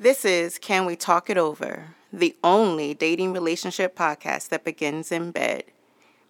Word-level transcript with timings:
This 0.00 0.24
is 0.24 0.58
Can 0.58 0.86
We 0.86 0.94
Talk 0.94 1.28
It 1.28 1.36
Over, 1.36 1.96
the 2.12 2.36
only 2.44 2.94
dating 2.94 3.32
relationship 3.32 3.96
podcast 3.96 4.48
that 4.50 4.62
begins 4.62 5.10
in 5.10 5.32
bed. 5.32 5.64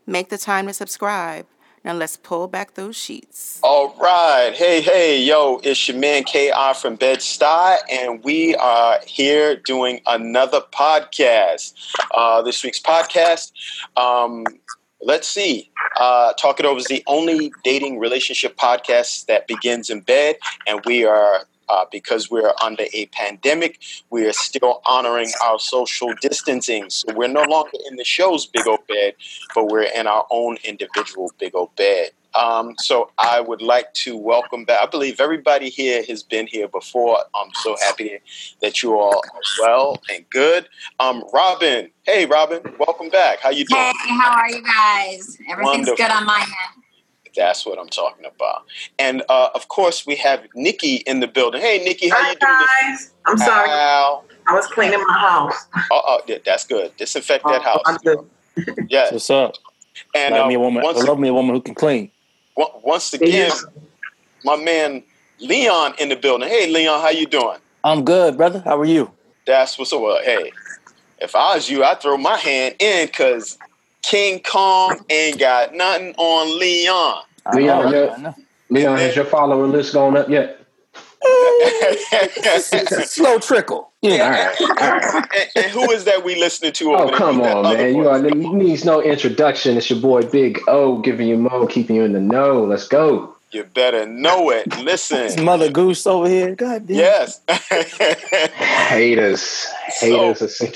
Make 0.06 0.30
the 0.30 0.38
time 0.38 0.68
to 0.68 0.72
subscribe. 0.72 1.44
Now 1.84 1.92
let's 1.92 2.16
pull 2.16 2.48
back 2.48 2.76
those 2.76 2.96
sheets. 2.96 3.60
All 3.62 3.94
right. 4.00 4.54
Hey, 4.54 4.80
hey, 4.80 5.20
yo, 5.20 5.60
it's 5.62 5.86
your 5.86 5.98
man 5.98 6.24
KR 6.24 6.74
from 6.80 6.96
Bed-Stuy, 6.96 7.76
and 7.90 8.24
we 8.24 8.54
are 8.54 9.00
here 9.06 9.56
doing 9.56 10.00
another 10.06 10.62
podcast. 10.72 11.74
Uh, 12.14 12.40
this 12.40 12.64
week's 12.64 12.80
podcast, 12.80 13.52
um, 13.98 14.46
let's 15.02 15.28
see. 15.28 15.70
Uh, 16.00 16.32
Talk 16.32 16.58
It 16.58 16.64
Over 16.64 16.78
is 16.78 16.86
the 16.86 17.04
only 17.06 17.52
dating 17.64 17.98
relationship 17.98 18.56
podcast 18.56 19.26
that 19.26 19.46
begins 19.46 19.90
in 19.90 20.00
bed, 20.00 20.36
and 20.66 20.80
we 20.86 21.04
are 21.04 21.42
uh, 21.68 21.84
because 21.90 22.30
we're 22.30 22.52
under 22.62 22.84
a 22.92 23.06
pandemic, 23.06 23.80
we 24.10 24.26
are 24.26 24.32
still 24.32 24.80
honoring 24.86 25.30
our 25.44 25.58
social 25.58 26.12
distancing. 26.20 26.90
So 26.90 27.12
we're 27.14 27.28
no 27.28 27.42
longer 27.42 27.78
in 27.88 27.96
the 27.96 28.04
show's 28.04 28.46
big 28.46 28.66
old 28.66 28.86
bed, 28.86 29.14
but 29.54 29.66
we're 29.66 29.82
in 29.82 30.06
our 30.06 30.26
own 30.30 30.58
individual 30.64 31.32
big 31.38 31.54
old 31.54 31.74
bed. 31.76 32.10
Um, 32.34 32.74
so 32.78 33.10
I 33.18 33.40
would 33.40 33.62
like 33.62 33.92
to 33.94 34.16
welcome 34.16 34.64
back. 34.64 34.82
I 34.82 34.86
believe 34.86 35.20
everybody 35.20 35.70
here 35.70 36.04
has 36.08 36.22
been 36.22 36.46
here 36.46 36.68
before. 36.68 37.18
I'm 37.34 37.50
so 37.54 37.76
happy 37.80 38.18
that 38.62 38.82
you 38.82 38.98
all 38.98 39.16
are 39.16 39.40
well 39.60 40.00
and 40.12 40.28
good. 40.30 40.68
Um, 41.00 41.24
Robin, 41.32 41.90
hey 42.04 42.26
Robin, 42.26 42.60
welcome 42.78 43.08
back. 43.08 43.40
How 43.40 43.50
you 43.50 43.64
doing? 43.64 43.82
Hey, 43.82 43.92
how 44.10 44.32
are 44.36 44.50
you 44.50 44.62
guys? 44.62 45.38
Everything's 45.48 45.88
Wonderful. 45.88 45.96
good 45.96 46.10
on 46.12 46.26
my 46.26 46.40
end. 46.40 46.84
That's 47.36 47.64
what 47.66 47.78
I'm 47.78 47.88
talking 47.88 48.24
about. 48.24 48.64
And 48.98 49.22
uh, 49.28 49.48
of 49.54 49.68
course, 49.68 50.06
we 50.06 50.16
have 50.16 50.46
Nikki 50.54 50.96
in 50.96 51.20
the 51.20 51.28
building. 51.28 51.60
Hey, 51.60 51.82
Nikki, 51.84 52.08
how 52.08 52.16
Hi 52.18 52.30
you 52.30 52.36
doing? 52.36 52.68
guys. 52.90 53.12
I'm 53.26 53.38
sorry. 53.38 53.70
Ow. 53.70 54.24
I 54.46 54.54
was 54.54 54.66
cleaning 54.68 55.02
my 55.06 55.18
house. 55.18 55.66
Oh, 55.90 56.02
oh, 56.06 56.20
yeah, 56.26 56.38
that's 56.44 56.66
good. 56.66 56.96
Disinfect 56.96 57.44
that 57.44 57.62
Oh, 57.64 57.80
I'm 57.86 57.94
house. 57.94 58.02
good. 58.02 58.18
Yes. 58.88 59.12
What's 59.12 59.30
up? 59.30 59.54
And 60.14 60.34
Love 60.34 60.46
uh, 60.46 60.48
me 60.48 60.54
a 60.54 60.60
woman. 60.60 60.82
once, 60.82 60.98
I 60.98 61.06
love 61.06 61.18
me 61.18 61.28
a 61.28 61.34
woman 61.34 61.54
who 61.54 61.60
can 61.60 61.74
clean. 61.74 62.10
once 62.56 63.12
again, 63.12 63.52
my 64.44 64.56
man 64.56 65.02
Leon 65.40 65.94
in 65.98 66.08
the 66.08 66.16
building. 66.16 66.48
Hey, 66.48 66.68
Leon, 66.70 67.00
how 67.00 67.10
you 67.10 67.26
doing? 67.26 67.58
I'm 67.84 68.04
good, 68.04 68.36
brother. 68.36 68.60
How 68.60 68.78
are 68.78 68.84
you? 68.84 69.12
That's 69.46 69.78
what's 69.78 69.92
up. 69.92 70.00
Well, 70.00 70.20
hey, 70.24 70.52
if 71.20 71.34
I 71.34 71.54
was 71.54 71.68
you, 71.70 71.84
I'd 71.84 72.00
throw 72.00 72.16
my 72.16 72.36
hand 72.36 72.76
in 72.80 73.06
because 73.06 73.58
King 74.02 74.40
Kong 74.40 74.98
ain't 75.10 75.38
got 75.38 75.74
nothing 75.74 76.14
on 76.16 76.58
Leon. 76.58 77.22
Leon, 77.54 77.92
know, 77.92 78.16
yeah. 78.16 78.32
Leon, 78.70 78.98
has 78.98 79.16
your 79.16 79.24
follower 79.24 79.66
list 79.66 79.94
gone 79.94 80.16
up 80.16 80.28
yet? 80.28 80.58
Slow 82.60 83.38
trickle. 83.38 83.90
Yeah. 84.02 84.24
All 84.24 84.30
right, 84.30 84.60
all 84.60 85.20
right. 85.20 85.28
and, 85.36 85.64
and 85.64 85.66
who 85.72 85.90
is 85.90 86.04
that 86.04 86.24
we 86.24 86.36
listening 86.36 86.72
to? 86.74 86.94
Over 86.94 87.14
Oh, 87.14 87.16
come 87.16 87.40
on, 87.40 87.66
other 87.66 87.76
man. 87.76 87.96
You, 87.96 88.08
are, 88.08 88.24
you 88.24 88.54
needs 88.54 88.84
no 88.84 89.02
introduction. 89.02 89.76
It's 89.76 89.90
your 89.90 90.00
boy 90.00 90.22
Big 90.22 90.60
O 90.68 90.98
giving 91.00 91.26
you 91.26 91.36
mo, 91.36 91.66
keeping 91.66 91.96
you 91.96 92.04
in 92.04 92.12
the 92.12 92.20
know. 92.20 92.64
Let's 92.64 92.86
go. 92.86 93.34
You 93.50 93.64
better 93.64 94.06
know 94.06 94.50
it. 94.50 94.76
Listen. 94.78 95.18
This 95.18 95.38
mother 95.38 95.70
goose 95.70 96.06
over 96.06 96.28
here. 96.28 96.54
God 96.54 96.86
damn. 96.86 96.96
Yes. 96.96 97.40
Haters. 98.54 99.64
Haters. 99.86 100.56
so, 100.58 100.66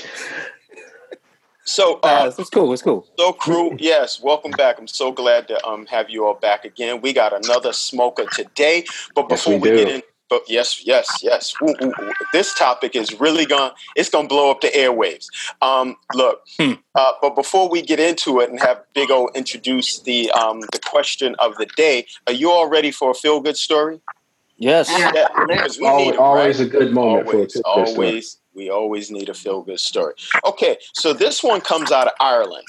Uh, 1.79 1.93
uh, 2.03 2.31
it's 2.37 2.49
cool. 2.49 2.73
It's 2.73 2.81
cool. 2.81 3.07
so 3.17 3.31
crew, 3.33 3.75
yes, 3.79 4.21
welcome 4.21 4.51
back. 4.51 4.77
I'm 4.77 4.87
so 4.87 5.11
glad 5.11 5.47
to 5.47 5.65
um 5.65 5.85
have 5.87 6.09
you 6.09 6.25
all 6.25 6.33
back 6.33 6.65
again. 6.65 7.01
We 7.01 7.13
got 7.13 7.33
another 7.33 7.71
smoker 7.73 8.25
today, 8.27 8.85
but 9.15 9.27
Yes, 9.29 9.45
before 9.45 9.59
we 9.59 9.71
we, 9.71 9.77
get 9.77 9.87
in, 9.89 10.01
but 10.29 10.43
yes, 10.47 10.85
yes, 10.85 11.21
yes, 11.23 11.53
Ooh, 11.61 11.69
ooh, 11.69 11.85
ooh. 12.01 12.13
this 12.33 12.53
topic 12.55 12.95
is 12.95 13.17
really 13.19 13.45
going 13.45 13.69
to 13.71 13.75
it's 13.95 14.09
gonna 14.09 14.27
blow 14.27 14.51
up 14.51 14.61
the 14.61 14.67
airwaves. 14.69 15.27
Um, 15.61 15.95
look, 16.13 16.41
Hmm. 16.59 16.73
uh, 16.95 17.13
but 17.21 17.35
before 17.35 17.69
we 17.69 17.81
get 17.81 17.99
into 17.99 18.39
it 18.41 18.49
and 18.49 18.59
have 18.59 18.81
Big 18.93 19.09
O 19.09 19.29
introduce 19.33 19.99
the 19.99 20.31
um 20.31 20.61
the 20.73 20.79
question 20.79 21.35
of 21.39 21.55
the 21.55 21.65
day, 21.77 22.05
are 22.27 22.33
you 22.33 22.51
all 22.51 22.67
ready 22.67 22.91
for 22.91 23.11
a 23.11 23.13
feel 23.13 23.39
good 23.39 23.57
story? 23.57 24.01
Yes. 24.57 24.89
Yeah. 24.89 25.11
Yeah, 25.13 25.27
we 25.79 25.87
Always, 25.87 26.05
need 26.05 26.13
it, 26.13 26.19
always 26.19 26.59
right? 26.59 26.67
a 26.67 26.69
good 26.69 26.93
moment 26.93 27.27
always, 27.27 27.53
for 27.53 27.59
a 27.59 27.63
good 27.63 27.85
story. 27.85 27.85
always, 28.07 28.37
we 28.53 28.69
always 28.69 29.11
need 29.11 29.29
a 29.29 29.33
feel 29.33 29.61
good 29.61 29.79
story. 29.79 30.13
Okay, 30.45 30.77
so 30.93 31.13
this 31.13 31.43
one 31.43 31.61
comes 31.61 31.91
out 31.91 32.07
of 32.07 32.13
Ireland. 32.19 32.65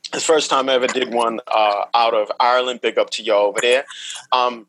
It's 0.00 0.10
the 0.10 0.20
first 0.20 0.50
time 0.50 0.68
I 0.68 0.74
ever 0.74 0.86
did 0.86 1.12
one 1.12 1.40
uh, 1.48 1.84
out 1.94 2.14
of 2.14 2.30
Ireland. 2.38 2.80
Big 2.80 2.98
up 2.98 3.10
to 3.10 3.22
y'all 3.22 3.46
over 3.46 3.60
there. 3.60 3.84
Um, 4.32 4.66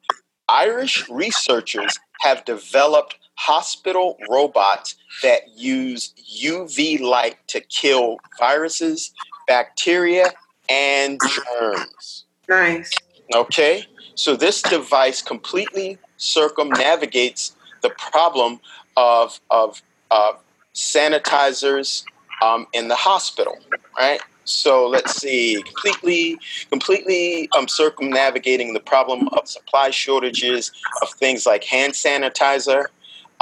Irish 0.50 1.08
researchers 1.10 2.00
have 2.22 2.46
developed 2.46 3.18
hospital 3.36 4.18
robots 4.30 4.96
that 5.22 5.42
use 5.56 6.14
UV 6.42 7.00
light 7.00 7.36
to 7.48 7.62
kill 7.62 8.18
viruses, 8.40 9.14
bacteria, 9.48 10.32
and 10.70 11.20
germs. 11.60 12.26
Nice. 12.50 12.92
Okay, 13.36 13.84
so 14.16 14.36
this 14.36 14.62
device 14.62 15.22
completely 15.22 15.98
circumnavigates 16.18 17.56
the 17.82 17.90
problem 17.90 18.60
of 18.96 19.40
of 19.52 19.82
uh, 20.12 20.34
sanitizers 20.74 22.04
um, 22.42 22.68
in 22.74 22.88
the 22.88 22.96
hospital, 22.96 23.58
right? 23.98 24.22
So 24.44 24.88
let's 24.88 25.16
see, 25.20 25.62
completely, 25.62 26.40
completely 26.70 27.50
um, 27.58 27.68
circumnavigating 27.68 28.74
the 28.74 28.80
problem 28.80 29.28
of 29.30 29.48
supply 29.48 29.90
shortages 29.90 30.72
of 31.02 31.10
things 31.10 31.46
like 31.46 31.64
hand 31.66 31.94
sanitizer. 31.94 32.86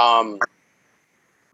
Um, 0.00 0.40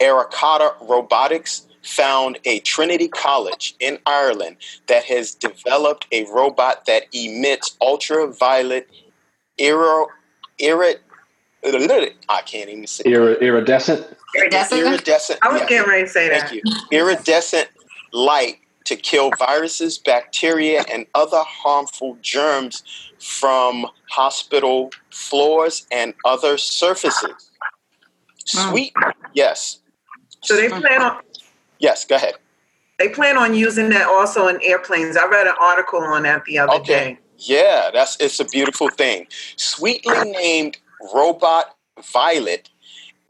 Robotics 0.01 1.67
found 1.83 2.39
a 2.45 2.61
Trinity 2.61 3.09
College 3.09 3.75
in 3.79 3.99
Ireland 4.07 4.57
that 4.87 5.05
has 5.05 5.35
developed 5.35 6.07
a 6.13 6.25
robot 6.33 6.87
that 6.87 7.05
emits 7.13 7.77
ultraviolet 7.81 8.89
iro, 9.59 10.07
irid, 10.61 10.97
I 11.65 12.43
can't 12.43 12.71
even 12.71 12.87
say 12.87 13.05
Ir- 13.07 13.35
iridescent. 13.35 14.07
Iridescent? 14.37 14.81
iridescent. 14.87 15.39
I 15.43 15.49
was 15.53 15.61
yeah, 15.63 15.69
getting 15.69 15.91
ready 15.91 16.05
to 16.05 16.09
say 16.11 16.29
that. 16.29 16.49
thank 16.49 16.53
you. 16.55 16.63
Iridescent 16.91 17.69
light 18.13 18.59
to 18.85 18.97
kill 18.97 19.31
viruses, 19.39 19.99
bacteria, 19.99 20.85
and 20.91 21.07
other 21.15 21.41
harmful 21.47 22.19
germs 22.21 22.83
from 23.21 23.87
hospital 24.11 24.91
floors 25.11 25.87
and 25.93 26.15
other 26.25 26.59
surfaces. 26.59 27.51
Hmm. 28.53 28.71
Sweet, 28.71 28.93
yes, 29.35 29.79
So 30.43 30.57
they 30.57 30.69
plan 30.69 31.01
on 31.03 31.21
yes. 31.79 32.05
Go 32.05 32.17
ahead. 32.17 32.35
they 32.99 33.09
plan 33.09 33.37
on 33.39 33.55
using 33.55 33.89
that 33.91 34.09
also 34.09 34.49
in 34.49 34.59
airplanes. 34.65 35.17
I 35.17 35.27
read 35.27 35.47
an 35.47 35.55
article 35.61 36.01
on 36.01 36.25
that 36.25 36.45
the 36.45 36.59
other 36.59 36.73
Okay. 36.75 36.93
day. 36.93 37.19
Yeah, 37.39 37.91
that's 37.93 38.17
it's 38.21 38.41
a 38.41 38.45
beautiful 38.45 38.89
thing. 38.89 39.27
Sweetly 39.57 40.31
named 40.33 40.79
Robot 41.15 41.77
Violet, 42.13 42.69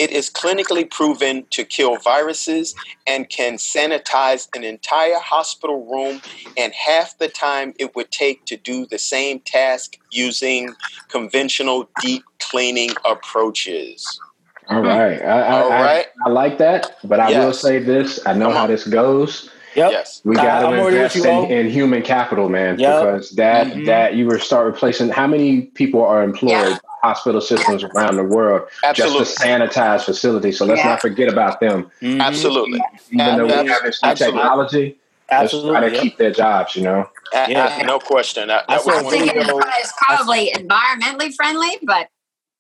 it 0.03 0.11
is 0.11 0.29
clinically 0.29 0.91
proven 0.91 1.47
to 1.51 1.63
kill 1.63 1.97
viruses 1.99 2.75
and 3.07 3.29
can 3.29 3.55
sanitize 3.55 4.49
an 4.53 4.65
entire 4.65 5.21
hospital 5.21 5.87
room 5.87 6.21
in 6.57 6.73
half 6.73 7.17
the 7.19 7.29
time 7.29 7.73
it 7.79 7.95
would 7.95 8.11
take 8.11 8.45
to 8.47 8.57
do 8.57 8.85
the 8.87 8.99
same 8.99 9.39
task 9.39 9.99
using 10.11 10.75
conventional 11.09 11.89
deep 12.01 12.25
cleaning 12.41 12.91
approaches. 13.05 14.21
All 14.69 14.81
right. 14.81 15.23
I, 15.23 15.41
I, 15.41 15.63
All 15.63 15.71
right. 15.71 16.07
I, 16.27 16.29
I 16.29 16.33
like 16.33 16.59
that, 16.59 16.97
but 17.05 17.21
I 17.21 17.31
will 17.39 17.53
say 17.53 17.79
this. 17.79 18.19
I 18.27 18.35
know 18.35 18.51
how 18.51 18.67
this 18.67 18.85
goes. 18.85 19.51
Yep. 19.75 19.91
Yes. 19.93 20.21
We 20.25 20.35
got 20.37 20.61
to 20.71 20.87
invest 20.87 21.17
you, 21.17 21.25
in, 21.25 21.51
in 21.51 21.71
human 21.71 22.03
capital, 22.03 22.49
man, 22.49 22.79
Yep. 22.79 23.01
because 23.01 23.31
that 23.33 23.67
Mhm. 23.69 23.87
that 23.87 24.15
you 24.15 24.27
will 24.27 24.39
start 24.39 24.67
replacing. 24.67 25.09
How 25.09 25.27
many 25.27 25.63
people 25.63 26.05
are 26.05 26.23
employed 26.23 26.51
Yeah. 26.51 26.79
hospital 27.03 27.41
systems 27.41 27.83
around 27.85 28.17
the 28.17 28.25
world 28.25 28.69
Absolutely. 28.85 29.19
just 29.21 29.39
to 29.41 29.47
sanitize 29.47 30.05
facilities? 30.05 30.59
So 30.59 30.65
let's 30.65 30.81
Yeah. 30.81 30.89
not 30.91 31.01
forget 31.01 31.29
about 31.33 31.61
them. 31.61 31.91
Mhm. 32.03 32.21
Absolutely. 32.21 32.81
Even 33.13 33.37
though 33.39 33.47
we 33.47 33.53
have 33.53 33.83
this 33.83 34.03
new 34.03 34.11
absolutely. 34.11 34.39
technology, 34.41 34.85
let's 34.85 35.29
try 35.29 35.39
Absolutely. 35.61 35.89
to 35.91 35.95
yep. 35.95 36.03
keep 36.03 36.19
their 36.19 36.31
jobs. 36.31 36.77
You 36.77 36.83
know. 36.83 37.09
A- 37.35 37.51
Yeah. 37.51 37.81
a- 37.81 37.85
no 37.85 37.99
question. 37.99 38.49
That, 38.49 38.65
I 38.69 38.75
that 38.75 38.83
saw 38.83 38.91
was 38.91 38.97
a 39.03 39.05
I'm 39.07 39.11
thinking 39.11 39.43
it's 39.47 39.93
probably 40.07 40.53
environmentally 40.55 41.35
friendly, 41.35 41.79
but 41.83 42.09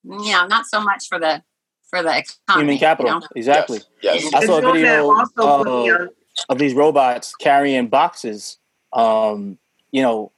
you 0.04 0.32
know, 0.32 0.46
not 0.46 0.66
so 0.66 0.80
much 0.80 1.08
for 1.08 1.18
the 1.18 1.42
for 1.90 2.02
the 2.02 2.08
economy. 2.24 2.72
Human 2.72 2.78
capital. 2.78 3.12
You 3.12 3.20
know? 3.20 3.26
Exactly. 3.36 3.80
Yes. 4.00 4.24
yes. 4.24 4.34
I 4.34 4.46
saw 4.46 4.56
a 4.56 4.60
They're 4.62 4.70
doing 4.72 4.82
that 4.84 4.96
video 5.02 5.10
also 5.10 5.28
for 5.36 5.64
the, 5.64 5.70
of- 5.70 6.00
uh, 6.00 6.06
of 6.48 6.58
these 6.58 6.74
robots 6.74 7.34
carrying 7.36 7.88
boxes, 7.88 8.58
um, 8.92 9.58
you 9.90 10.02
know, 10.02 10.32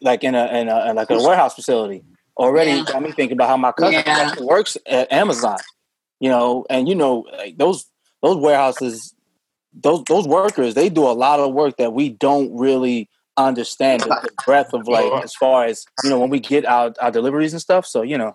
like 0.00 0.24
in 0.24 0.34
a 0.34 0.46
in 0.48 0.68
a 0.68 0.92
like 0.94 1.10
a 1.10 1.20
warehouse 1.22 1.54
facility. 1.54 2.02
Already 2.36 2.70
Yeah. 2.72 2.82
got 2.84 3.02
me 3.02 3.12
thinking 3.12 3.36
about 3.36 3.48
how 3.48 3.56
my 3.56 3.72
cousin 3.72 4.02
Yeah. 4.06 4.34
works 4.40 4.76
at 4.86 5.12
Amazon. 5.12 5.58
You 6.20 6.30
know, 6.30 6.64
and 6.70 6.88
you 6.88 6.94
know, 6.94 7.26
like 7.36 7.58
those 7.58 7.86
those 8.22 8.36
warehouses, 8.36 9.14
those 9.74 10.02
those 10.08 10.26
workers, 10.26 10.74
they 10.74 10.88
do 10.88 11.02
a 11.06 11.12
lot 11.12 11.40
of 11.40 11.52
work 11.52 11.76
that 11.76 11.92
we 11.92 12.08
don't 12.08 12.54
really 12.56 13.08
understand 13.36 14.02
the, 14.02 14.08
the 14.10 14.30
breadth 14.46 14.72
of 14.74 14.86
like 14.88 15.12
as 15.22 15.34
far 15.34 15.64
as 15.64 15.84
you 16.02 16.10
know 16.10 16.18
when 16.18 16.30
we 16.30 16.40
get 16.40 16.64
our, 16.66 16.92
our 17.00 17.10
deliveries 17.10 17.52
and 17.52 17.60
stuff. 17.60 17.86
So 17.86 18.02
you 18.02 18.16
know, 18.16 18.34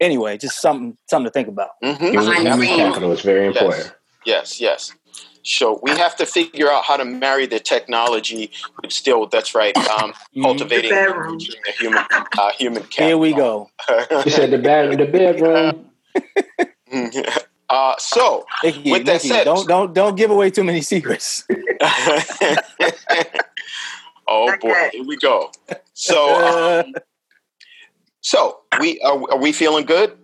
anyway, 0.00 0.38
just 0.38 0.60
something 0.60 0.96
something 1.10 1.26
to 1.26 1.32
think 1.32 1.48
about. 1.48 1.70
Mhm. 1.82 1.98
Human, 2.10 2.26
Behind 2.26 2.48
human 2.48 2.68
capital 2.68 3.12
is 3.12 3.20
very 3.20 3.46
important. 3.46 3.92
yes, 4.24 4.60
yes. 4.60 4.92
So 5.46 5.78
we 5.80 5.92
have 5.92 6.16
to 6.16 6.26
figure 6.26 6.68
out 6.70 6.84
how 6.84 6.96
to 6.96 7.04
marry 7.04 7.46
the 7.46 7.60
technology, 7.60 8.50
but 8.82 8.92
still, 8.92 9.26
that's 9.28 9.54
right. 9.54 9.76
Um, 9.76 10.12
Mhm. 10.34 10.42
cultivating 10.42 10.90
The 10.90 11.56
the 11.64 11.72
human, 11.78 12.04
uh, 12.36 12.50
human 12.58 12.82
cat. 12.82 13.06
Here 13.06 13.16
we 13.16 13.32
go. 13.32 13.70
You 14.24 14.30
said 14.32 14.50
the 14.50 14.58
bed, 14.58 14.98
the 14.98 15.06
bedroom. 15.06 15.90
uh, 17.68 17.94
so, 17.98 18.44
Nikki, 18.64 18.90
With 18.90 19.06
that 19.06 19.12
Nikki, 19.22 19.28
said- 19.28 19.44
don't 19.44 19.68
don't 19.68 19.94
don't 19.94 20.16
give 20.16 20.32
away 20.32 20.50
too 20.50 20.64
many 20.64 20.80
secrets. 20.82 21.46
oh 24.26 24.46
Not 24.46 24.60
boy, 24.60 24.88
here 24.92 25.04
we 25.04 25.16
go. 25.16 25.52
So, 25.94 26.80
um, 26.84 26.92
so 28.20 28.58
we 28.80 29.00
are, 29.02 29.30
are 29.30 29.38
we 29.38 29.52
feeling 29.52 29.84
good? 29.86 30.18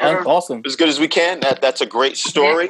That's 0.00 0.24
awesome. 0.24 0.62
as 0.64 0.76
good 0.76 0.88
as 0.88 1.00
we 1.00 1.08
can. 1.08 1.40
That 1.40 1.60
that's 1.60 1.80
a 1.80 1.86
great 1.86 2.16
story. 2.16 2.68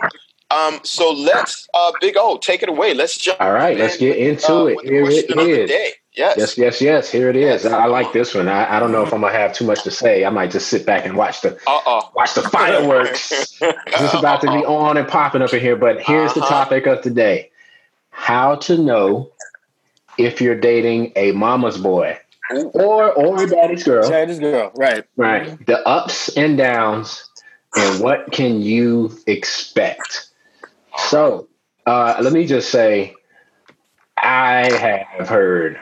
Um, 0.50 0.80
so 0.84 1.10
let's, 1.12 1.68
uh, 1.74 1.92
Big 2.00 2.16
O, 2.16 2.38
take 2.38 2.62
it 2.62 2.68
away. 2.68 2.94
Let's 2.94 3.18
jump. 3.18 3.40
All 3.40 3.52
right, 3.52 3.76
let's 3.76 3.96
get 3.96 4.16
into 4.16 4.52
uh, 4.52 4.64
it. 4.66 4.80
Here 4.84 5.00
it 5.00 5.04
question 5.04 5.38
of 5.38 5.44
the 5.44 5.62
is. 5.62 5.70
day. 5.70 5.92
Yes. 6.14 6.36
Yes, 6.38 6.56
yes, 6.56 6.80
yes. 6.80 7.10
Here 7.10 7.28
it 7.28 7.36
is. 7.36 7.66
I, 7.66 7.84
I 7.84 7.86
like 7.86 8.12
this 8.14 8.34
one. 8.34 8.48
I, 8.48 8.76
I 8.76 8.80
don't 8.80 8.90
know 8.90 9.02
if 9.02 9.12
I'm 9.12 9.20
gonna 9.20 9.34
have 9.36 9.52
too 9.52 9.66
much 9.66 9.82
to 9.82 9.90
say. 9.90 10.24
I 10.24 10.30
might 10.30 10.50
just 10.50 10.68
sit 10.68 10.86
back 10.86 11.04
and 11.04 11.14
watch 11.14 11.42
the 11.42 11.58
Uh 11.66 12.02
watch 12.14 12.32
the 12.34 12.42
fireworks. 12.42 13.52
It's 13.60 14.14
about 14.14 14.40
to 14.42 14.46
be 14.46 14.64
on 14.64 14.96
and 14.96 15.06
popping 15.06 15.42
up 15.42 15.52
in 15.52 15.60
here. 15.60 15.76
But 15.76 16.00
here's 16.00 16.32
the 16.32 16.40
Uh-huh. 16.40 16.64
topic 16.64 16.86
of 16.86 17.02
today: 17.02 17.50
How 18.10 18.54
to 18.56 18.78
know 18.78 19.30
if 20.16 20.40
you're 20.40 20.58
dating 20.58 21.12
a 21.16 21.32
mama's 21.32 21.76
boy 21.76 22.18
or 22.72 23.12
or 23.12 23.42
a 23.42 23.46
daddy's 23.46 23.82
girl. 23.84 24.08
Daddy's 24.08 24.38
girl, 24.38 24.72
right? 24.74 25.04
Right. 25.16 25.66
The 25.66 25.86
ups 25.86 26.34
and 26.36 26.56
downs, 26.56 27.28
and 27.76 28.00
what 28.00 28.32
can 28.32 28.62
you 28.62 29.12
expect? 29.26 30.28
So, 30.98 31.48
uh, 31.86 32.18
let 32.20 32.32
me 32.32 32.46
just 32.46 32.70
say, 32.70 33.14
I 34.16 34.72
have 34.72 35.28
heard 35.28 35.80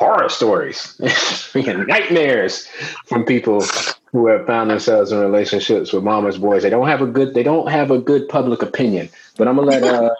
horror 0.00 0.28
stories, 0.28 0.98
nightmares 1.54 2.66
from 3.06 3.24
people 3.24 3.64
who 4.12 4.26
have 4.28 4.46
found 4.46 4.70
themselves 4.70 5.12
in 5.12 5.18
relationships 5.18 5.92
with 5.92 6.02
mama's 6.02 6.38
boys. 6.38 6.62
They 6.62 6.70
don't 6.70 6.88
have 6.88 7.02
a 7.02 7.06
good, 7.06 7.34
they 7.34 7.42
don't 7.42 7.68
have 7.70 7.90
a 7.90 7.98
good 7.98 8.28
public 8.28 8.62
opinion. 8.62 9.08
But 9.36 9.48
I'm 9.48 9.56
gonna 9.56 9.68
let, 9.68 9.82
uh, 9.82 10.10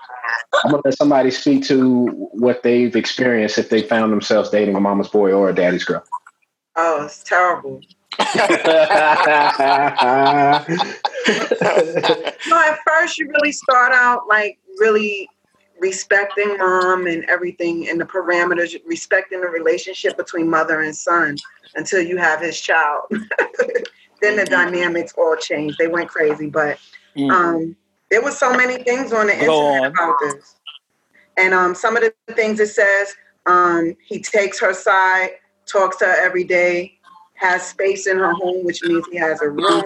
I'm 0.64 0.70
gonna 0.70 0.82
let 0.84 0.94
somebody 0.94 1.30
speak 1.30 1.64
to 1.64 2.06
what 2.32 2.62
they've 2.62 2.94
experienced 2.94 3.58
if 3.58 3.70
they 3.70 3.82
found 3.82 4.12
themselves 4.12 4.50
dating 4.50 4.74
a 4.74 4.80
mama's 4.80 5.08
boy 5.08 5.32
or 5.32 5.48
a 5.48 5.54
daddy's 5.54 5.84
girl. 5.84 6.04
Oh, 6.76 7.04
it's 7.04 7.22
terrible. 7.22 7.80
No, 12.46 12.58
at 12.58 12.78
first 12.86 13.18
you 13.18 13.28
really 13.28 13.52
start 13.52 13.92
out 13.92 14.26
like 14.28 14.58
really 14.78 15.28
respecting 15.80 16.56
mom 16.58 17.06
and 17.06 17.24
everything 17.24 17.88
and 17.88 18.00
the 18.00 18.04
parameters, 18.04 18.74
respecting 18.86 19.40
the 19.40 19.46
relationship 19.48 20.16
between 20.16 20.48
mother 20.48 20.80
and 20.82 20.94
son 20.94 21.36
until 21.74 22.02
you 22.02 22.16
have 22.16 22.40
his 22.40 22.60
child. 22.60 23.04
then 24.20 24.36
the 24.36 24.46
dynamics 24.46 25.14
all 25.16 25.36
changed. 25.36 25.78
They 25.78 25.88
went 25.88 26.08
crazy, 26.08 26.48
but 26.48 26.78
Mm. 27.16 27.30
um, 27.32 27.76
there 28.08 28.22
was 28.22 28.38
so 28.38 28.52
many 28.56 28.84
things 28.84 29.12
on 29.12 29.26
the 29.26 29.34
internet 29.34 29.90
about 29.92 30.14
this. 30.20 30.56
And 31.36 31.52
um, 31.52 31.74
some 31.74 31.96
of 31.96 32.04
the 32.04 32.34
things 32.34 32.60
it 32.60 32.68
says, 32.68 33.14
um, 33.46 33.96
he 34.06 34.20
takes 34.20 34.60
her 34.60 34.72
side, 34.72 35.30
talks 35.66 35.96
to 35.98 36.04
her 36.04 36.24
every 36.24 36.44
day, 36.44 36.99
has 37.40 37.62
space 37.66 38.06
in 38.06 38.16
her 38.18 38.32
home, 38.32 38.64
which 38.64 38.82
means 38.82 39.06
he 39.10 39.16
has 39.18 39.40
a 39.40 39.48
room, 39.50 39.84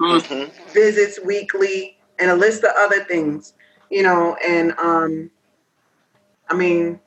Mhm. 0.00 0.50
visits 0.72 1.18
weekly, 1.24 1.98
and 2.18 2.30
a 2.30 2.34
list 2.36 2.64
of 2.64 2.70
other 2.76 3.02
things, 3.04 3.54
you 3.90 4.02
know. 4.02 4.36
And 4.46 4.72
um, 4.78 5.30
I 6.48 6.54
mean, 6.54 7.00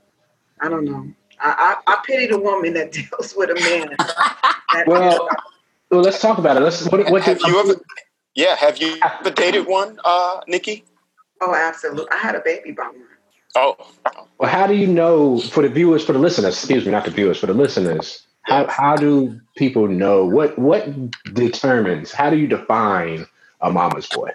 I 0.62 0.70
don't 0.70 0.86
know. 0.86 1.08
I, 1.40 1.76
I, 1.88 1.94
I 1.94 1.98
pity 2.06 2.28
the 2.28 2.40
woman 2.40 2.74
that 2.74 2.92
deals 2.98 3.34
with 3.36 3.50
a 3.50 3.56
man. 3.56 3.96
Well, 4.88 5.30
well, 5.92 6.02
let's 6.02 6.20
talk 6.22 6.38
about 6.38 6.58
it. 6.58 6.62
Let's. 6.62 6.86
What, 6.90 7.10
what 7.12 7.22
Have 7.24 7.40
did, 7.40 7.48
you 7.48 7.60
ever? 7.60 7.82
Yeah. 8.36 8.56
Have 8.56 8.78
you 8.78 8.98
ever 9.04 9.30
dated 9.32 9.68
one, 9.68 10.00
uh, 10.04 10.42
Nikki? 10.48 10.84
oh, 11.42 11.54
absolutely. 11.54 12.10
I 12.12 12.18
had 12.18 12.36
a 12.36 12.40
baby 12.40 12.72
by 12.72 12.86
one. 12.88 13.02
Oh. 13.58 13.78
Well, 14.40 14.50
how 14.50 14.68
do 14.68 14.74
you 14.74 14.88
know 14.88 15.40
for 15.40 15.64
the 15.64 15.70
viewers, 15.70 16.04
for 16.06 16.14
the 16.14 16.20
listeners? 16.20 16.56
Excuse 16.56 16.86
me, 16.86 16.92
not 16.92 17.06
the 17.06 17.12
viewers, 17.12 17.38
for 17.38 17.46
the 17.46 17.54
listeners. 17.54 18.25
How 18.46 18.68
how 18.68 18.96
do 18.96 19.40
people 19.58 19.88
know 19.88 20.26
what 20.26 20.58
what 20.58 20.88
determines? 21.34 22.12
How 22.12 22.30
do 22.30 22.38
you 22.38 22.48
define 22.48 23.26
a 23.62 23.72
mama's 23.72 24.08
boy? 24.08 24.32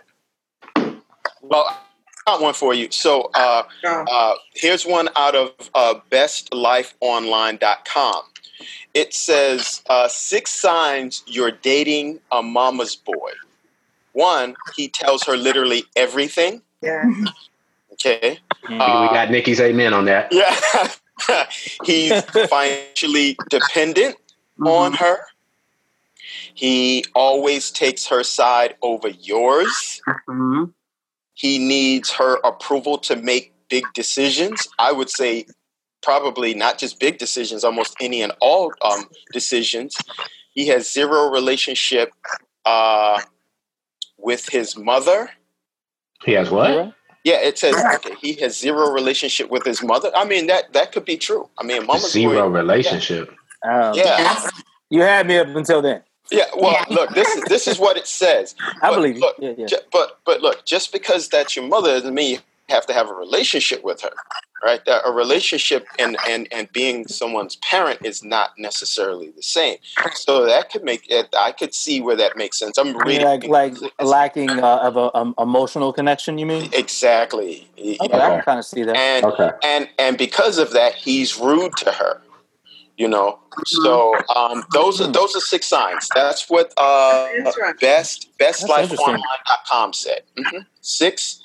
Well, 1.43 1.67
I 1.69 1.77
got 2.27 2.41
one 2.43 2.55
for 2.55 2.75
you. 2.75 2.89
So, 2.91 3.31
uh, 3.35 3.63
Uh, 3.85 4.35
here's 4.55 4.85
one 4.85 5.09
out 5.17 5.35
of 5.35 5.53
uh, 5.75 5.95
bestlifeonline.com. 6.11 8.23
It 8.95 9.15
says 9.15 9.83
uh, 9.89 10.09
six 10.09 10.53
signs 10.53 11.23
you're 11.27 11.53
dating 11.53 12.21
a 12.33 12.43
mama's 12.43 12.97
boy. 12.97 13.33
One, 14.13 14.57
he 14.77 14.89
tells 14.89 15.23
her 15.25 15.37
literally 15.37 15.85
everything. 15.97 16.63
yeah. 16.83 17.05
Okay. 17.93 18.39
we 18.69 18.79
got 18.79 19.31
Nikki's 19.31 19.61
amen 19.61 19.93
on 19.93 20.07
that. 20.07 20.29
yeah. 20.33 20.57
He's 21.85 22.21
financially 22.49 23.37
dependent 23.49 24.17
on 24.65 24.93
her. 24.95 25.19
He 26.55 27.05
always 27.15 27.71
takes 27.71 28.07
her 28.07 28.23
side 28.23 28.75
over 28.83 29.09
yours. 29.09 30.01
Mhm. 30.29 30.73
he 31.35 31.59
needs 31.59 32.11
her 32.11 32.37
approval 32.45 32.99
to 32.99 33.17
make 33.17 33.55
big 33.71 33.85
decisions. 33.95 34.69
I 34.79 34.93
would 34.93 35.09
say 35.09 35.47
probably 36.03 36.53
not 36.53 36.77
just 36.77 37.01
big 37.01 37.17
decisions, 37.17 37.65
almost 37.65 37.95
any 38.01 38.21
and 38.21 38.33
all 38.41 38.73
um, 38.83 39.07
decisions. 39.33 39.97
He 40.53 40.67
has 40.69 40.93
zero 40.93 41.31
relationship 41.31 42.13
uh, 42.67 43.21
with 44.19 44.49
his 44.51 44.77
mother. 44.77 45.31
He 46.25 46.33
has 46.33 46.51
what? 46.51 46.93
Yeah, 47.25 47.41
it 47.41 47.59
says 47.59 47.75
okay, 47.97 48.15
he 48.21 48.33
has 48.41 48.59
zero 48.59 48.91
relationship 48.91 49.51
with 49.51 49.65
his 49.65 49.83
mother. 49.83 50.11
I 50.15 50.25
mean 50.25 50.47
that 50.47 50.73
that 50.73 50.93
could 50.93 51.05
be 51.05 51.17
true. 51.17 51.49
I 51.59 51.65
mean, 51.65 51.87
mama's 51.87 52.13
Zero 52.13 52.49
boy- 52.49 52.59
relationship. 52.59 53.31
Um, 53.63 53.95
Yeah, 53.95 54.49
You 54.89 55.03
had 55.03 55.27
me 55.27 55.37
up 55.39 55.49
until 55.49 55.83
then. 55.83 56.03
yeah. 56.31 56.45
Well, 56.57 56.73
Yeah. 56.73 56.85
look, 56.89 57.11
this 57.11 57.29
is 57.37 57.45
this 57.45 57.69
is 57.69 57.79
what 57.79 57.97
it 57.99 58.07
says. 58.07 58.55
I 58.83 58.89
But 58.89 58.95
believe 58.97 59.15
you. 59.17 59.21
look, 59.21 59.37
Yeah, 59.39 59.53
yeah. 59.59 59.67
Ju- 59.67 59.87
but 59.93 60.19
but 60.25 60.41
look, 60.41 60.65
just 60.65 60.93
because 60.93 61.29
that's 61.29 61.55
your 61.57 61.67
mother 61.67 61.91
doesn't 61.93 62.15
mean 62.15 62.31
you 62.37 62.39
have 62.75 62.87
to 62.87 62.95
have 62.95 63.11
a 63.11 63.15
relationship 63.15 63.85
with 63.85 64.01
her, 64.01 64.13
right? 64.63 64.85
That 64.85 65.03
a 65.05 65.13
relationship 65.13 65.87
and 65.99 66.17
and 66.29 66.49
and 66.53 66.71
being 66.73 67.07
someone's 67.09 67.57
parent 67.57 68.01
is 68.05 68.23
not 68.23 68.51
necessarily 68.59 69.31
the 69.31 69.43
same. 69.43 69.77
So 70.15 70.47
that 70.47 70.71
could 70.71 70.85
make 70.85 71.11
it. 71.11 71.29
I 71.39 71.53
could 71.53 71.75
see 71.75 72.01
where 72.01 72.17
that 72.17 72.37
makes 72.37 72.59
sense. 72.59 72.79
I'm 72.79 72.89
I 72.89 72.91
mean, 72.93 73.23
reading 73.23 73.27
like 73.27 73.45
like 73.45 73.93
lacking 74.03 74.51
uh, 74.51 74.77
of 74.83 74.97
a 74.97 75.17
um, 75.17 75.35
emotional 75.39 75.93
connection. 75.93 76.39
You 76.39 76.47
mean? 76.47 76.71
exactly, 76.73 77.69
Y- 77.79 77.97
Okay, 78.01 78.15
I 78.21 78.29
can 78.31 78.43
kind 78.43 78.59
of 78.59 78.65
see 78.65 78.83
that. 78.85 78.97
and 78.97 79.25
Okay. 79.27 79.51
and 79.63 79.89
and 79.99 80.19
because 80.19 80.59
of 80.59 80.73
that, 80.73 80.95
he's 80.95 81.39
rude 81.39 81.77
to 81.79 81.93
her. 81.93 82.21
You 82.97 83.09
know, 83.09 83.39
so 83.65 84.15
um, 84.37 84.63
those 84.75 85.01
are 85.01 85.11
those 85.11 85.35
are 85.35 85.41
six 85.41 85.67
signs. 85.67 86.07
That's 86.15 86.51
what 86.51 86.75
uh, 86.77 87.29
Interesting. 87.35 87.73
best 87.81 88.29
That's 88.39 88.61
interesting. 88.63 88.97
bestlifeonline.com 88.99 89.93
said. 89.95 90.23
Mhm. 90.39 90.67
Six 90.83 91.41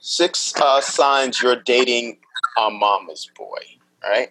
six 0.00 0.54
uh, 0.58 0.80
signs 0.80 1.42
you're 1.42 1.56
dating 1.56 2.18
a 2.56 2.70
mama's 2.70 3.30
boy. 3.36 3.60
Right. 4.02 4.30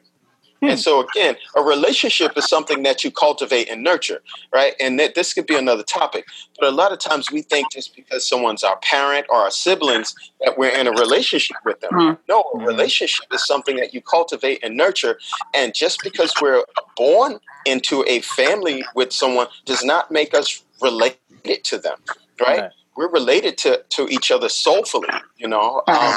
Hmm. 0.61 0.69
And 0.69 0.79
so 0.79 1.01
again, 1.07 1.35
a 1.55 1.61
relationship 1.61 2.35
is 2.35 2.47
something 2.47 2.81
that 2.83 3.03
you 3.03 3.11
cultivate 3.11 3.69
and 3.69 3.83
nurture, 3.83 4.21
right? 4.51 4.73
And 4.79 4.99
that 4.99 5.13
this 5.13 5.33
could 5.33 5.45
be 5.45 5.55
another 5.55 5.83
topic. 5.83 6.25
But 6.59 6.69
a 6.69 6.71
lot 6.71 6.91
of 6.91 6.99
times 6.99 7.29
we 7.31 7.43
think 7.43 7.71
just 7.71 7.95
because 7.95 8.27
someone's 8.27 8.63
our 8.63 8.77
parent 8.77 9.27
or 9.29 9.37
our 9.37 9.51
siblings 9.51 10.15
that 10.41 10.57
we're 10.57 10.75
in 10.75 10.87
a 10.87 10.91
relationship 10.91 11.57
with 11.63 11.79
them. 11.81 11.91
Hmm. 11.93 12.13
No, 12.27 12.41
a 12.41 12.57
Mhm. 12.57 12.65
relationship 12.65 13.27
is 13.31 13.45
something 13.45 13.75
that 13.75 13.93
you 13.93 14.01
cultivate 14.01 14.63
and 14.63 14.75
nurture. 14.75 15.19
And 15.53 15.75
just 15.75 16.01
because 16.01 16.33
we're 16.41 16.63
born 16.95 17.39
into 17.65 18.03
a 18.07 18.21
family 18.21 18.83
with 18.95 19.11
someone 19.13 19.47
does 19.65 19.83
not 19.83 20.09
make 20.09 20.33
us 20.33 20.63
related 20.81 21.19
to 21.65 21.77
them, 21.77 21.97
right? 22.41 22.61
Right. 22.61 22.71
We're 22.95 23.09
related 23.09 23.59
to, 23.59 23.83
to 23.89 24.07
each 24.09 24.31
other 24.31 24.49
soulfully, 24.49 25.09
you 25.37 25.47
know. 25.47 25.83
Um, 25.87 26.15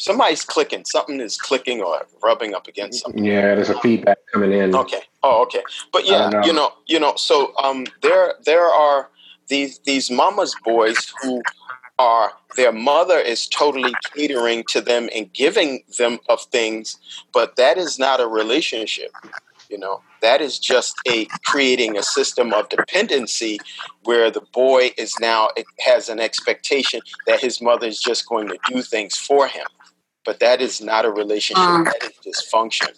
somebody's 0.00 0.44
clicking, 0.44 0.84
something 0.84 1.20
is 1.20 1.36
clicking 1.36 1.80
or 1.80 2.06
rubbing 2.22 2.54
up 2.54 2.66
against 2.66 3.02
something. 3.02 3.24
Yeah, 3.24 3.54
there's 3.54 3.68
a 3.68 3.78
feedback 3.80 4.18
coming 4.32 4.52
in. 4.52 4.74
Okay. 4.74 5.02
Oh, 5.22 5.42
okay. 5.42 5.62
But 5.92 6.06
yeah, 6.06 6.30
know. 6.30 6.42
you 6.44 6.52
know, 6.52 6.72
you 6.86 6.98
know. 6.98 7.14
So 7.16 7.54
um, 7.62 7.86
there 8.02 8.34
there 8.44 8.64
are 8.64 9.10
these 9.48 9.78
these 9.80 10.10
mamas 10.10 10.54
boys 10.64 11.12
who 11.22 11.42
are 11.98 12.32
their 12.56 12.72
mother 12.72 13.18
is 13.18 13.46
totally 13.46 13.92
catering 14.16 14.64
to 14.70 14.80
them 14.80 15.08
and 15.14 15.32
giving 15.32 15.84
them 15.98 16.18
of 16.28 16.40
things, 16.44 16.96
but 17.32 17.56
that 17.56 17.76
is 17.76 17.98
not 17.98 18.20
a 18.20 18.26
relationship. 18.26 19.12
You 19.68 19.78
know, 19.78 20.02
that 20.20 20.40
is 20.40 20.58
just 20.58 20.96
a 21.08 21.26
creating 21.44 21.96
a 21.96 22.02
system 22.02 22.52
of 22.52 22.68
dependency 22.70 23.58
where 24.02 24.28
the 24.30 24.40
boy 24.52 24.90
is 24.96 25.14
now 25.20 25.50
has 25.78 26.08
an 26.08 26.18
expectation 26.18 27.02
that 27.26 27.38
his 27.38 27.60
mother 27.60 27.86
is 27.86 28.00
just 28.00 28.26
going 28.28 28.48
to 28.48 28.58
do 28.66 28.82
things 28.82 29.16
for 29.16 29.46
him. 29.46 29.66
But 30.30 30.38
that 30.38 30.62
is 30.62 30.80
not 30.80 31.04
a 31.04 31.10
relationship. 31.10 31.64
Mm. 31.64 31.86
That 31.86 32.04
is 32.04 32.36
dysfunction, 32.44 32.94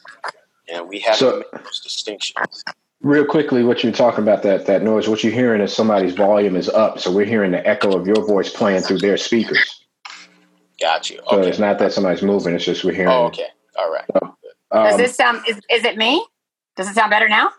and 0.70 0.86
we 0.86 0.98
have 0.98 1.16
So- 1.16 1.30
to 1.40 1.46
make 1.50 1.64
those 1.64 1.80
distinctions. 1.80 2.62
Real 3.00 3.24
quickly, 3.24 3.64
what 3.64 3.82
you're 3.82 3.90
talking 3.90 4.22
about 4.22 4.42
that 4.42 4.66
that 4.66 4.82
noise, 4.82 5.08
what 5.08 5.24
you're 5.24 5.32
hearing 5.32 5.62
is 5.62 5.72
somebody's 5.74 6.14
volume 6.14 6.56
is 6.56 6.68
up, 6.68 6.98
so 7.00 7.10
we're 7.10 7.24
hearing 7.24 7.52
the 7.52 7.66
echo 7.66 7.96
of 7.96 8.06
your 8.06 8.22
voice 8.26 8.50
playing 8.50 8.82
through 8.82 8.98
their 8.98 9.16
speakers. 9.16 9.82
Got 10.78 11.08
you. 11.08 11.20
So 11.30 11.40
it's 11.40 11.58
not 11.58 11.78
that 11.78 11.94
somebody's 11.94 12.22
moving; 12.22 12.54
it's 12.54 12.66
just 12.66 12.84
we're 12.84 12.92
hearing. 12.92 13.08
Oh, 13.08 13.24
okay. 13.28 13.46
All 13.78 13.90
right. 13.90 14.04
Does 14.12 14.92
um, 14.92 14.98
this 14.98 15.16
sound? 15.16 15.42
Is, 15.48 15.56
is 15.70 15.86
it 15.86 15.96
me? 15.96 16.22
Does 16.76 16.90
it 16.90 16.94
sound 16.94 17.08
better 17.08 17.30
now? 17.30 17.50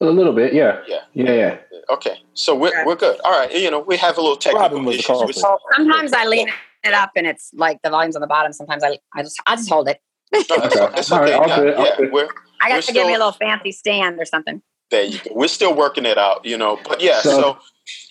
a 0.00 0.04
little 0.06 0.34
bit, 0.34 0.52
yeah, 0.52 0.82
Yeah. 0.86 0.98
yeah, 1.14 1.32
yeah. 1.32 1.56
Okay. 1.90 2.18
So 2.34 2.54
we're, 2.54 2.84
we're 2.84 2.96
good. 2.96 3.18
All 3.24 3.32
right. 3.32 3.50
You 3.52 3.70
know, 3.70 3.80
we 3.80 3.96
have 3.96 4.18
a 4.18 4.20
little 4.20 4.36
technical 4.36 4.60
Problem 4.60 4.84
was 4.84 4.96
issues. 4.96 5.06
culprit. 5.06 5.36
Sometimes 5.76 6.12
I 6.12 6.26
lean 6.26 6.50
it 6.84 6.94
up 6.94 7.10
and 7.16 7.26
it's 7.26 7.50
like 7.54 7.80
the 7.82 7.90
volume's 7.90 8.16
on 8.16 8.20
the 8.20 8.26
bottom. 8.26 8.52
Sometimes 8.52 8.82
I 8.84 8.98
I 9.14 9.22
just 9.22 9.40
I 9.46 9.56
just 9.56 9.68
hold 9.68 9.88
it. 9.88 10.00
No, 10.32 10.40
it's, 10.40 10.50
Okay. 10.50 10.88
it's 10.98 11.12
All 11.12 11.20
right, 11.20 11.34
okay. 11.34 11.52
all 11.74 11.84
Yeah, 11.84 11.94
yeah, 12.00 12.06
we're 12.10 12.28
I 12.60 12.68
got 12.68 12.82
to 12.82 12.92
give 12.92 13.06
me 13.06 13.14
a 13.14 13.18
little 13.18 13.32
fancy 13.32 13.72
stand 13.72 14.18
or 14.18 14.24
something. 14.24 14.62
there. 14.90 15.04
You 15.04 15.18
go. 15.18 15.30
We're 15.34 15.48
still 15.48 15.74
working 15.74 16.06
it 16.06 16.18
out, 16.18 16.44
you 16.44 16.56
know. 16.56 16.78
But 16.88 17.00
yeah, 17.02 17.20
so, 17.20 17.30
So- 17.30 17.58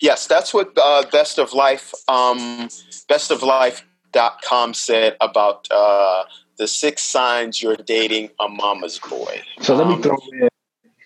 yes, 0.02 0.28
that's 0.28 0.54
what 0.54 0.72
uh, 0.82 1.04
Best 1.12 1.38
of 1.40 1.54
Life, 1.54 1.94
um, 2.08 2.70
bestoflife.com 3.10 4.74
said 4.74 5.18
about 5.22 5.68
uh, 5.72 6.24
the 6.58 6.68
six 6.68 7.02
signs 7.04 7.62
you're 7.62 7.76
dating 7.76 8.30
a 8.40 8.48
mama's 8.48 9.00
boy. 9.00 9.42
So 9.62 9.76
let 9.76 9.88
me 9.88 9.96
Um, 9.96 10.02
throw 10.02 10.18
in 10.34 10.50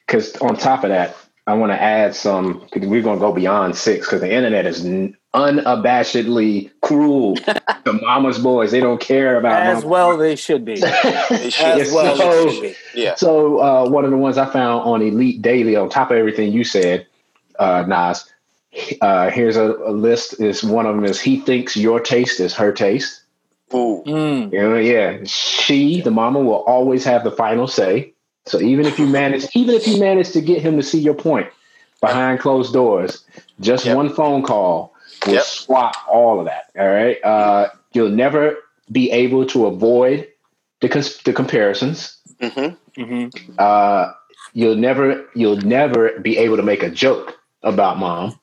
because 0.06 0.36
on 0.38 0.56
top 0.58 0.84
of 0.84 0.90
that, 0.90 1.16
I 1.48 1.54
want 1.54 1.72
to 1.72 1.82
add 1.82 2.14
some. 2.14 2.60
Cause 2.72 2.84
we're 2.86 3.02
going 3.02 3.18
to 3.18 3.22
go 3.22 3.32
beyond 3.32 3.78
six 3.78 4.06
because 4.06 4.20
the 4.20 4.32
internet 4.32 4.66
is 4.66 4.84
unabashedly 5.34 6.70
cruel 6.82 7.36
to 7.86 7.94
mama's 8.04 8.38
boys. 8.38 8.72
They 8.72 8.82
don't 8.82 9.00
care 9.00 9.38
about 9.38 9.64
As 9.64 9.68
mama's 9.68 9.86
well, 9.86 10.18
they 10.18 10.36
should 10.36 10.66
be. 10.66 10.76
They 11.30 11.50
should. 11.50 11.66
As 11.66 11.92
well, 11.94 12.18
so- 12.18 12.46
they 12.46 12.54
should 12.54 12.62
be. 12.62 12.76
Yeah. 13.02 13.16
So 13.16 13.60
uh, 13.62 13.90
one 13.90 14.04
of 14.04 14.12
the 14.12 14.18
ones 14.18 14.38
I 14.38 14.46
found 14.46 14.84
on 14.84 15.02
Elite 15.02 15.42
Daily, 15.42 15.78
on 15.78 15.90
top 15.90 16.12
of 16.12 16.18
everything 16.18 16.52
you 16.52 16.66
said, 16.66 17.08
uh, 17.58 17.86
Nas, 17.88 18.30
uh, 19.02 19.30
here's 19.30 19.56
a, 19.56 19.72
a 19.72 19.92
list. 19.92 20.42
Is 20.42 20.64
one 20.64 20.86
of 20.86 20.96
them 20.96 21.06
is 21.06 21.20
he 21.22 21.40
thinks 21.40 21.78
your 21.78 22.02
taste 22.02 22.42
is 22.42 22.54
her 22.56 22.74
taste. 22.74 23.24
Ooh. 23.74 24.04
Mm. 24.06 24.52
You 24.52 24.62
know, 24.62 24.78
yeah, 24.78 25.20
she, 25.26 26.02
the 26.02 26.12
mama, 26.12 26.40
will 26.40 26.64
always 26.64 27.04
have 27.06 27.24
the 27.24 27.32
final 27.32 27.68
say. 27.68 28.14
So 28.48 28.62
even 28.62 28.86
if 28.88 29.00
you 29.00 29.08
manage, 29.08 29.46
even 29.56 29.76
if 29.76 29.88
you 29.88 29.98
manage 29.98 30.32
to 30.32 30.42
get 30.42 30.62
him 30.62 30.78
to 30.78 30.84
see 30.84 31.00
your 31.00 31.16
point 31.16 31.48
behind 32.02 32.40
closed 32.40 32.74
doors, 32.74 33.26
just 33.62 33.86
Yep. 33.86 33.96
one 33.96 34.14
phone 34.14 34.44
call 34.44 34.96
will 35.26 35.34
Yep. 35.34 35.44
swap 35.44 35.96
all 36.10 36.40
of 36.40 36.46
that. 36.46 36.72
All 36.78 36.88
right, 36.90 37.24
uh, 37.24 37.70
you'll 37.94 38.10
never 38.10 38.58
be 38.92 39.12
able 39.12 39.46
to 39.48 39.68
avoid 39.68 40.28
the 40.82 40.90
cons- 40.90 41.22
the 41.24 41.34
comparisons. 41.34 42.18
hmm 42.42 42.70
hmm 42.96 43.26
Uh, 43.58 44.14
you'll 44.54 44.76
never 44.76 45.26
you'll 45.36 45.58
never 45.62 46.20
be 46.20 46.38
able 46.38 46.58
to 46.58 46.64
make 46.64 46.84
a 46.84 46.90
joke 46.90 47.40
about 47.64 48.00
mom. 48.00 48.40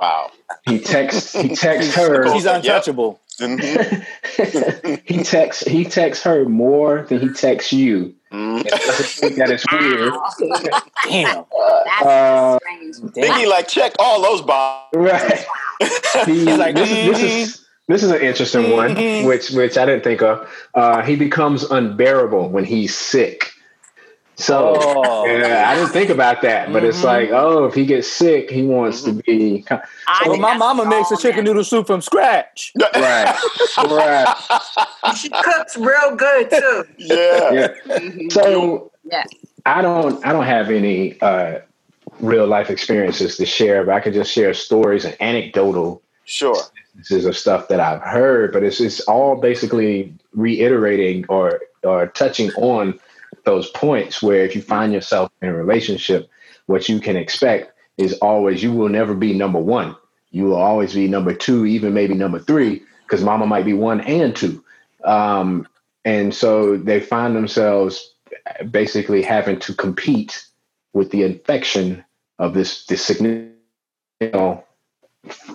Wow. 0.00 0.30
He 0.64 0.80
texts 0.80 1.34
he 1.40 1.50
texts 1.54 1.94
her. 1.94 2.32
He's 2.32 2.46
Yep. 2.46 2.56
untouchable. 2.56 3.20
hmm 3.40 3.76
he 5.04 5.22
texts 5.24 5.66
he 5.66 5.84
texts 5.84 6.24
her 6.24 6.46
more 6.46 7.02
than 7.08 7.20
he 7.20 7.30
texts 7.30 7.72
you. 7.72 8.14
Doesn't 8.30 9.06
think 9.06 9.36
that 9.36 9.50
it's 9.50 9.64
weird. 9.72 10.12
Damn. 11.04 11.44
That's 11.84 12.02
Uh, 12.06 12.58
strange. 12.58 12.96
Biggie, 13.14 13.48
like, 13.48 13.68
check 13.68 13.94
all 13.98 14.22
those 14.22 14.42
boxes. 14.42 15.00
Right. 15.00 15.46
He's 16.26 16.44
like, 16.58 16.74
this, 16.74 16.90
is, 16.90 17.06
this 17.06 17.22
is 17.22 17.64
this 17.88 18.02
is 18.02 18.10
an 18.10 18.20
interesting 18.20 18.72
one, 18.72 18.94
Mhm. 18.96 19.26
which 19.26 19.50
which 19.50 19.78
I 19.78 19.86
didn't 19.86 20.04
think 20.04 20.20
of. 20.22 20.46
Uh, 20.74 21.02
he 21.02 21.16
becomes 21.16 21.64
unbearable 21.64 22.48
when 22.50 22.64
he's 22.64 22.94
sick. 22.94 23.52
So 24.40 24.76
Oh. 24.78 25.26
yeah, 25.26 25.68
I 25.68 25.74
didn't 25.74 25.90
think 25.90 26.10
about 26.10 26.42
that, 26.42 26.72
but 26.72 26.84
it's 26.84 27.00
Mhm. 27.00 27.04
like, 27.04 27.30
oh, 27.32 27.64
if 27.64 27.74
he 27.74 27.84
gets 27.84 28.06
sick, 28.10 28.48
he 28.50 28.62
wants 28.62 29.02
to 29.02 29.12
be 29.12 29.64
ki- 29.68 29.74
I 30.06 30.28
Well, 30.28 30.36
my 30.36 30.56
mama 30.56 30.84
makes 30.86 31.10
a 31.10 31.16
chicken 31.16 31.44
noodle 31.44 31.64
soup 31.64 31.88
from 31.88 32.00
scratch. 32.00 32.72
right, 32.94 33.34
right. 33.84 34.36
She 35.16 35.28
cooks 35.28 35.76
real 35.76 36.14
good 36.16 36.50
too. 36.50 36.84
yeah. 36.98 37.52
Yeah. 37.52 37.68
Mhm. 37.88 38.32
So 38.32 38.92
Yeah. 39.04 39.24
I 39.66 39.82
don't 39.82 40.24
I 40.24 40.32
don't 40.32 40.44
have 40.44 40.70
any 40.70 41.20
uh, 41.20 41.58
real 42.20 42.46
life 42.46 42.70
experiences 42.70 43.36
to 43.38 43.44
share, 43.46 43.82
but 43.84 43.94
I 43.96 44.00
can 44.00 44.12
just 44.12 44.30
share 44.32 44.54
stories 44.54 45.04
and 45.04 45.16
anecdotal 45.20 46.00
Sure. 46.26 46.54
instances 46.96 47.26
of 47.26 47.36
stuff 47.36 47.66
that 47.68 47.80
I've 47.80 48.02
heard, 48.02 48.52
but 48.52 48.62
it's 48.62 48.80
it's 48.80 49.00
all 49.00 49.34
basically 49.34 50.12
reiterating 50.32 51.24
or 51.28 51.60
or 51.82 52.06
touching 52.08 52.52
on 52.54 52.98
those 53.44 53.70
points 53.70 54.22
where 54.22 54.44
if 54.44 54.54
you 54.54 54.62
find 54.62 54.92
yourself 54.92 55.30
in 55.42 55.48
a 55.48 55.54
relationship, 55.54 56.28
what 56.66 56.88
you 56.88 57.00
can 57.00 57.16
expect 57.16 57.72
is 57.96 58.14
always 58.14 58.62
you 58.62 58.72
will 58.72 58.88
never 58.88 59.14
be 59.14 59.34
number 59.34 59.58
one. 59.58 59.96
You 60.30 60.44
will 60.44 60.56
always 60.56 60.94
be 60.94 61.08
number 61.08 61.34
two, 61.34 61.66
even 61.66 61.94
maybe 61.94 62.14
number 62.14 62.38
three, 62.38 62.82
because 63.04 63.24
mama 63.24 63.46
might 63.46 63.64
be 63.64 63.72
one 63.72 64.00
and 64.02 64.36
two. 64.36 64.62
Um, 65.04 65.66
and 66.04 66.34
so 66.34 66.76
they 66.76 67.00
find 67.00 67.34
themselves 67.34 68.14
basically 68.70 69.22
having 69.22 69.58
to 69.60 69.74
compete 69.74 70.46
with 70.92 71.10
the 71.10 71.22
infection 71.22 72.04
of 72.38 72.54
this 72.54 72.86
this 72.86 73.04
significant 73.04 73.54
you 74.20 74.30
know, 74.30 74.64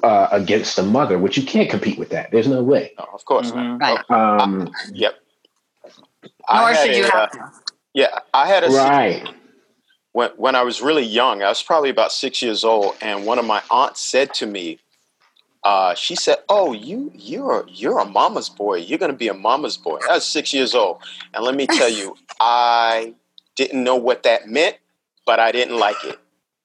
uh, 0.03 0.27
against 0.31 0.75
the 0.75 0.83
mother, 0.83 1.17
which 1.17 1.37
you 1.37 1.43
can't 1.43 1.69
compete 1.69 1.97
with 1.97 2.09
that. 2.09 2.31
There's 2.31 2.47
no 2.47 2.63
way. 2.63 2.93
No, 2.97 3.05
of 3.13 3.25
course 3.25 3.51
not. 3.53 3.79
Mhm. 3.79 3.79
Right. 3.79 4.11
Um, 4.11 4.71
Yep. 4.91 5.15
Nor 6.51 6.73
had 6.73 6.85
should 6.85 6.95
you 6.95 7.05
a, 7.05 7.11
have 7.11 7.15
uh, 7.15 7.27
to. 7.27 7.51
Yeah, 7.93 8.19
I 8.33 8.47
had 8.47 8.63
a 8.63 8.69
right. 8.69 9.27
when 10.13 10.31
when 10.31 10.55
I 10.55 10.63
was 10.63 10.81
really 10.81 11.03
young. 11.03 11.43
I 11.43 11.49
was 11.49 11.61
probably 11.61 11.89
about 11.89 12.11
six 12.11 12.41
years 12.41 12.63
old, 12.63 12.95
and 13.01 13.25
one 13.25 13.37
of 13.37 13.45
my 13.45 13.61
aunts 13.69 14.01
said 14.01 14.33
to 14.35 14.47
me, 14.47 14.79
uh, 15.63 15.93
"She 15.93 16.15
said, 16.15 16.37
oh, 16.49 16.73
you 16.73 17.11
you're 17.13 17.65
you're 17.67 17.99
a 17.99 18.05
mama's 18.05 18.49
boy. 18.49 18.77
You're 18.77 18.99
going 18.99 19.11
to 19.11 19.17
be 19.17 19.27
a 19.27 19.33
mama's 19.33 19.77
boy." 19.77 19.99
I 20.09 20.15
was 20.15 20.25
six 20.25 20.53
years 20.53 20.73
old, 20.73 21.01
and 21.33 21.43
let 21.43 21.55
me 21.55 21.67
tell 21.67 21.89
you, 21.89 22.15
I 22.39 23.13
didn't 23.55 23.83
know 23.83 23.95
what 23.95 24.23
that 24.23 24.47
meant, 24.47 24.77
but 25.25 25.39
I 25.39 25.51
didn't 25.51 25.77
like 25.77 26.03
it. 26.03 26.19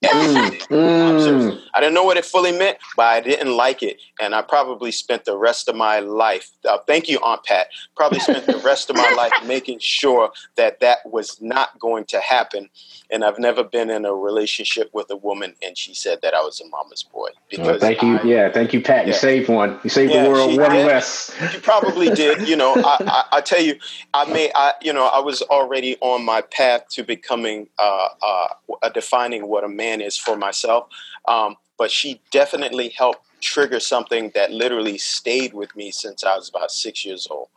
Mm, 0.04 0.58
mm. 0.68 1.60
I 1.74 1.80
didn't 1.80 1.94
know 1.94 2.04
what 2.04 2.16
it 2.16 2.24
fully 2.24 2.52
meant, 2.52 2.78
but 2.96 3.06
I 3.06 3.20
didn't 3.20 3.56
like 3.56 3.82
it, 3.82 3.98
and 4.20 4.34
I 4.34 4.42
probably 4.42 4.92
spent 4.92 5.24
the 5.24 5.36
rest 5.36 5.68
of 5.68 5.74
my 5.74 5.98
life. 5.98 6.50
Uh, 6.68 6.78
thank 6.86 7.08
you, 7.08 7.18
Aunt 7.24 7.42
Pat. 7.44 7.66
Probably 7.96 8.20
spent 8.20 8.46
the 8.46 8.58
rest 8.58 8.90
of 8.90 8.96
my 8.96 9.12
life 9.16 9.32
making 9.46 9.80
sure 9.80 10.30
that 10.56 10.78
that 10.80 10.98
was 11.04 11.40
not 11.42 11.78
going 11.80 12.04
to 12.06 12.20
happen. 12.20 12.68
And 13.10 13.24
I've 13.24 13.38
never 13.38 13.64
been 13.64 13.88
in 13.90 14.04
a 14.04 14.14
relationship 14.14 14.90
with 14.92 15.06
a 15.10 15.16
woman, 15.16 15.54
and 15.62 15.76
she 15.76 15.94
said 15.94 16.18
that 16.22 16.32
I 16.34 16.40
was 16.42 16.60
a 16.60 16.66
mama's 16.68 17.02
boy 17.02 17.30
Well, 17.58 17.78
thank 17.78 18.02
you. 18.02 18.18
I- 18.18 18.22
yeah, 18.22 18.52
thank 18.52 18.72
you, 18.72 18.82
Pat. 18.82 19.06
You 19.06 19.12
Yeah. 19.14 19.18
saved 19.18 19.48
one. 19.48 19.80
You 19.82 19.90
saved 19.90 20.12
Yeah, 20.12 20.24
the 20.24 20.30
world 20.30 20.56
one 20.58 20.70
did. 20.72 20.86
less. 20.86 21.34
you 21.52 21.60
probably 21.60 22.10
did. 22.10 22.46
You 22.46 22.54
know, 22.56 22.74
I, 22.76 22.98
I, 23.00 23.24
I 23.38 23.40
tell 23.40 23.62
you, 23.62 23.76
I 24.14 24.26
may, 24.30 24.52
I, 24.54 24.74
you 24.82 24.92
know, 24.92 25.06
I 25.06 25.20
was 25.20 25.40
already 25.42 25.96
on 26.00 26.24
my 26.24 26.42
path 26.42 26.86
to 26.90 27.02
becoming, 27.02 27.68
uh, 27.78 28.08
uh, 28.22 28.48
uh, 28.82 28.88
defining 28.90 29.48
what 29.48 29.64
a 29.64 29.68
man 29.68 29.87
is 30.00 30.16
for 30.16 30.36
myself. 30.36 30.88
Um, 31.26 31.56
but 31.78 31.90
she 31.90 32.20
definitely 32.30 32.88
helped 32.90 33.20
trigger 33.40 33.80
something 33.80 34.32
that 34.34 34.50
literally 34.50 34.98
stayed 34.98 35.54
with 35.54 35.74
me 35.76 35.90
since 35.90 36.24
I 36.24 36.36
was 36.36 36.48
about 36.48 36.70
six 36.70 37.04
years 37.04 37.26
old. 37.30 37.48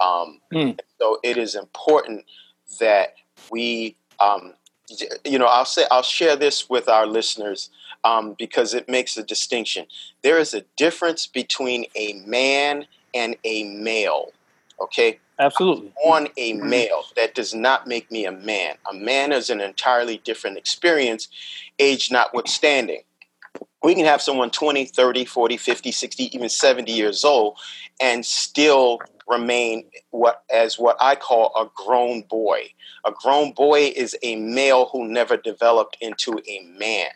Um, 0.00 0.40
Hmm. 0.52 0.70
So 0.98 1.18
it 1.22 1.36
is 1.36 1.54
important 1.54 2.24
that 2.80 3.14
we, 3.50 3.96
um, 4.20 4.54
you 5.24 5.38
know, 5.38 5.46
I'll 5.46 5.64
say, 5.64 5.84
I'll 5.90 6.02
share 6.02 6.36
this 6.36 6.68
with 6.68 6.88
our 6.88 7.06
listeners 7.06 7.70
um, 8.04 8.34
because 8.38 8.74
it 8.74 8.88
makes 8.88 9.16
a 9.16 9.22
distinction. 9.22 9.86
There 10.22 10.38
is 10.38 10.54
a 10.54 10.64
difference 10.76 11.26
between 11.26 11.86
a 11.94 12.14
man 12.26 12.86
and 13.14 13.36
a 13.44 13.64
male. 13.64 14.32
Okay, 14.80 15.18
Absolutely. 15.38 15.92
on 16.04 16.28
a 16.36 16.54
male. 16.54 17.04
That 17.16 17.34
does 17.34 17.54
not 17.54 17.86
make 17.86 18.10
me 18.10 18.26
a 18.26 18.32
man. 18.32 18.76
A 18.90 18.94
man 18.94 19.32
is 19.32 19.50
an 19.50 19.60
entirely 19.60 20.18
different 20.18 20.58
experience, 20.58 21.28
age 21.78 22.10
notwithstanding. 22.10 23.02
We 23.82 23.94
can 23.94 24.04
have 24.04 24.20
someone 24.20 24.50
20, 24.50 24.86
30, 24.86 25.24
40, 25.24 25.56
50, 25.56 25.92
60, 25.92 26.36
even 26.36 26.48
70 26.48 26.92
years 26.92 27.24
old 27.24 27.56
and 28.00 28.26
still 28.26 28.98
remain 29.28 29.84
what 30.10 30.42
as 30.52 30.78
what 30.78 30.96
I 31.00 31.14
call 31.14 31.52
a 31.56 31.68
grown 31.74 32.22
boy. 32.22 32.70
A 33.04 33.12
grown 33.12 33.52
boy 33.52 33.92
is 33.94 34.16
a 34.22 34.36
male 34.36 34.86
who 34.86 35.06
never 35.06 35.36
developed 35.36 35.96
into 36.00 36.40
a 36.48 36.60
man. 36.78 37.10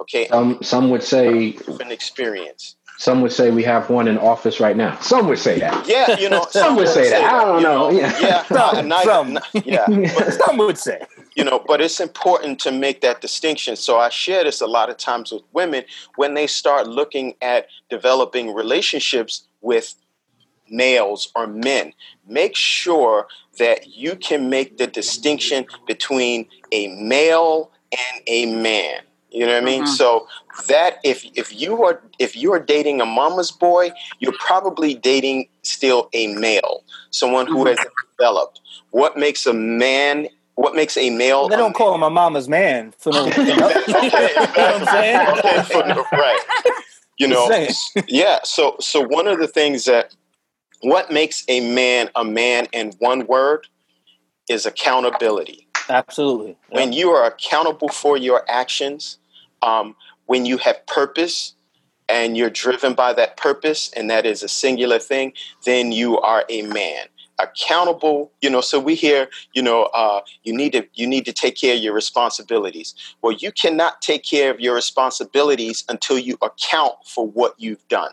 Okay, 0.00 0.28
Some 0.28 0.62
some 0.62 0.90
would 0.90 1.02
say 1.02 1.56
an 1.78 1.92
experience. 1.92 2.76
Some 3.00 3.22
would 3.22 3.32
say 3.32 3.50
we 3.50 3.62
have 3.62 3.88
one 3.88 4.08
in 4.08 4.18
office 4.18 4.60
right 4.60 4.76
now. 4.76 4.98
Some 5.00 5.26
would 5.28 5.38
say 5.38 5.58
that. 5.58 5.88
Yeah, 5.88 6.18
you 6.18 6.28
know, 6.28 6.44
Some 6.50 6.76
would 6.76 6.86
say 6.86 7.08
that. 7.08 7.24
I 7.32 7.44
don't 7.46 7.56
you 7.56 7.62
know. 7.62 7.90
Yeah. 7.90 8.18
Yeah, 8.20 8.44
Some, 8.44 8.88
not- 8.88 9.04
some. 9.04 9.32
not- 9.32 9.48
yeah. 9.64 9.86
But 9.88 10.34
some 10.44 10.58
would 10.58 10.76
say. 10.76 11.00
you 11.34 11.42
know, 11.42 11.64
but 11.66 11.80
it's 11.80 11.98
important 11.98 12.58
to 12.60 12.70
make 12.70 13.00
that 13.00 13.22
distinction. 13.22 13.74
So 13.76 13.98
I 13.98 14.10
share 14.10 14.44
this 14.44 14.60
a 14.60 14.66
lot 14.66 14.90
of 14.90 14.98
times 14.98 15.32
with 15.32 15.42
women 15.54 15.84
when 16.16 16.34
they 16.34 16.46
start 16.46 16.86
looking 16.88 17.36
at 17.40 17.68
developing 17.88 18.52
relationships 18.52 19.44
with 19.62 19.94
males 20.68 21.32
or 21.34 21.46
men. 21.46 21.94
Make 22.28 22.54
sure 22.54 23.28
that 23.58 23.88
you 23.88 24.14
can 24.14 24.50
make 24.50 24.76
the 24.76 24.86
distinction 24.86 25.64
between 25.86 26.46
a 26.70 26.88
male 27.02 27.70
and 27.92 28.22
a 28.26 28.44
man. 28.54 29.00
You 29.30 29.46
know 29.46 29.52
what 29.54 29.62
I 29.62 29.64
mean? 29.64 29.84
Mhm. 29.84 29.88
So 29.88 30.26
that 30.66 30.98
if 31.04 31.24
if 31.34 31.54
you 31.54 31.84
are 31.84 32.02
if 32.18 32.36
you 32.36 32.52
are 32.52 32.58
dating 32.58 33.00
a 33.00 33.06
mama's 33.06 33.50
boy, 33.50 33.92
you're 34.18 34.36
probably 34.38 34.94
dating 34.94 35.48
still 35.62 36.08
a 36.12 36.34
male, 36.34 36.84
someone 37.10 37.46
who 37.46 37.66
has 37.66 37.78
developed. 38.18 38.60
What 38.90 39.16
makes 39.16 39.46
a 39.46 39.52
man? 39.52 40.28
What 40.56 40.74
makes 40.74 40.96
a 40.96 41.10
male? 41.10 41.48
They 41.48 41.56
don't 41.56 41.74
call 41.74 41.94
him 41.94 42.02
a 42.02 42.10
mama's 42.10 42.48
man 42.48 42.92
for 42.98 43.12
no. 43.12 43.26
You 43.36 43.56
know, 43.56 43.68
Okay, 43.70 44.30
You 44.34 44.46
know 44.46 44.52
what 44.54 44.58
I'm 44.58 44.86
saying? 44.86 45.28
okay, 45.38 45.62
for 45.62 45.82
the- 45.82 46.04
right. 46.12 46.40
You 47.18 47.28
know, 47.28 47.50
yeah. 48.08 48.38
So, 48.44 48.76
so 48.80 49.00
one 49.06 49.28
of 49.28 49.38
the 49.38 49.46
things 49.46 49.84
that 49.84 50.14
what 50.80 51.10
makes 51.10 51.44
a 51.48 51.60
man 51.60 52.08
a 52.16 52.24
man 52.24 52.66
in 52.72 52.92
one 52.98 53.26
word 53.26 53.66
is 54.48 54.66
accountability. 54.66 55.68
Absolutely. 55.88 56.56
When 56.70 56.92
you 56.92 57.10
are 57.10 57.26
accountable 57.26 57.88
for 57.88 58.16
your 58.16 58.44
actions, 58.48 59.18
um, 59.62 59.94
when 60.26 60.46
you 60.46 60.58
have 60.58 60.86
purpose 60.86 61.54
and 62.08 62.36
you're 62.36 62.50
driven 62.50 62.94
by 62.94 63.12
that 63.12 63.36
purpose, 63.36 63.90
and 63.96 64.10
that 64.10 64.26
is 64.26 64.42
a 64.42 64.48
singular 64.48 64.98
thing, 64.98 65.32
then 65.64 65.92
you 65.92 66.18
are 66.20 66.44
a 66.48 66.62
man. 66.62 67.06
Accountable, 67.38 68.32
you 68.42 68.50
know. 68.50 68.60
So 68.60 68.78
we 68.78 68.94
hear, 68.94 69.28
you 69.54 69.62
know, 69.62 69.84
uh, 69.94 70.20
you 70.42 70.54
need 70.54 70.72
to 70.72 70.86
you 70.92 71.06
need 71.06 71.24
to 71.24 71.32
take 71.32 71.56
care 71.56 71.74
of 71.74 71.80
your 71.80 71.94
responsibilities. 71.94 72.94
Well, 73.22 73.32
you 73.32 73.50
cannot 73.50 74.02
take 74.02 74.24
care 74.24 74.50
of 74.50 74.60
your 74.60 74.74
responsibilities 74.74 75.84
until 75.88 76.18
you 76.18 76.36
account 76.42 76.96
for 77.06 77.26
what 77.26 77.54
you've 77.56 77.86
done. 77.88 78.12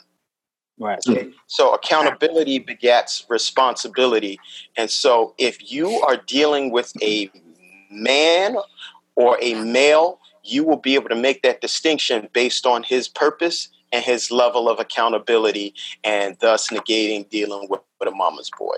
Right. 0.79 1.03
So 1.47 1.73
accountability 1.73 2.59
begets 2.59 3.25
responsibility. 3.29 4.39
And 4.77 4.89
so 4.89 5.33
if 5.37 5.71
you 5.71 5.89
are 6.07 6.17
dealing 6.17 6.71
with 6.71 6.93
a 7.01 7.31
man 7.89 8.55
or 9.15 9.37
a 9.41 9.55
male, 9.55 10.19
you 10.47 10.63
will 10.63 10.77
be 10.77 10.95
able 10.95 11.09
to 11.09 11.15
make 11.15 11.41
that 11.43 11.61
distinction 11.61 12.29
based 12.33 12.65
on 12.65 12.83
his 12.83 13.07
purpose 13.07 13.69
and 13.91 14.03
his 14.03 14.31
level 14.31 14.69
of 14.69 14.79
accountability 14.79 15.73
and 16.03 16.37
thus 16.39 16.69
negating 16.69 17.27
dealing 17.29 17.67
with, 17.69 17.81
with 17.99 18.09
a 18.09 18.11
mama's 18.15 18.49
boy. 18.57 18.75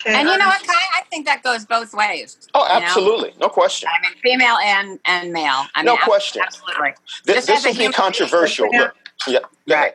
Can 0.00 0.14
And 0.14 0.28
you 0.28 0.36
know 0.36 0.46
what, 0.46 0.62
Kai? 0.62 0.72
I 0.74 1.02
think 1.10 1.24
that 1.26 1.42
goes 1.42 1.64
both 1.64 1.94
ways. 1.94 2.36
Oh, 2.54 2.62
You 2.62 2.80
know? 2.80 2.86
absolutely. 2.86 3.34
No 3.40 3.48
question. 3.48 3.88
I 3.92 4.00
mean, 4.02 4.12
female 4.22 4.56
and 4.62 4.98
and 5.06 5.32
male. 5.32 5.64
I 5.74 5.82
No 5.82 5.94
ab- 5.94 6.00
question. 6.04 6.42
Absolutely. 6.42 6.90
This, 7.24 7.46
Just 7.46 7.64
this 7.64 7.64
will 7.78 7.86
be 7.88 7.92
controversial. 7.92 8.68
being- 8.70 8.82
Look, 8.82 8.94
yeah, 9.26 9.38
go 9.66 9.74
ahead. 9.74 9.94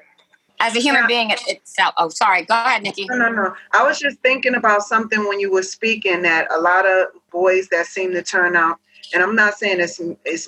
As 0.60 0.75
a 0.75 0.80
human 0.80 1.01
Yeah. 1.03 1.08
being 1.08 1.30
it, 1.32 1.41
itself. 1.48 1.94
Oh, 1.98 2.10
sorry. 2.10 2.44
Go 2.46 2.53
ahead, 2.56 2.84
Nikki. 2.84 3.06
No, 3.10 3.15
no, 3.15 3.30
no. 3.30 3.56
I 3.74 3.84
was 3.84 4.00
just 4.00 4.20
thinking 4.20 4.56
about 4.56 4.84
something 4.84 5.27
when 5.27 5.39
you 5.39 5.51
were 5.51 5.63
speaking 5.63 6.22
that 6.24 6.48
a 6.51 6.60
lot 6.60 6.86
of 6.88 7.08
boys 7.32 7.68
that 7.70 7.86
seem 7.88 8.12
to 8.13 8.22
turn 8.24 8.56
out, 8.56 8.80
and 9.13 9.22
I'm 9.24 9.36
not 9.36 9.58
saying 9.60 9.80
it's 9.80 10.00
it's 10.25 10.48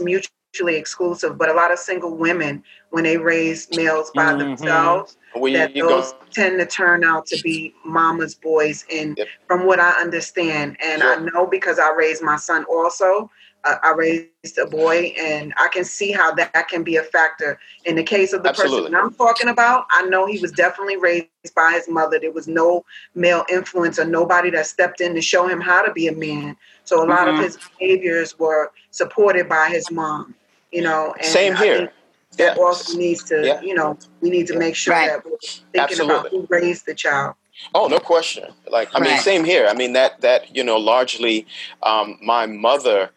mutually 0.53 0.75
exclusive, 0.75 1.37
but 1.37 1.49
a 1.49 1.53
lot 1.53 1.71
of 1.71 1.79
single 1.79 2.15
women 2.15 2.63
when 2.91 3.03
they 3.03 3.17
raise 3.17 3.71
males 3.71 4.11
by 4.11 4.33
Mhm. 4.33 4.39
themselves, 4.39 5.17
Where 5.33 5.51
that 5.53 5.73
those 5.73 6.11
go. 6.11 6.17
tend 6.31 6.59
to 6.59 6.65
turn 6.67 7.03
out 7.03 7.25
to 7.27 7.37
be 7.41 7.73
mama's 7.83 8.35
boys. 8.35 8.85
And 8.91 9.17
Yep. 9.17 9.27
from 9.47 9.65
what 9.65 9.79
I 9.79 9.91
understand, 9.99 10.77
and 10.79 11.01
I 11.01 11.15
know 11.15 11.47
because 11.47 11.79
I 11.79 11.91
raised 11.93 12.21
my 12.21 12.35
son 12.35 12.65
also, 12.65 13.31
uh, 13.63 13.77
I 13.81 13.93
raised 13.93 14.57
a 14.59 14.67
boy, 14.67 15.13
and 15.17 15.53
I 15.57 15.69
can 15.69 15.85
see 15.85 16.11
how 16.11 16.33
that 16.35 16.67
can 16.67 16.83
be 16.83 16.97
a 16.97 17.03
factor. 17.03 17.57
In 17.85 17.95
the 17.95 18.03
case 18.03 18.33
of 18.33 18.43
the 18.43 18.49
Absolutely. 18.49 18.91
person 18.91 18.95
I'm 18.95 19.13
talking 19.15 19.47
about, 19.47 19.85
I 19.89 20.03
know 20.03 20.27
he 20.27 20.37
was 20.39 20.51
definitely 20.51 20.97
raised 20.97 21.55
by 21.55 21.71
his 21.71 21.87
mother. 21.89 22.19
There 22.19 22.31
was 22.31 22.47
no 22.47 22.83
male 23.15 23.43
influence 23.49 23.97
or 23.97 24.05
nobody 24.05 24.51
that 24.51 24.67
stepped 24.67 25.01
in 25.01 25.15
to 25.15 25.21
show 25.21 25.47
him 25.47 25.61
how 25.61 25.81
to 25.81 25.91
be 25.93 26.07
a 26.07 26.11
man. 26.13 26.57
So 26.83 27.03
a 27.03 27.07
lot 27.07 27.27
Mhm. 27.27 27.39
of 27.39 27.39
his 27.39 27.57
behaviors 27.79 28.37
were 28.37 28.71
supported 28.91 29.47
by 29.49 29.69
his 29.69 29.89
mom. 29.89 30.35
You 30.73 30.81
know, 30.81 31.13
and 31.17 31.25
Same 31.25 31.53
I 31.53 31.63
here. 31.63 31.77
think 31.77 31.91
that 32.37 32.57
Yeah. 32.57 32.63
also 32.63 32.97
needs 32.97 33.23
to, 33.25 33.45
Yeah. 33.45 33.61
you 33.61 33.75
know, 33.75 33.97
we 34.21 34.31
need 34.31 34.47
to 34.47 34.57
make 34.57 34.75
sure 34.75 34.93
Right. 34.95 35.09
that 35.09 35.23
we're 35.23 35.37
thinking 35.71 36.01
about 36.03 36.29
who 36.29 36.47
raised 36.49 36.87
the 36.87 36.95
child. 36.95 37.35
Oh, 37.75 37.87
no 37.87 37.99
question. 37.99 38.51
Like, 38.67 38.89
I 38.95 38.99
mean, 38.99 39.19
same 39.19 39.43
here. 39.43 39.67
I 39.67 39.73
mean, 39.73 39.93
that 39.93 40.21
that 40.21 40.55
you 40.55 40.63
know, 40.63 40.77
largely, 40.77 41.45
um, 41.83 42.17
my 42.21 42.47
mother 42.47 43.11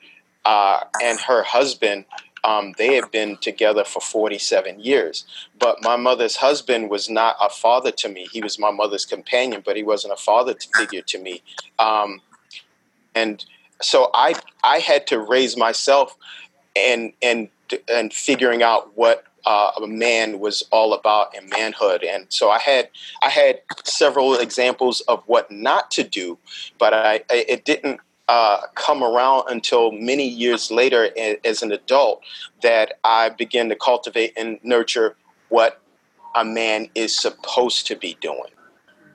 uh, 0.44 0.80
and 1.02 1.18
her 1.20 1.42
husband, 1.42 2.04
um, 2.44 2.74
they 2.76 2.94
had 2.94 3.10
been 3.10 3.38
together 3.38 3.82
for 3.84 4.00
forty-seven 4.00 4.78
years. 4.80 5.24
But 5.58 5.82
my 5.82 5.96
mother's 5.96 6.36
husband 6.36 6.90
was 6.90 7.08
not 7.08 7.36
a 7.40 7.48
father 7.48 7.90
to 7.92 8.08
me. 8.10 8.28
He 8.30 8.42
was 8.42 8.58
my 8.58 8.70
mother's 8.70 9.06
companion, 9.06 9.62
but 9.64 9.76
he 9.76 9.82
wasn't 9.82 10.12
a 10.12 10.16
father 10.16 10.54
figure 10.76 11.02
to 11.02 11.18
me. 11.18 11.42
Um, 11.78 12.20
and 13.14 13.42
so 13.80 14.10
I 14.12 14.34
I 14.62 14.78
had 14.80 15.06
to 15.08 15.18
raise 15.18 15.56
myself 15.56 16.16
and 16.76 17.12
and 17.22 17.48
and 17.88 18.12
figuring 18.12 18.62
out 18.62 18.96
what 18.96 19.24
uh, 19.46 19.70
a 19.80 19.86
man 19.86 20.40
was 20.40 20.64
all 20.72 20.92
about 20.92 21.34
and 21.36 21.48
manhood. 21.50 22.02
And 22.02 22.26
so 22.28 22.50
I 22.50 22.58
had 22.58 22.90
I 23.22 23.28
had 23.28 23.60
several 23.84 24.34
examples 24.34 25.00
of 25.02 25.22
what 25.26 25.50
not 25.50 25.90
to 25.92 26.02
do, 26.02 26.38
but 26.78 26.92
I, 26.92 27.22
I 27.30 27.44
it 27.48 27.64
didn't 27.64 28.00
uh, 28.28 28.62
come 28.74 29.04
around 29.04 29.44
until 29.48 29.92
many 29.92 30.28
years 30.28 30.70
later 30.70 31.10
as 31.44 31.62
an 31.62 31.70
adult 31.70 32.22
that 32.62 32.98
I 33.04 33.28
began 33.28 33.68
to 33.68 33.76
cultivate 33.76 34.32
and 34.36 34.58
nurture 34.64 35.16
what 35.48 35.80
a 36.34 36.44
man 36.44 36.88
is 36.96 37.16
supposed 37.16 37.86
to 37.86 37.94
be 37.94 38.16
doing. 38.20 38.50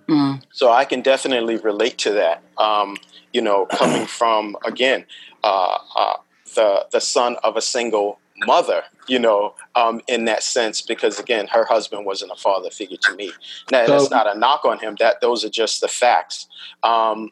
Mm. 0.08 0.42
So 0.52 0.72
I 0.72 0.86
can 0.86 1.02
definitely 1.02 1.58
relate 1.58 1.98
to 2.00 2.12
that. 2.14 2.42
Um, 2.58 2.98
you 3.34 3.42
know, 3.42 3.66
coming 3.66 4.06
from 4.08 4.56
again 4.66 5.06
uh, 5.44 5.78
uh, 5.96 6.18
the 6.56 6.86
the 6.92 7.02
son 7.02 7.38
of 7.44 7.58
a 7.58 7.62
single 7.62 8.20
mother. 8.46 8.84
You 9.08 9.20
know, 9.20 9.56
um, 9.76 10.02
in 10.08 10.26
that 10.26 10.44
sense, 10.44 10.82
because 10.82 11.20
again, 11.20 11.48
her 11.48 11.66
husband 11.66 12.06
wasn't 12.06 12.32
a 12.32 12.36
father 12.36 12.70
figure 12.70 12.98
to 13.02 13.16
me. 13.16 13.32
Now, 13.72 13.86
So- 13.86 13.92
that's 13.98 14.12
not 14.12 14.34
a 14.34 14.38
knock 14.38 14.64
on 14.64 14.80
him. 14.80 14.96
That 15.00 15.20
those 15.22 15.44
are 15.44 15.50
just 15.50 15.82
the 15.82 15.88
facts. 15.88 16.48
Um, 16.84 17.30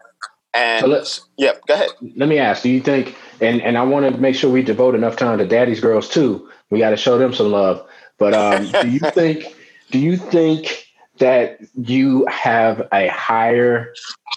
and 0.54 0.82
So 0.82 0.88
let's- 0.88 1.22
yeah, 1.38 1.54
go 1.68 1.76
ahead. 1.76 1.90
Let 2.16 2.28
me 2.28 2.38
ask: 2.40 2.64
Do 2.64 2.70
you 2.70 2.82
think? 2.82 3.16
And 3.40 3.62
and 3.62 3.78
I 3.78 3.84
want 3.84 4.12
to 4.14 4.20
make 4.20 4.36
sure 4.36 4.50
we 4.50 4.64
devote 4.64 4.96
enough 4.96 5.16
time 5.16 5.38
to 5.38 5.46
daddy's 5.46 5.80
girls 5.80 6.10
too. 6.10 6.50
We 6.72 6.80
got 6.80 6.90
to 6.90 6.98
show 6.98 7.18
them 7.18 7.34
some 7.34 7.52
love. 7.52 7.86
But 8.18 8.34
um, 8.34 8.70
do 8.82 8.90
you 8.90 9.00
think? 9.14 9.56
Do 9.92 10.00
you 10.00 10.18
think 10.18 10.88
that 11.20 11.60
you 11.76 12.26
have 12.28 12.88
a 12.92 13.08
higher? 13.08 13.94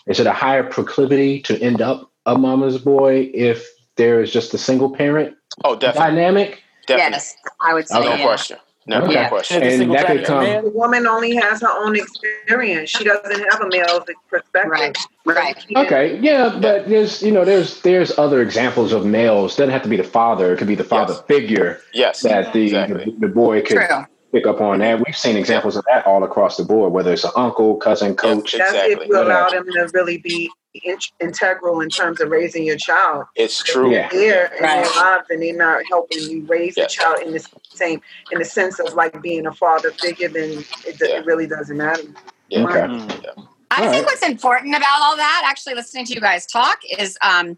Is 0.07 0.21
it 0.21 0.27
a 0.27 0.33
higher 0.33 0.65
proclivity 0.65 1.41
to 1.43 1.59
end 1.61 1.81
up 1.81 2.11
a 2.27 2.37
mama's 2.37 2.79
boy 2.79 3.31
if 3.35 3.69
there 3.97 4.23
is 4.23 4.33
just 4.33 4.55
a 4.55 4.59
single 4.59 4.91
parent 4.95 5.35
Oh, 5.65 5.77
definitely, 5.77 6.15
dynamic? 6.17 6.63
definitely, 6.87 7.13
Yes, 7.13 7.37
I 7.61 7.75
would 7.75 7.89
say 7.89 8.01
no 8.01 8.15
yeah. 8.15 8.23
question, 8.23 8.57
no 8.87 9.03
Okay. 9.03 9.13
Yeah. 9.13 9.29
question. 9.29 9.63
If 9.63 9.81
a 9.81 9.83
And 9.83 9.95
that 9.95 10.07
could 10.07 10.25
come- 10.25 10.45
The 10.45 10.71
woman 10.75 11.07
only 11.07 11.35
has 11.37 11.61
her 11.61 11.69
own 11.71 11.95
experience. 11.97 12.91
She 12.91 13.05
doesn't 13.05 13.51
have 13.51 13.61
a 13.61 13.69
male's 13.69 14.05
perspective. 14.31 14.71
Right, 14.71 14.97
right. 15.27 15.65
Okay, 15.77 16.19
yeah, 16.23 16.59
but 16.61 16.89
there's 16.89 17.23
you 17.23 17.31
know 17.33 17.45
there's 17.45 17.81
there's 17.83 18.19
other 18.19 18.41
examples 18.43 18.93
of 18.93 19.05
males. 19.05 19.57
Doesn't 19.57 19.71
have 19.71 19.83
to 19.83 19.89
be 19.89 19.97
the 19.97 20.05
father. 20.05 20.53
It 20.55 20.59
could 20.59 20.67
be 20.69 20.75
the 20.75 20.85
father 20.85 21.13
Yes. 21.15 21.23
figure 21.29 21.81
Yes, 21.93 22.21
that 22.23 22.53
the 22.53 22.63
exactly. 22.65 23.05
the, 23.05 23.27
the 23.27 23.33
boy 23.33 23.61
could 23.63 23.77
True. 23.77 24.07
pick 24.33 24.47
up 24.47 24.61
on 24.61 24.79
that. 24.81 24.99
We've 25.05 25.17
seen 25.17 25.37
examples 25.37 25.77
of 25.77 25.85
that 25.93 26.07
all 26.07 26.25
across 26.25 26.57
the 26.57 26.65
board, 26.65 26.93
whether 26.93 27.13
it's 27.13 27.25
an 27.25 27.33
uncle, 27.37 27.77
cousin, 27.77 28.17
coach. 28.17 28.55
Yeah. 28.55 28.73
That's 28.73 28.89
if 28.89 29.07
you 29.07 29.21
allow 29.23 29.49
them 29.51 29.65
to 29.67 29.91
really 29.93 30.17
be 30.19 30.51
in- 30.75 30.99
integral 31.21 31.81
in 31.81 31.89
terms 31.89 32.21
of 32.21 32.31
raising 32.31 32.65
your 32.65 32.77
child. 32.77 33.27
It's 33.37 33.63
true. 33.63 33.93
Yeah. 33.93 34.09
There 34.09 34.47
in 34.57 34.63
Right. 34.63 34.85
their 34.85 34.95
lives, 35.03 35.27
and 35.31 35.43
they're 35.43 35.57
not 35.57 35.83
helping 35.89 36.21
you 36.21 36.45
raise 36.47 36.77
Yeah. 36.77 36.85
the 36.85 36.89
child 36.89 37.19
in 37.21 37.33
the 37.33 37.47
same, 37.75 38.01
in 38.31 38.39
the 38.39 38.45
sense 38.45 38.79
of 38.79 38.95
like 38.95 39.21
being 39.23 39.47
a 39.47 39.53
father 39.53 39.91
figure. 39.93 40.29
Then 40.29 40.65
it, 40.87 40.97
Yeah. 41.01 41.19
it 41.19 41.27
really 41.27 41.47
doesn't 41.47 41.77
matter. 41.77 42.05
Yeah. 42.49 42.65
Okay. 42.65 42.81
Mm. 42.81 43.49
I 43.71 43.85
All 43.87 43.91
think 43.91 44.05
right. 44.05 44.05
what's 44.05 44.23
important 44.23 44.75
about 44.75 45.01
all 45.01 45.17
that, 45.17 45.45
actually 45.47 45.75
listening 45.75 46.05
to 46.07 46.15
you 46.15 46.21
guys 46.21 46.47
talk, 46.47 46.81
is 46.99 47.17
um, 47.23 47.57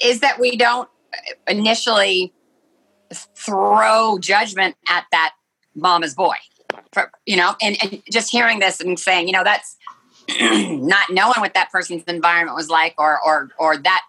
is 0.00 0.20
that 0.20 0.38
we 0.38 0.56
don't 0.56 0.88
initially 1.46 2.32
throw 3.36 4.18
judgment 4.18 4.76
at 4.88 5.04
that 5.12 5.34
mama's 5.74 6.14
boy. 6.14 6.36
For, 6.92 7.10
you 7.26 7.36
know, 7.36 7.54
and, 7.60 7.76
and 7.82 8.02
just 8.10 8.30
hearing 8.30 8.60
this 8.60 8.80
and 8.80 8.98
saying, 8.98 9.26
you 9.26 9.32
know, 9.32 9.44
that's 9.44 9.76
not 10.40 11.10
knowing 11.10 11.38
what 11.38 11.54
that 11.54 11.70
person's 11.70 12.04
environment 12.04 12.56
was 12.56 12.68
like, 12.68 12.94
or 12.98 13.20
or 13.24 13.50
or 13.58 13.76
that 13.78 14.02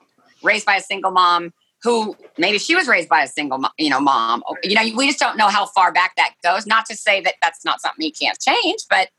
raised 0.43 0.65
by 0.65 0.75
a 0.75 0.81
single 0.81 1.11
mom 1.11 1.53
who 1.83 2.15
maybe 2.37 2.57
she 2.57 2.75
was 2.75 2.87
raised 2.87 3.07
by 3.07 3.21
a 3.21 3.27
single, 3.27 3.59
mo- 3.59 3.69
you 3.77 3.89
know, 3.89 3.99
mom. 3.99 4.43
You 4.63 4.75
know, 4.75 4.97
we 4.97 5.07
just 5.07 5.19
don't 5.19 5.37
know 5.37 5.47
how 5.47 5.67
far 5.67 5.91
back 5.91 6.15
that 6.15 6.33
goes. 6.43 6.65
Not 6.65 6.85
to 6.87 6.95
say 6.95 7.21
that 7.21 7.35
that's 7.41 7.63
not 7.63 7.79
something 7.79 8.03
you 8.03 8.11
can't 8.11 8.39
change, 8.39 8.79
but 8.89 9.09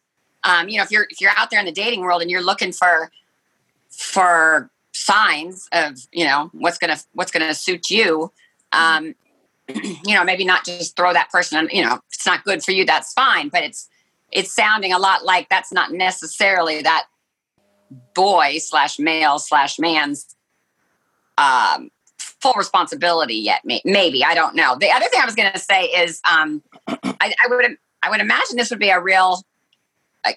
um, 0.45 0.69
you 0.69 0.77
know, 0.77 0.83
if 0.83 0.91
you're 0.91 1.07
if 1.11 1.21
you're 1.21 1.33
out 1.37 1.51
there 1.51 1.61
in 1.61 1.67
the 1.67 1.73
dating 1.73 2.01
world 2.01 2.23
and 2.23 2.31
you're 2.31 2.43
looking 2.43 2.73
for 2.73 3.11
for 3.91 4.71
signs 4.93 5.69
of 5.73 5.99
you 6.13 6.25
know 6.25 6.51
what's 6.53 6.79
gonna 6.79 6.99
what's 7.13 7.31
gonna 7.31 7.55
suit 7.55 7.91
you. 7.91 8.33
Um, 8.73 9.15
you 9.69 10.15
know, 10.15 10.25
maybe 10.25 10.45
not 10.45 10.65
just 10.65 10.97
throw 10.97 11.13
that 11.13 11.31
person. 11.31 11.69
You 11.73 11.85
know, 11.85 12.01
it's 12.11 12.27
not 12.27 12.45
good 12.45 12.63
for 12.63 12.73
you. 12.73 12.85
That's 12.85 13.13
fine, 13.13 13.49
but 13.49 13.63
it's 13.63 13.89
it's 14.33 14.53
sounding 14.53 14.93
a 14.93 14.99
lot 14.99 15.25
like 15.25 15.49
that's 15.49 15.73
not 15.73 15.93
necessarily 15.93 16.83
that 16.83 17.07
boy 18.15 18.59
slash 18.59 18.99
male 18.99 19.39
slash 19.39 19.79
man's 19.79 20.37
um, 21.39 21.91
full 22.19 22.55
responsibility 22.55 23.35
yet. 23.35 23.62
Maybe 23.65 24.25
I 24.25 24.35
don't 24.35 24.55
know. 24.55 24.77
The 24.77 24.91
other 24.91 25.07
thing 25.07 25.21
I 25.21 25.25
was 25.25 25.35
going 25.35 25.53
to 25.53 25.59
say 25.59 25.85
is 25.85 26.21
um, 26.31 26.62
I, 26.89 27.35
I, 27.45 27.49
would 27.49 27.77
I 28.03 28.11
would 28.11 28.21
imagine 28.21 28.57
this 28.57 28.71
would 28.71 28.79
be 28.79 28.91
a 28.91 29.01
real 29.01 29.43
uh, 30.25 30.33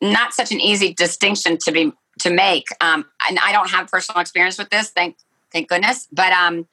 not 0.00 0.34
such 0.34 0.52
an 0.52 0.60
easy 0.60 0.92
distinction 0.92 1.58
to 1.64 1.72
be 1.72 1.92
to 2.20 2.30
make. 2.30 2.66
Um, 2.80 3.06
and 3.28 3.38
I 3.38 3.52
don't 3.52 3.70
have 3.70 3.88
personal 3.88 4.20
experience 4.20 4.58
with 4.58 4.70
this. 4.70 4.90
Thank 4.90 5.16
thank 5.52 5.68
goodness. 5.68 6.08
But 6.12 6.32
um, 6.32 6.66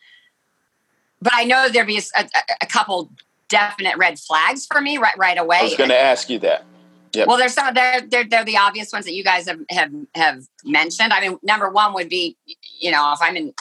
but 1.21 1.34
I 1.36 1.43
know 1.43 1.69
there'd 1.69 1.88
be 1.88 1.97
a, 1.97 2.21
a, 2.21 2.27
a 2.62 2.65
couple 2.65 3.10
definite 3.49 3.97
red 3.97 4.19
flags 4.19 4.65
for 4.65 4.81
me 4.81 4.97
right 4.97 5.17
right 5.17 5.38
away. 5.38 5.57
I 5.59 5.63
was 5.63 5.75
going 5.75 5.89
to 5.89 5.99
ask 5.99 6.29
you 6.29 6.39
that. 6.39 6.65
Yep. 7.13 7.27
Well, 7.27 7.38
there's 7.38 7.53
some 7.53 7.73
they're, 7.73 8.01
they're 8.01 8.23
they're 8.23 8.45
the 8.45 8.57
obvious 8.57 8.91
ones 8.91 9.05
that 9.05 9.13
you 9.13 9.23
guys 9.23 9.47
have 9.47 9.59
have 9.69 9.91
have 10.15 10.43
mentioned. 10.63 11.12
I 11.12 11.21
mean, 11.21 11.39
number 11.41 11.69
one 11.69 11.93
would 11.93 12.09
be, 12.09 12.38
you 12.79 12.91
know, 12.91 13.13
if 13.13 13.19
I'm 13.21 13.35
in 13.35 13.53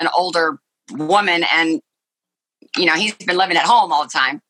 an 0.00 0.08
older 0.16 0.58
woman 0.90 1.44
and 1.52 1.80
you 2.76 2.86
know 2.86 2.94
he's 2.94 3.14
been 3.14 3.36
living 3.36 3.56
at 3.56 3.64
home 3.64 3.92
all 3.92 4.04
the 4.04 4.10
time, 4.10 4.42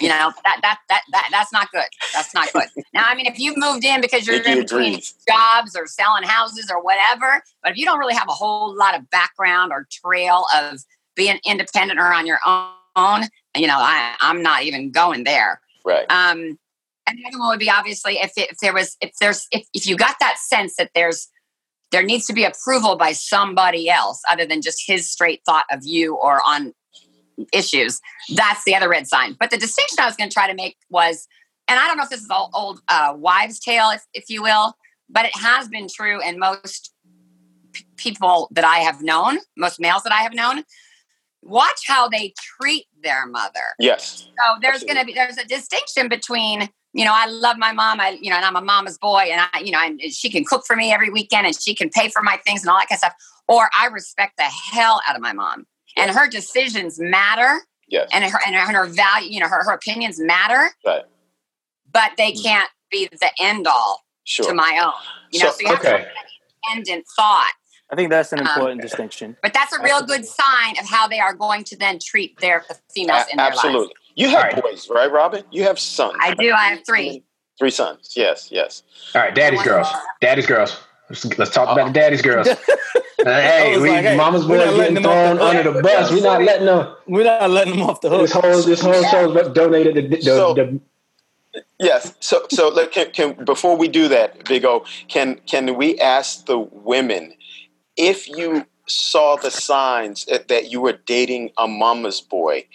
you 0.00 0.08
know 0.08 0.32
that 0.44 0.58
that 0.62 0.78
that 0.88 1.02
that 1.12 1.28
that's 1.30 1.52
not 1.52 1.70
good. 1.70 1.84
That's 2.12 2.34
not 2.34 2.52
good. 2.52 2.64
Now, 2.92 3.04
I 3.06 3.14
mean, 3.14 3.26
if 3.26 3.38
you've 3.38 3.56
moved 3.56 3.84
in 3.84 4.00
because 4.00 4.26
you're 4.26 4.42
in 4.42 4.62
between 4.62 5.00
jobs 5.28 5.76
or 5.76 5.86
selling 5.86 6.24
houses 6.24 6.68
or 6.70 6.82
whatever, 6.82 7.42
but 7.62 7.72
if 7.72 7.78
you 7.78 7.84
don't 7.84 7.98
really 7.98 8.14
have 8.14 8.28
a 8.28 8.32
whole 8.32 8.76
lot 8.76 8.98
of 8.98 9.08
background 9.10 9.70
or 9.72 9.86
trail 9.90 10.46
of 10.54 10.80
being 11.14 11.38
independent 11.46 12.00
or 12.00 12.12
on 12.12 12.26
your 12.26 12.40
own, 12.44 12.70
you 13.56 13.66
know, 13.66 13.76
I, 13.78 14.14
I'm 14.20 14.42
not 14.42 14.62
even 14.62 14.90
going 14.90 15.24
there. 15.24 15.60
Right. 15.84 16.10
Um, 16.10 16.58
and 17.06 17.18
the 17.18 17.26
other 17.26 17.38
one 17.38 17.48
would 17.48 17.60
be 17.60 17.70
obviously 17.70 18.18
if, 18.18 18.32
if 18.36 18.58
there 18.58 18.74
was 18.74 18.96
if 19.00 19.12
there's 19.20 19.46
if, 19.52 19.66
if 19.72 19.86
you 19.86 19.96
got 19.96 20.16
that 20.20 20.38
sense 20.38 20.74
that 20.76 20.90
there's 20.94 21.28
there 21.92 22.02
needs 22.02 22.26
to 22.26 22.32
be 22.32 22.44
approval 22.44 22.96
by 22.96 23.12
somebody 23.12 23.88
else 23.88 24.20
other 24.28 24.44
than 24.44 24.60
just 24.60 24.82
his 24.86 25.08
straight 25.08 25.40
thought 25.46 25.64
of 25.70 25.84
you 25.84 26.16
or 26.16 26.40
on 26.46 26.72
issues 27.52 28.00
that's 28.34 28.64
the 28.64 28.74
other 28.74 28.88
red 28.88 29.06
sign 29.06 29.36
but 29.38 29.50
the 29.50 29.58
distinction 29.58 29.98
i 30.00 30.06
was 30.06 30.16
going 30.16 30.28
to 30.28 30.34
try 30.34 30.48
to 30.48 30.54
make 30.54 30.76
was 30.90 31.28
and 31.68 31.78
i 31.78 31.86
don't 31.86 31.96
know 31.96 32.02
if 32.02 32.08
this 32.08 32.22
is 32.22 32.30
old, 32.30 32.50
old 32.54 32.80
uh, 32.88 33.12
wives 33.16 33.60
tale 33.60 33.90
if, 33.90 34.02
if 34.14 34.24
you 34.28 34.42
will 34.42 34.74
but 35.08 35.26
it 35.26 35.36
has 35.36 35.68
been 35.68 35.86
true 35.86 36.20
in 36.22 36.38
most 36.38 36.94
p- 37.72 37.84
people 37.96 38.48
that 38.52 38.64
i 38.64 38.78
have 38.78 39.02
known 39.02 39.38
most 39.56 39.78
males 39.78 40.02
that 40.02 40.12
i 40.12 40.22
have 40.22 40.34
known 40.34 40.64
watch 41.46 41.82
how 41.86 42.08
they 42.08 42.32
treat 42.36 42.86
their 43.02 43.26
mother 43.26 43.74
yes 43.78 44.28
so 44.38 44.58
there's 44.60 44.84
going 44.84 44.96
to 44.96 45.04
be 45.04 45.12
there's 45.12 45.38
a 45.38 45.46
distinction 45.46 46.08
between 46.08 46.68
you 46.96 47.04
know, 47.04 47.12
I 47.14 47.26
love 47.26 47.58
my 47.58 47.72
mom. 47.72 48.00
I, 48.00 48.18
you 48.22 48.30
know, 48.30 48.36
and 48.36 48.44
I'm 48.44 48.56
a 48.56 48.62
mama's 48.62 48.96
boy, 48.96 49.28
and 49.30 49.46
I, 49.52 49.60
you 49.60 49.70
know, 49.70 49.78
and 49.78 50.00
she 50.10 50.30
can 50.30 50.46
cook 50.46 50.64
for 50.66 50.74
me 50.74 50.90
every 50.90 51.10
weekend, 51.10 51.46
and 51.46 51.54
she 51.54 51.74
can 51.74 51.90
pay 51.90 52.08
for 52.08 52.22
my 52.22 52.38
things 52.46 52.62
and 52.62 52.70
all 52.70 52.78
that 52.78 52.88
kind 52.88 52.96
of 52.96 53.00
stuff. 53.00 53.14
Or 53.48 53.68
I 53.78 53.88
respect 53.88 54.38
the 54.38 54.44
hell 54.44 55.02
out 55.06 55.14
of 55.14 55.20
my 55.20 55.34
mom, 55.34 55.66
and 55.94 56.10
her 56.10 56.26
decisions 56.26 56.98
matter. 56.98 57.60
Yes. 57.86 58.08
And 58.14 58.24
her 58.24 58.38
and 58.46 58.56
her, 58.56 58.62
and 58.62 58.74
her 58.74 58.86
value, 58.86 59.30
you 59.30 59.40
know, 59.40 59.46
her 59.46 59.62
her 59.62 59.74
opinions 59.74 60.18
matter. 60.18 60.70
Right. 60.86 61.02
But 61.92 62.12
they 62.16 62.32
mm. 62.32 62.42
can't 62.42 62.70
be 62.90 63.10
the 63.12 63.30
end 63.38 63.66
all 63.66 64.02
sure. 64.24 64.48
to 64.48 64.54
my 64.54 64.80
own. 64.82 64.92
You 65.32 65.40
know, 65.40 65.50
so, 65.50 65.52
so 65.52 65.60
you 65.60 65.66
have 65.68 65.80
okay. 65.80 65.90
to 65.90 66.10
independent 66.74 67.04
thought. 67.14 67.52
I 67.90 67.96
think 67.96 68.10
that's 68.10 68.32
an 68.32 68.40
um, 68.40 68.46
important 68.46 68.80
um, 68.80 68.86
distinction. 68.86 69.36
But 69.42 69.54
that's 69.54 69.72
a 69.72 69.82
real 69.82 70.02
good 70.02 70.24
sign 70.24 70.78
of 70.78 70.86
how 70.86 71.06
they 71.06 71.20
are 71.20 71.34
going 71.34 71.64
to 71.64 71.76
then 71.76 71.98
treat 71.98 72.38
their 72.40 72.64
the 72.68 72.76
females 72.92 73.26
a- 73.28 73.32
in 73.32 73.36
their 73.36 73.46
absolutely. 73.46 73.80
lives. 73.80 73.92
You 74.16 74.28
have 74.30 74.44
right. 74.44 74.62
boys, 74.62 74.88
right, 74.90 75.12
Robin? 75.12 75.44
You 75.50 75.64
have 75.64 75.78
sons. 75.78 76.16
I 76.20 76.34
do. 76.34 76.50
I 76.50 76.68
have 76.68 76.86
three. 76.86 77.22
Three 77.58 77.70
sons. 77.70 78.14
Yes, 78.16 78.48
yes. 78.50 78.82
All 79.14 79.22
right, 79.22 79.34
daddy's 79.34 79.62
girls. 79.62 79.88
Daddy's 80.20 80.46
girls. 80.46 80.78
Let's, 81.08 81.38
let's 81.38 81.50
talk 81.50 81.68
about 81.68 81.86
the 81.86 81.92
daddy's 81.92 82.22
girls. 82.22 82.48
hey, 83.18 83.78
we, 83.78 83.90
like, 83.90 84.04
hey, 84.04 84.16
mama's 84.16 84.44
boys 84.44 84.58
getting 84.76 85.02
thrown 85.02 85.38
under 85.38 85.72
the 85.72 85.80
bus. 85.80 86.10
We're 86.10 86.22
not 86.22 86.42
letting 86.42 86.66
them. 86.66 86.96
We're 87.06 87.24
not 87.24 87.50
letting 87.50 87.74
them 87.74 87.82
off 87.82 88.00
the 88.00 88.10
hook. 88.10 88.22
This 88.22 88.32
whole 88.32 88.62
this 88.62 88.80
whole 88.80 89.04
show 89.04 89.38
is 89.38 89.48
donated 89.48 89.94
to 89.94 90.16
the, 90.16 90.20
so, 90.20 90.54
the, 90.54 90.80
Yes. 91.78 92.14
So, 92.20 92.46
so 92.50 92.68
like, 92.68 92.92
can, 92.92 93.10
can, 93.12 93.44
before 93.44 93.76
we 93.76 93.88
do 93.88 94.08
that, 94.08 94.44
Big 94.44 94.64
O, 94.64 94.84
can 95.08 95.40
can 95.46 95.76
we 95.76 95.98
ask 96.00 96.46
the 96.46 96.58
women 96.58 97.34
if 97.96 98.28
you 98.28 98.66
saw 98.86 99.36
the 99.36 99.50
signs 99.50 100.26
that 100.26 100.70
you 100.70 100.80
were 100.80 100.92
dating 100.92 101.50
a 101.58 101.66
mama's 101.66 102.20
boy, 102.20 102.66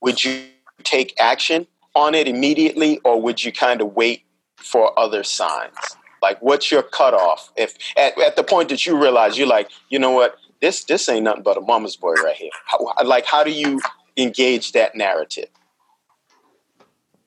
would 0.00 0.24
you 0.24 0.44
take 0.82 1.14
action 1.20 1.66
on 1.94 2.14
it 2.14 2.26
immediately, 2.26 2.98
or 3.04 3.20
would 3.20 3.44
you 3.44 3.52
kind 3.52 3.80
of 3.80 3.94
wait 3.94 4.24
for 4.56 4.98
other 4.98 5.22
signs? 5.22 5.76
Like, 6.22 6.40
what's 6.40 6.70
your 6.70 6.82
cutoff? 6.82 7.52
If 7.56 7.76
at, 7.96 8.18
at 8.20 8.36
the 8.36 8.44
point 8.44 8.68
that 8.70 8.86
you 8.86 9.00
realize 9.00 9.36
you're 9.36 9.46
like, 9.46 9.70
you 9.88 9.98
know 9.98 10.10
what, 10.10 10.36
this 10.60 10.84
this 10.84 11.08
ain't 11.08 11.24
nothing 11.24 11.42
but 11.42 11.56
a 11.56 11.60
mama's 11.60 11.96
boy 11.96 12.14
right 12.14 12.36
here. 12.36 12.50
How, 12.66 12.94
like, 13.04 13.26
how 13.26 13.44
do 13.44 13.50
you 13.50 13.80
engage 14.16 14.72
that 14.72 14.94
narrative? 14.94 15.48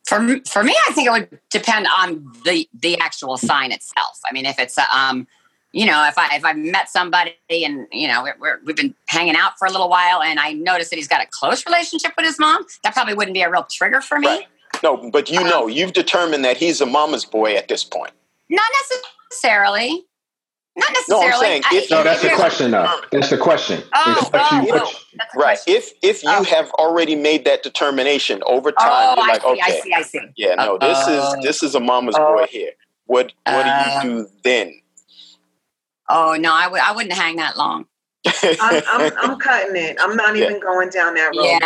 For 0.06 0.20
for 0.48 0.64
me, 0.64 0.76
I 0.88 0.94
think 0.94 1.08
it 1.08 1.12
would 1.12 1.40
depend 1.50 1.88
on 1.98 2.32
the 2.46 2.70
the 2.74 2.98
actual 3.00 3.38
sign 3.38 3.72
itself. 3.72 4.20
I 4.28 4.34
mean, 4.34 4.46
if 4.46 4.60
it's 4.60 4.78
a 4.78 4.86
um, 4.96 5.28
you 5.76 5.86
know, 5.86 6.08
if 6.08 6.18
I 6.18 6.38
if 6.38 6.46
I 6.46 6.54
met 6.54 6.90
somebody 6.90 7.36
and 7.50 7.86
you 7.92 8.08
know 8.08 8.26
we're, 8.40 8.62
we've 8.64 8.78
been 8.78 8.96
hanging 9.10 9.36
out 9.36 9.60
for 9.60 9.68
a 9.68 9.72
little 9.72 9.90
while, 9.90 10.22
and 10.22 10.40
I 10.40 10.54
notice 10.54 10.90
that 10.90 10.96
he's 10.96 11.10
got 11.10 11.22
a 11.22 11.28
close 11.30 11.66
relationship 11.66 12.14
with 12.16 12.26
his 12.26 12.40
mom, 12.40 12.66
that 12.86 12.94
probably 12.94 13.14
wouldn't 13.14 13.34
be 13.34 13.42
a 13.42 13.52
real 13.52 13.68
trigger 13.70 14.00
for 14.00 14.18
me. 14.18 14.28
Right. 14.28 14.48
No, 14.84 15.12
but 15.12 15.30
you 15.30 15.42
um, 15.42 15.50
know, 15.50 15.68
you've 15.68 15.92
determined 15.92 16.46
that 16.46 16.56
he's 16.56 16.80
a 16.80 16.86
mama's 16.86 17.26
boy 17.26 17.56
at 17.56 17.68
this 17.68 17.84
point. 17.84 18.14
Not 18.50 18.66
necessarily. 19.30 20.06
Not 20.78 20.94
necessarily. 20.94 21.28
No, 21.28 21.34
I'm 21.34 21.42
saying 21.42 21.64
if, 21.74 21.92
no, 21.92 22.04
that's 22.04 22.22
the 22.22 22.30
question. 22.30 22.72
Though 22.72 23.02
that's 23.12 23.30
the 23.30 23.38
question. 23.38 23.84
Oh, 23.94 24.30
oh, 24.34 24.62
you, 24.66 24.72
oh 24.76 24.94
right. 25.36 25.58
Question. 25.58 25.76
If 25.76 25.92
if 26.02 26.24
you 26.24 26.30
oh. 26.32 26.44
have 26.44 26.72
already 26.72 27.16
made 27.18 27.44
that 27.44 27.64
determination 27.64 28.42
over 28.46 28.72
time, 28.72 28.88
oh, 28.90 29.16
you're 29.18 29.28
like, 29.28 29.42
see, 29.42 29.48
okay, 29.50 29.62
I 29.62 29.80
see, 29.82 29.94
I 29.94 30.02
see. 30.04 30.20
Yeah, 30.38 30.56
no, 30.56 30.78
this 30.78 31.06
is 31.06 31.36
this 31.44 31.64
is 31.64 31.76
a 31.76 31.82
mama's 31.82 32.16
boy 32.16 32.44
oh. 32.44 32.48
here. 32.50 32.72
What 33.08 33.34
what 33.44 33.64
do 33.64 34.08
you 34.08 34.14
do 34.14 34.22
uh. 34.22 34.30
then? 34.46 34.82
Oh 36.10 36.36
no, 36.40 36.54
I 36.54 36.68
would 36.68 36.80
I 36.80 36.92
wouldn't 36.94 37.14
hang 37.14 37.38
that 37.38 37.58
long. 37.58 37.86
I'm, 38.26 38.82
I'm, 38.88 39.12
I'm, 39.18 39.40
cutting 39.40 39.76
it. 39.76 39.98
I'm 40.00 40.16
not 40.16 40.36
yeah. 40.36 40.46
even 40.46 40.60
going 40.60 40.90
down 40.90 41.14
that 41.14 41.32
road. 41.36 41.46
Yeah, 41.46 41.64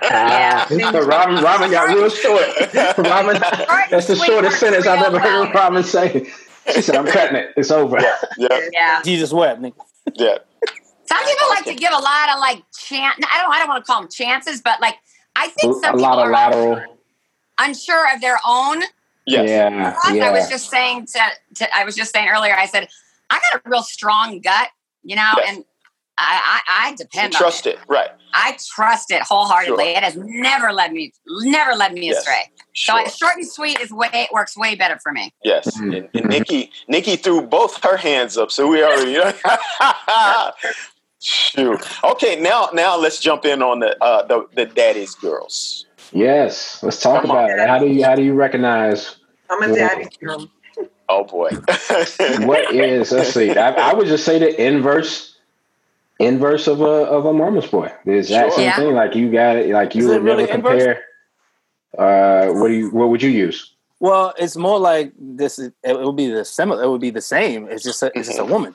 yeah, 0.00 0.66
yeah. 0.70 0.98
Robin, 1.00 1.42
Robin 1.42 1.70
got 1.70 1.88
real 1.88 2.08
short. 2.08 2.46
Robin, 2.98 3.40
that's 3.90 4.06
the 4.06 4.16
shortest 4.16 4.58
sentence 4.58 4.86
I've 4.86 5.04
ever 5.04 5.18
heard 5.18 5.54
Robin 5.54 5.82
say. 5.82 6.30
She 6.74 6.82
said, 6.82 6.96
"I'm 6.96 7.06
cutting 7.06 7.36
it. 7.36 7.52
It's 7.56 7.70
over." 7.70 8.00
Yeah, 8.00 8.16
yeah. 8.38 8.60
yeah. 8.72 9.02
Jesus 9.02 9.32
wept, 9.32 9.60
nigga. 9.60 9.74
Yeah. 10.14 10.38
Some 11.06 11.24
people 11.24 11.48
like 11.48 11.64
to 11.64 11.74
give 11.74 11.92
a 11.92 11.98
lot 11.98 12.30
of 12.30 12.40
like 12.40 12.62
chance. 12.76 13.16
I 13.30 13.42
don't. 13.42 13.52
I 13.52 13.58
don't 13.58 13.68
want 13.68 13.84
to 13.84 13.90
call 13.90 14.00
them 14.02 14.10
chances, 14.10 14.60
but 14.60 14.80
like 14.80 14.96
I 15.36 15.48
think 15.48 15.82
some 15.84 15.94
a 15.94 15.98
lot 15.98 16.18
of 16.18 16.30
lateral. 16.30 16.82
Unsure 17.60 18.14
of 18.14 18.20
their 18.20 18.38
own 18.46 18.82
Yes. 19.28 19.48
Yeah, 19.48 20.14
yeah. 20.14 20.24
I 20.26 20.30
was 20.30 20.48
just 20.48 20.70
saying 20.70 21.06
to, 21.06 21.20
to, 21.56 21.76
I 21.76 21.84
was 21.84 21.94
just 21.94 22.12
saying 22.12 22.28
earlier, 22.28 22.54
I 22.56 22.66
said, 22.66 22.88
I 23.30 23.40
got 23.52 23.60
a 23.64 23.68
real 23.68 23.82
strong 23.82 24.40
gut, 24.40 24.68
you 25.02 25.16
know, 25.16 25.32
yes. 25.36 25.46
and 25.48 25.64
I, 26.16 26.60
I, 26.66 26.88
I 26.88 26.94
depend 26.94 27.34
you 27.34 27.38
trust 27.38 27.66
it. 27.66 27.76
it. 27.76 27.80
Right. 27.88 28.08
I 28.32 28.56
trust 28.74 29.10
it 29.10 29.22
wholeheartedly. 29.22 29.84
Sure. 29.84 29.96
It 29.96 30.02
has 30.02 30.16
never 30.16 30.72
led 30.72 30.92
me, 30.92 31.12
never 31.26 31.74
led 31.74 31.92
me 31.92 32.06
yes. 32.06 32.18
astray. 32.18 32.50
Sure. 32.72 33.06
So 33.06 33.10
short 33.10 33.36
and 33.36 33.46
sweet 33.46 33.78
is 33.80 33.90
way, 33.90 34.08
it 34.12 34.30
works 34.32 34.56
way 34.56 34.74
better 34.74 34.98
for 35.02 35.12
me. 35.12 35.32
Yes. 35.44 35.78
Mm-hmm. 35.78 35.92
And, 35.92 36.08
and 36.14 36.26
Nikki, 36.26 36.70
Nikki 36.88 37.16
threw 37.16 37.42
both 37.42 37.82
her 37.84 37.96
hands 37.96 38.36
up. 38.36 38.50
So 38.50 38.66
we 38.66 38.82
already, 38.82 39.14
shoot. 41.20 41.80
Okay. 42.04 42.40
Now, 42.40 42.70
now 42.72 42.96
let's 42.96 43.20
jump 43.20 43.44
in 43.44 43.62
on 43.62 43.80
the, 43.80 44.02
uh, 44.02 44.26
the, 44.26 44.46
the 44.54 44.66
daddy's 44.66 45.14
girls. 45.14 45.86
Yes, 46.12 46.82
let's 46.82 47.00
talk 47.00 47.22
Come 47.22 47.30
about 47.30 47.50
on. 47.50 47.60
it. 47.60 47.68
How 47.68 47.78
do 47.78 47.86
you 47.86 48.04
how 48.04 48.14
do 48.14 48.22
you 48.22 48.32
recognize? 48.32 49.16
I'm 49.50 49.62
a 49.62 49.74
daddy 49.74 50.08
girl. 50.20 50.48
Oh 51.08 51.24
boy. 51.24 51.50
what 52.40 52.74
is? 52.74 53.12
Let's 53.12 53.32
see. 53.32 53.50
I, 53.50 53.70
I, 53.70 53.94
would 53.94 54.06
just 54.06 54.24
say 54.24 54.38
the 54.38 54.62
inverse, 54.62 55.36
inverse 56.18 56.66
of 56.66 56.80
a 56.80 56.84
of 56.84 57.24
a 57.24 57.32
mama's 57.32 57.66
boy. 57.66 57.92
The 58.04 58.12
exact 58.12 58.50
sure. 58.50 58.56
same 58.56 58.64
yeah. 58.64 58.76
thing. 58.76 58.94
Like 58.94 59.14
you 59.14 59.32
got 59.32 59.56
it. 59.56 59.70
Like 59.70 59.94
you 59.94 60.02
is 60.02 60.08
would 60.08 60.24
never 60.24 60.36
really 60.36 60.46
compare. 60.46 61.02
Uh, 61.96 62.48
what 62.48 62.68
do 62.68 62.74
you? 62.74 62.90
What 62.90 63.08
would 63.08 63.22
you 63.22 63.30
use? 63.30 63.74
Well, 64.00 64.34
it's 64.38 64.56
more 64.56 64.78
like 64.78 65.12
this. 65.18 65.58
Is, 65.58 65.72
it 65.82 65.98
would 65.98 66.16
be 66.16 66.28
the 66.28 66.44
similar. 66.44 66.82
It 66.82 66.90
would 66.90 67.00
be 67.00 67.10
the 67.10 67.22
same. 67.22 67.68
It's 67.68 67.82
just 67.82 68.02
a, 68.02 68.12
it's 68.14 68.28
just 68.28 68.38
a 68.38 68.44
woman. 68.44 68.74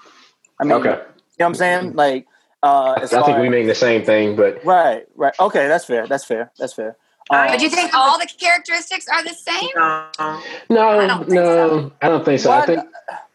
I 0.59 0.63
mean, 0.63 0.73
okay. 0.73 0.89
You 0.89 0.95
know 0.95 1.01
what 1.37 1.45
I'm 1.45 1.55
saying? 1.55 1.93
Like, 1.93 2.27
uh, 2.63 2.95
I 2.99 3.05
think 3.05 3.37
we 3.39 3.49
mean 3.49 3.67
the 3.67 3.75
same 3.75 4.03
thing, 4.03 4.35
but 4.35 4.63
right, 4.65 5.05
right. 5.15 5.33
Okay, 5.39 5.67
that's 5.67 5.85
fair. 5.85 6.07
That's 6.07 6.25
fair. 6.25 6.51
That's 6.57 6.73
fair. 6.73 6.97
Uh, 7.29 7.47
but 7.47 7.59
do 7.59 7.65
you 7.65 7.69
think 7.69 7.93
all 7.93 8.19
the 8.19 8.27
characteristics 8.37 9.07
are 9.07 9.23
the 9.23 9.33
same? 9.33 9.69
No, 9.75 10.41
no, 10.69 10.99
I 10.99 11.07
don't 11.07 11.19
think 11.19 11.33
no, 11.33 11.43
so. 11.43 11.91
I, 12.01 12.09
don't 12.09 12.25
think 12.25 12.39
so. 12.39 12.51
I 12.51 12.65
think 12.65 12.85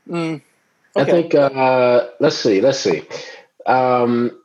mm, 0.09 0.43
I 0.97 1.05
think 1.05 1.35
uh 1.35 2.09
let's 2.21 2.37
see, 2.37 2.61
let's 2.61 2.79
see. 2.79 3.03
Um 3.67 4.39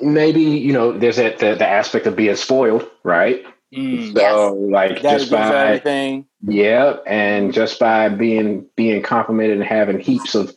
maybe, 0.00 0.42
you 0.42 0.72
know, 0.72 0.96
there's 0.96 1.16
that 1.16 1.38
the, 1.38 1.54
the 1.54 1.66
aspect 1.66 2.06
of 2.06 2.16
being 2.16 2.36
spoiled, 2.36 2.88
right? 3.02 3.44
Mm. 3.74 4.14
So 4.14 4.54
like 4.54 5.02
Daddy 5.02 5.18
just 5.18 5.30
by 5.30 5.66
everything. 5.66 6.26
yeah, 6.42 6.96
and 7.06 7.54
just 7.54 7.78
by 7.80 8.08
being 8.10 8.66
being 8.76 9.02
complimented 9.02 9.58
and 9.58 9.66
having 9.66 9.98
heaps 9.98 10.34
of 10.34 10.54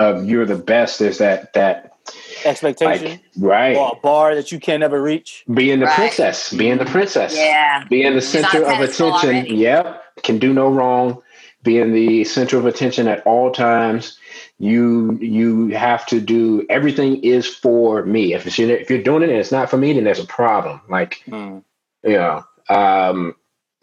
of 0.00 0.24
you're 0.24 0.46
the 0.46 0.56
best 0.56 1.00
is 1.00 1.18
that 1.18 1.52
that 1.52 1.97
Expectation. 2.44 3.08
like 3.10 3.20
right 3.38 3.76
or 3.76 3.92
a 3.96 4.00
bar 4.00 4.34
that 4.34 4.52
you 4.52 4.60
can't 4.60 4.82
ever 4.82 5.00
reach. 5.02 5.44
being 5.52 5.80
the 5.80 5.86
Right. 5.86 5.94
princess, 5.96 6.52
being 6.52 6.78
the 6.78 6.84
princess. 6.84 7.34
Yeah. 7.36 7.84
being 7.88 8.14
the 8.14 8.20
center 8.22 8.62
of 8.64 8.80
attention. 8.80 9.06
already. 9.30 9.54
Yep, 9.54 10.02
can 10.22 10.38
do 10.38 10.52
no 10.52 10.68
wrong. 10.68 11.22
Being 11.64 11.92
the 11.92 12.24
center 12.24 12.56
of 12.56 12.66
attention 12.66 13.08
at 13.08 13.26
all 13.26 13.50
times. 13.50 14.16
You 14.60 15.16
you 15.20 15.68
have 15.68 16.06
to 16.06 16.20
do 16.20 16.64
everything 16.70 17.22
is 17.22 17.46
for 17.46 18.04
me. 18.04 18.32
If 18.34 18.46
it's, 18.46 18.58
if 18.58 18.88
you're 18.90 19.02
doing 19.02 19.22
it 19.22 19.28
and 19.30 19.38
it's 19.38 19.52
not 19.52 19.68
for 19.70 19.76
me, 19.76 19.92
then 19.92 20.04
there's 20.04 20.18
a 20.20 20.24
problem. 20.26 20.80
Like 20.88 21.22
Mm. 21.28 21.62
you 22.04 22.12
know, 22.12 22.44
um, 22.68 23.34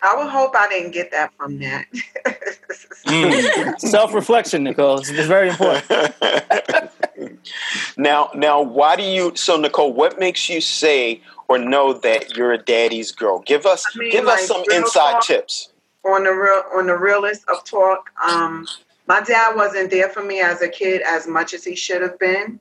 I 0.02 0.16
would 0.18 0.28
hope 0.30 0.54
I 0.56 0.68
didn't 0.70 0.92
get 0.92 1.12
that 1.12 1.34
from 1.38 1.60
that. 1.60 1.86
Mm. 3.08 3.80
Self 3.80 4.14
reflection, 4.16 4.64
Nicole. 4.64 4.98
It's 4.98 5.10
it's 5.10 5.28
very 5.28 5.50
important. 5.50 5.86
now, 7.98 8.30
now, 8.34 8.62
why 8.62 8.96
do 8.96 9.04
you? 9.04 9.36
So, 9.36 9.58
Nicole, 9.58 9.94
what 9.94 10.20
makes 10.20 10.50
you 10.50 10.62
say 10.62 11.22
or 11.48 11.58
know 11.58 11.94
that 11.94 12.36
you're 12.36 12.54
a 12.54 12.58
daddy's 12.58 13.12
girl? 13.12 13.40
Give 13.40 13.66
us, 13.66 13.86
I 13.96 14.00
mean, 14.00 14.12
give 14.12 14.26
like, 14.26 14.40
us 14.40 14.48
some 14.48 14.64
inside 14.72 15.22
tips. 15.22 15.70
on 16.04 16.24
the 16.24 16.32
real 16.32 16.64
on 16.76 16.88
the 16.88 16.98
realest 16.98 17.48
of 17.50 17.64
talk, 17.64 18.10
um, 18.24 18.68
my 19.08 19.22
dad 19.22 19.56
wasn't 19.56 19.92
there 19.92 20.10
for 20.10 20.24
me 20.24 20.40
as 20.40 20.62
a 20.62 20.70
kid 20.70 21.02
as 21.08 21.28
much 21.28 21.54
as 21.54 21.64
he 21.64 21.76
should 21.76 22.02
have 22.02 22.18
been. 22.20 22.60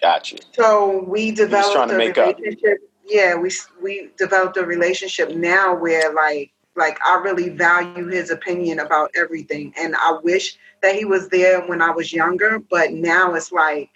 Gotcha. 0.00 0.36
So 0.52 1.04
we 1.08 1.30
developed 1.30 1.90
a 1.90 1.96
make 1.96 2.18
up. 2.18 2.36
relationship. 2.36 2.78
Yeah, 3.06 3.34
we 3.36 3.50
we 3.82 4.10
developed 4.18 4.56
a 4.56 4.64
relationship 4.64 5.30
now 5.30 5.74
where 5.74 6.12
like 6.12 6.52
like 6.76 6.98
I 7.04 7.16
really 7.16 7.48
value 7.48 8.06
his 8.08 8.30
opinion 8.30 8.80
about 8.80 9.10
everything, 9.16 9.72
and 9.78 9.94
I 9.96 10.18
wish 10.22 10.56
that 10.82 10.94
he 10.94 11.04
was 11.04 11.28
there 11.28 11.66
when 11.66 11.80
I 11.80 11.90
was 11.90 12.12
younger. 12.12 12.58
But 12.58 12.92
now 12.92 13.34
it's 13.34 13.52
like 13.52 13.90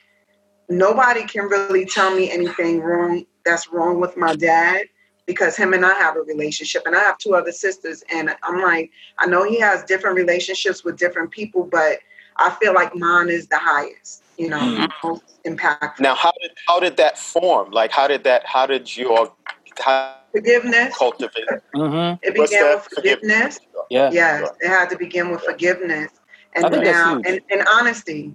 nobody 0.71 1.25
can 1.25 1.45
really 1.45 1.85
tell 1.85 2.15
me 2.15 2.31
anything 2.31 2.81
wrong 2.81 3.27
that's 3.45 3.69
wrong 3.73 4.01
with 4.01 4.17
my 4.17 4.35
dad 4.37 4.87
because 5.27 5.57
him 5.57 5.75
and 5.75 5.85
I 5.85 5.93
have 5.95 6.17
a 6.17 6.23
relationship, 6.23 6.83
and 6.87 6.97
I 6.97 7.01
have 7.01 7.19
two 7.19 7.35
other 7.35 7.53
sisters, 7.53 8.03
and 8.13 8.35
I'm 8.43 8.63
like 8.63 8.91
I 9.19 9.27
know 9.27 9.45
he 9.45 9.61
has 9.61 9.85
different 9.85 10.17
relationships 10.17 10.85
with 10.85 10.97
different 10.97 11.31
people, 11.31 11.65
but 11.65 11.99
I 12.39 12.51
feel 12.61 12.73
like 12.75 12.95
mine 12.97 13.29
is 13.29 13.47
the 13.49 13.59
highest. 13.59 14.23
You 14.39 14.49
know, 14.49 14.59
Mhm. 14.59 14.91
most 15.05 15.23
impactful. 15.45 16.01
Now, 16.01 16.15
how 16.15 16.33
did 16.41 16.53
how 16.67 16.81
did 16.81 16.97
that 16.97 17.19
form? 17.19 17.71
Like, 17.71 17.93
how 17.93 18.07
did 18.09 18.25
that? 18.25 18.47
How 18.47 18.67
did 18.67 18.97
you 18.97 19.13
all 19.15 19.37
how 19.79 20.17
Forgiveness. 20.33 20.97
cultivate? 20.97 21.49
hmm 21.75 22.15
It 22.23 22.35
began 22.35 22.75
with 22.75 22.89
forgiveness. 22.95 23.59
Yeah. 23.91 24.11
Yes, 24.13 24.41
Sure. 24.41 24.57
it 24.61 24.69
had 24.69 24.89
to 24.91 24.97
begin 24.97 25.31
with 25.31 25.43
forgiveness, 25.43 26.11
and 26.55 26.65
I 26.65 26.71
think 26.71 26.85
that's 26.85 26.97
now 26.97 27.21
and, 27.27 27.41
and 27.51 27.69
honesty. 27.69 28.35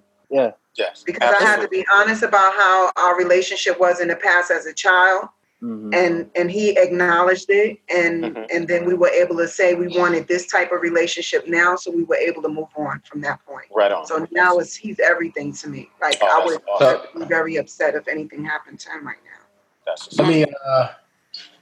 Yes, 0.75 1.03
Because 1.05 1.31
I 1.33 1.41
had 1.41 1.61
to 1.61 1.67
be 1.67 1.85
honest 1.93 2.23
about 2.23 2.53
how 2.53 2.91
our 2.97 3.17
relationship 3.17 3.79
was 3.79 3.99
in 4.01 4.07
the 4.09 4.15
past 4.15 4.51
as 4.51 4.65
a 4.65 4.73
child, 4.73 5.29
hmm 5.61 5.93
and 5.93 6.29
and 6.35 6.51
he 6.51 6.77
acknowledged 6.77 7.49
it, 7.49 7.79
and 7.89 8.23
Mhm. 8.35 8.47
and 8.53 8.67
then 8.67 8.85
we 8.85 8.93
were 8.93 9.09
able 9.09 9.37
to 9.37 9.47
say 9.47 9.73
we 9.75 9.87
wanted 9.87 10.27
this 10.27 10.47
type 10.47 10.71
of 10.71 10.81
relationship 10.81 11.47
now, 11.47 11.75
so 11.75 11.91
we 11.91 12.03
were 12.03 12.17
able 12.17 12.41
to 12.41 12.49
move 12.49 12.67
on 12.75 13.01
from 13.05 13.21
that 13.21 13.39
point. 13.45 13.67
right 13.73 13.91
on. 13.91 14.05
So 14.05 14.27
now 14.31 14.57
it's 14.57 14.75
he's 14.75 14.99
everything 14.99 15.53
to 15.53 15.69
me. 15.69 15.89
Like 16.01 16.17
Oh, 16.21 16.27
I 16.41 16.45
would 16.45 16.61
awesome. 16.67 17.01
be 17.19 17.25
very 17.25 17.55
upset 17.57 17.95
if 17.95 18.07
anything 18.07 18.43
happened 18.43 18.79
to 18.81 18.89
him 18.91 19.07
right 19.07 19.23
now. 19.23 19.41
That's 19.85 20.07
what's 20.07 20.19
let 20.19 20.27
me 20.27 20.45
uh, 20.65 20.87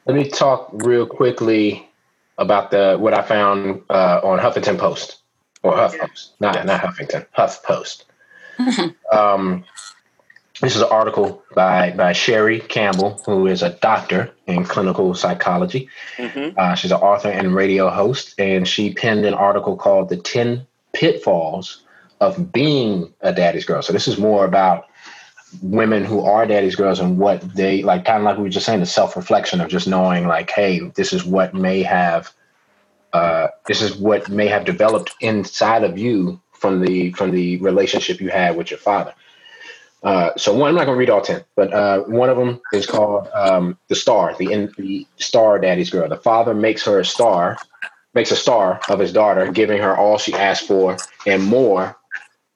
let 0.05 0.15
me 0.15 0.29
talk 0.29 0.69
real 0.73 1.05
quickly 1.05 1.91
about 2.39 2.71
the 2.71 2.97
what 2.99 3.13
I 3.13 3.21
found 3.21 3.83
uh, 3.89 4.21
on 4.23 4.39
Huffington 4.39 4.77
Post 4.79 5.21
or 5.61 5.73
HuffPost, 5.73 6.31
not 6.39 6.55
Yes. 6.55 6.65
not 6.65 6.81
Huffington, 6.81 7.25
HuffPost. 7.37 8.05
um, 9.11 9.63
this 10.61 10.75
is 10.75 10.81
an 10.81 10.89
article 10.89 11.43
by 11.55 11.91
by 11.91 12.13
Sherrie 12.13 12.59
Campbell, 12.61 13.21
who 13.25 13.47
is 13.47 13.63
a 13.63 13.71
doctor 13.71 14.31
in 14.47 14.63
clinical 14.63 15.13
psychology. 15.13 15.89
Mhm. 16.17 16.57
Uh, 16.57 16.75
she's 16.75 16.91
an 16.91 16.99
author 17.01 17.29
and 17.29 17.55
radio 17.55 17.89
host, 17.89 18.35
and 18.39 18.67
she 18.67 18.93
penned 18.93 19.25
an 19.25 19.33
article 19.33 19.75
called 19.75 20.09
"The 20.09 20.17
Ten 20.17 20.65
Pitfalls 20.93 21.83
of 22.21 22.51
Being 22.51 23.13
a 23.21 23.33
Daddy's 23.33 23.65
Girl." 23.65 23.81
So 23.81 23.91
this 23.93 24.07
is 24.07 24.17
more 24.17 24.45
about 24.45 24.85
women 25.61 26.03
who 26.03 26.21
are 26.21 26.45
daddy's 26.45 26.75
girls 26.75 26.99
and 26.99 27.17
what 27.17 27.41
they 27.53 27.83
like 27.83 28.05
kind 28.05 28.19
of 28.19 28.23
like 28.23 28.37
we 28.37 28.43
were 28.43 28.49
just 28.49 28.65
saying 28.65 28.79
the 28.79 28.85
self-reflection 28.85 29.61
of 29.61 29.69
just 29.69 29.87
knowing 29.87 30.27
like 30.27 30.49
hey 30.49 30.79
this 30.95 31.13
is 31.13 31.23
what 31.23 31.53
may 31.53 31.83
have 31.83 32.33
uh 33.13 33.47
this 33.67 33.81
is 33.81 33.95
what 33.95 34.29
may 34.29 34.47
have 34.47 34.65
developed 34.65 35.13
inside 35.19 35.83
of 35.83 35.97
you 35.97 36.41
from 36.63 36.81
the 36.81 37.11
from 37.13 37.31
the 37.31 37.57
relationship 37.59 38.21
you 38.21 38.29
had 38.29 38.57
with 38.57 38.71
your 38.71 38.79
father 38.79 39.13
uh 40.03 40.31
so 40.37 40.55
one 40.55 40.69
i'm 40.69 40.75
not 40.75 40.85
going 40.85 40.95
to 40.95 40.99
read 40.99 41.11
all 41.11 41.21
10 41.21 41.45
but 41.57 41.73
uh 41.73 41.99
one 42.03 42.29
of 42.29 42.37
them 42.37 42.61
is 42.73 42.87
called 42.87 43.27
um 43.35 43.77
the 43.89 43.95
star 43.95 44.35
the, 44.39 44.51
in, 44.51 44.73
the 44.77 45.07
star 45.17 45.59
daddy's 45.59 45.91
girl 45.91 46.09
the 46.09 46.17
father 46.17 46.55
makes 46.55 46.85
her 46.85 47.01
a 47.01 47.05
star 47.05 47.59
makes 48.15 48.31
a 48.31 48.37
star 48.37 48.81
of 48.89 48.99
his 48.99 49.13
daughter 49.13 49.51
giving 49.51 49.81
her 49.81 49.97
all 49.97 50.17
she 50.17 50.33
asked 50.33 50.67
for 50.67 50.97
and 51.27 51.43
more 51.43 51.95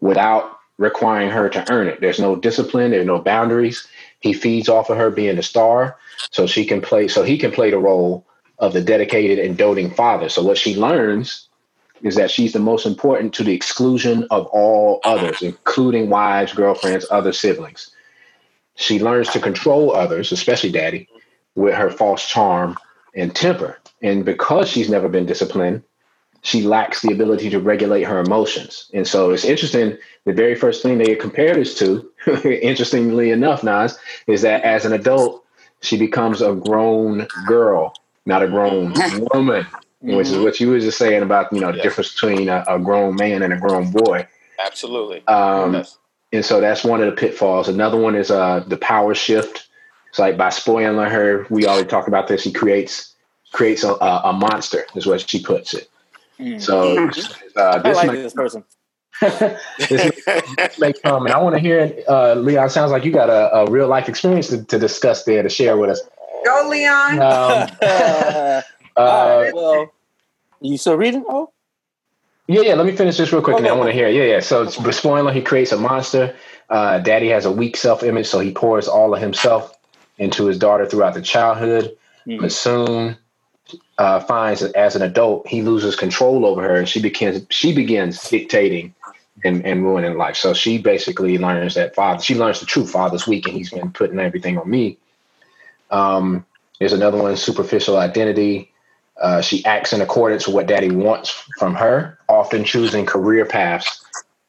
without 0.02 0.58
requiring 0.80 1.32
her 1.32 1.50
to 1.50 1.72
earn 1.72 1.88
it. 1.88 2.02
There's 2.02 2.20
no 2.20 2.36
discipline, 2.36 2.92
there's 2.92 3.08
no 3.08 3.20
boundaries. 3.20 3.88
He 4.22 4.34
feeds 4.34 4.70
off 4.70 4.90
of 4.90 4.98
her 4.98 5.12
being 5.12 5.40
a 5.40 5.44
star 5.44 5.98
so 6.32 6.48
she 6.48 6.66
can 6.66 6.82
play 6.82 7.10
so 7.10 7.24
he 7.24 7.40
can 7.40 7.52
play 7.52 7.72
the 7.72 7.80
role 7.80 8.28
of 8.60 8.74
the 8.74 8.82
dedicated 8.82 9.40
and 9.40 9.58
doting 9.58 9.92
father. 9.92 10.30
So 10.30 10.44
what 10.44 10.58
she 10.58 10.76
learns 10.76 11.47
is 12.02 12.16
that 12.16 12.32
she's 12.32 12.54
the 12.54 12.60
most 12.60 12.86
important 12.86 13.34
to 13.34 13.44
the 13.44 13.54
exclusion 13.54 14.28
of 14.32 14.46
all 14.48 15.00
others, 15.04 15.42
including 15.42 16.10
wives, 16.10 16.54
girlfriends, 16.54 17.06
other 17.12 17.34
siblings. 17.34 17.92
She 18.76 19.00
learns 19.00 19.30
to 19.30 19.40
control 19.40 19.96
others, 19.96 20.32
especially 20.32 20.72
daddy, 20.72 21.10
with 21.56 21.74
her 21.74 21.90
false 21.90 22.26
charm 22.26 22.78
and 23.16 23.36
temper. 23.36 23.80
And 24.02 24.24
because 24.24 24.70
she's 24.70 24.90
never 24.90 25.10
been 25.10 25.26
disciplined, 25.26 25.84
she 26.44 26.62
lacks 26.62 27.02
the 27.02 27.12
ability 27.12 27.50
to 27.50 27.60
regulate 27.60 28.04
her 28.04 28.20
emotions. 28.20 28.90
And 28.94 29.08
so 29.08 29.32
it's 29.32 29.44
interesting. 29.44 29.98
The 30.26 30.34
very 30.34 30.56
first 30.56 30.84
thing 30.84 30.98
they 30.98 31.16
compare 31.16 31.56
this 31.56 31.78
to, 31.80 32.10
interestingly 32.46 33.32
enough, 33.32 33.64
Nas, 33.64 33.98
is 34.28 34.44
that 34.44 34.64
as 34.64 34.86
an 34.86 34.94
adult, 34.94 35.44
she 35.82 35.98
becomes 35.98 36.42
a 36.42 36.54
grown 36.54 37.28
girl, 37.48 37.94
not 38.26 38.44
a 38.44 38.48
grown 38.48 38.94
woman, 39.34 39.66
which 40.02 40.28
is 40.30 40.38
what 40.38 40.60
you 40.60 40.70
were 40.70 40.80
just 40.80 40.98
saying 40.98 41.24
about, 41.24 41.52
you 41.52 41.60
know, 41.60 41.72
the 41.72 41.78
Yes. 41.78 41.84
difference 41.84 42.14
between 42.14 42.50
a, 42.50 42.64
a 42.68 42.80
grown 42.80 43.16
man 43.16 43.42
and 43.44 43.54
a 43.54 43.58
grown 43.58 43.92
boy. 43.92 44.28
Absolutely. 44.64 45.24
Um, 45.28 45.74
Yes. 45.74 45.98
and 46.32 46.46
so 46.46 46.62
that's 46.62 46.84
one 46.84 47.02
of 47.02 47.08
the 47.08 47.16
pitfalls. 47.16 47.68
Another 47.68 47.98
one 47.98 48.16
is 48.16 48.32
uh, 48.32 48.64
the 48.68 48.78
power 48.78 49.16
shift. 49.16 49.68
It's 50.10 50.20
like 50.20 50.38
by 50.38 50.50
spoiling 50.50 51.10
her, 51.10 51.46
we 51.50 51.66
already 51.68 51.88
talked 51.88 52.08
about 52.08 52.28
this. 52.28 52.44
He 52.44 52.52
creates 52.52 53.14
creates 53.54 53.84
a, 53.84 53.94
a, 53.94 54.22
a 54.26 54.34
monster, 54.34 54.86
is 54.96 55.06
what 55.06 55.28
she 55.28 55.42
puts 55.42 55.74
it. 55.74 55.90
Mm. 56.40 56.62
So 56.62 56.98
uh, 57.56 57.80
I 57.80 57.84
this 57.84 57.96
like 57.96 58.08
might, 58.08 58.16
this 58.16 58.34
person. 58.34 58.64
this 59.22 60.80
may 60.80 60.94
come, 60.94 61.26
and 61.26 61.34
I 61.34 61.40
want 61.40 61.56
to 61.56 61.60
hear 61.62 61.80
it. 61.80 62.06
Uh, 62.08 62.36
Leon, 62.36 62.70
sounds 62.70 62.92
like 62.92 63.04
you 63.04 63.12
got 63.12 63.30
a, 63.30 63.56
a 63.56 63.72
real 63.72 63.88
life 63.88 64.10
experience 64.10 64.50
to, 64.50 64.64
to 64.66 64.78
discuss 64.78 65.24
there 65.24 65.42
to 65.44 65.50
share 65.50 65.78
with 65.78 65.90
us. 65.90 66.02
Go, 66.46 66.68
Leon. 66.70 67.22
Um, 67.22 67.22
All 67.82 68.64
uh, 68.98 69.52
well, 69.54 69.94
you 70.62 70.78
still 70.78 70.96
reading? 70.98 71.26
Oh, 71.28 71.52
Yeah, 72.48 72.62
yeah. 72.62 72.76
Let 72.76 72.86
me 72.86 72.96
finish 72.96 73.18
this 73.18 73.32
real 73.32 73.42
quick, 73.42 73.58
and 73.58 73.68
I 73.68 73.74
want 73.74 73.90
to 73.90 73.94
hear. 73.94 74.08
it. 74.08 74.16
Yeah, 74.16 74.24
yeah. 74.24 74.40
So 74.40 74.64
it's 74.64 74.98
spoiler. 74.98 75.32
He 75.34 75.42
creates 75.42 75.72
a 75.72 75.78
monster. 75.78 76.36
Uh, 76.70 77.00
Daddy 77.00 77.30
has 77.30 77.46
a 77.46 77.52
weak 77.52 77.78
self-image, 77.78 78.28
so 78.28 78.40
he 78.40 78.52
pours 78.52 78.88
all 78.88 79.14
of 79.14 79.22
himself 79.22 79.78
into 80.18 80.46
his 80.46 80.58
daughter 80.58 80.86
throughout 80.86 81.14
the 81.14 81.22
childhood. 81.22 81.96
But 82.42 82.52
soon 82.52 83.18
uh, 83.98 84.20
finds 84.22 84.62
that 84.62 84.76
as 84.76 84.96
an 84.96 85.02
adult, 85.02 85.48
he 85.48 85.62
loses 85.62 85.96
control 85.96 86.46
over 86.46 86.62
her, 86.62 86.76
and 86.76 86.88
she 86.90 87.02
begins 87.02 87.46
she 87.50 87.74
begins 87.74 88.30
dictating 88.30 88.94
and, 89.44 89.66
and 89.66 89.84
ruining 89.84 90.18
life. 90.18 90.36
So 90.36 90.54
she 90.54 90.78
basically 90.78 91.38
learns 91.38 91.76
that 91.76 91.96
father. 91.96 92.22
She 92.22 92.36
learns 92.36 92.60
the 92.60 92.66
truth. 92.66 92.92
Father's 92.92 93.28
weak, 93.28 93.48
and 93.48 93.58
he's 93.58 93.72
been 93.72 93.92
putting 93.92 94.20
everything 94.20 94.58
on 94.58 94.70
me. 94.70 94.98
Um, 95.92 96.46
there's 96.80 96.94
another 96.94 97.22
one, 97.22 97.36
superficial 97.38 97.98
identity. 97.98 98.72
Uh, 99.22 99.42
she 99.42 99.66
acts 99.66 99.94
in 99.94 100.02
accordance 100.02 100.48
with 100.48 100.56
what 100.56 100.68
daddy 100.68 100.92
wants 100.92 101.30
from 101.58 101.76
her, 101.76 102.18
often 102.30 102.64
choosing 102.64 103.06
career 103.06 103.46
paths 103.46 104.04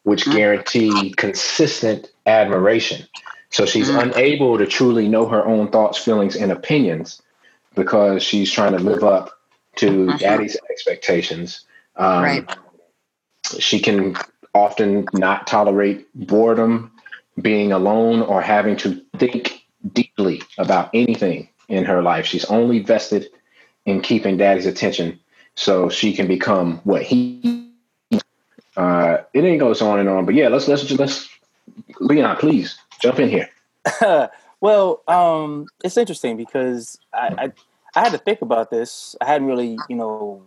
which 0.05 0.25
guarantee 0.31 1.13
consistent 1.17 2.09
admiration. 2.27 3.07
So 3.51 3.67
she's 3.67 3.91
Mm. 3.91 4.13
unable 4.13 4.59
to 4.59 4.67
truly 4.67 5.09
know 5.09 5.27
her 5.27 5.45
own 5.47 5.71
thoughts, 5.71 5.99
feelings, 5.99 6.37
and 6.37 6.51
opinions 6.53 7.21
because 7.75 8.23
she's 8.23 8.51
trying 8.51 8.73
to 8.73 8.79
live 8.79 9.05
up 9.05 9.31
to 9.77 10.07
Mhm. 10.07 10.19
daddy's 10.19 10.57
expectations. 10.71 11.61
Um, 11.97 12.23
Right. 12.23 12.49
She 13.59 13.81
can 13.81 14.17
often 14.55 15.09
not 15.13 15.47
tolerate 15.47 16.07
boredom, 16.15 16.93
being 17.41 17.73
alone, 17.73 18.21
or 18.23 18.43
having 18.43 18.77
to 18.79 19.01
think 19.19 19.65
deeply 19.93 20.43
about 20.59 20.91
anything 20.93 21.49
in 21.69 21.85
her 21.85 22.03
life. 22.03 22.27
She's 22.27 22.45
only 22.47 22.81
vested 22.81 23.31
in 23.89 24.03
keeping 24.03 24.37
daddy's 24.37 24.67
attention 24.67 25.19
so 25.55 25.89
she 25.89 26.13
can 26.13 26.27
become 26.27 26.79
what 26.85 27.03
he 27.03 27.73
uh 28.77 29.19
it 29.33 29.45
ain't 29.45 29.61
goes 29.61 29.81
on 29.81 29.99
and 29.99 30.09
on 30.09 30.27
but 30.27 30.35
yeah 30.35 30.49
let's 30.49 30.69
let's 30.69 30.85
just 30.85 31.01
let's 31.01 31.29
leon 32.01 32.37
please 32.37 32.79
jump 33.01 33.19
in 33.19 33.29
here. 33.29 33.49
Well 34.61 35.03
um 35.07 35.67
it's 35.85 35.97
interesting 35.97 36.37
because 36.37 36.99
I, 37.13 37.29
I 37.39 37.53
i 37.95 38.01
had 38.01 38.11
to 38.11 38.19
think 38.19 38.43
about 38.43 38.71
this. 38.71 39.15
I 39.21 39.27
hadn't 39.27 39.47
really 39.47 39.79
you 39.89 39.95
know 39.95 40.43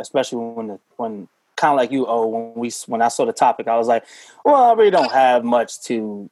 especially 0.00 0.38
when 0.38 0.68
the 0.68 0.80
when 0.96 1.28
kind 1.56 1.72
of 1.72 1.76
like 1.76 1.92
you 1.92 2.06
oh 2.06 2.26
when 2.26 2.54
we 2.54 2.70
when 2.86 3.02
i 3.02 3.08
saw 3.08 3.24
the 3.24 3.32
topic 3.32 3.68
i 3.68 3.76
was 3.76 3.86
like 3.86 4.04
well 4.44 4.56
i 4.56 4.72
really 4.72 4.90
don't 4.90 5.12
have 5.12 5.44
much 5.44 5.80
to 5.82 6.28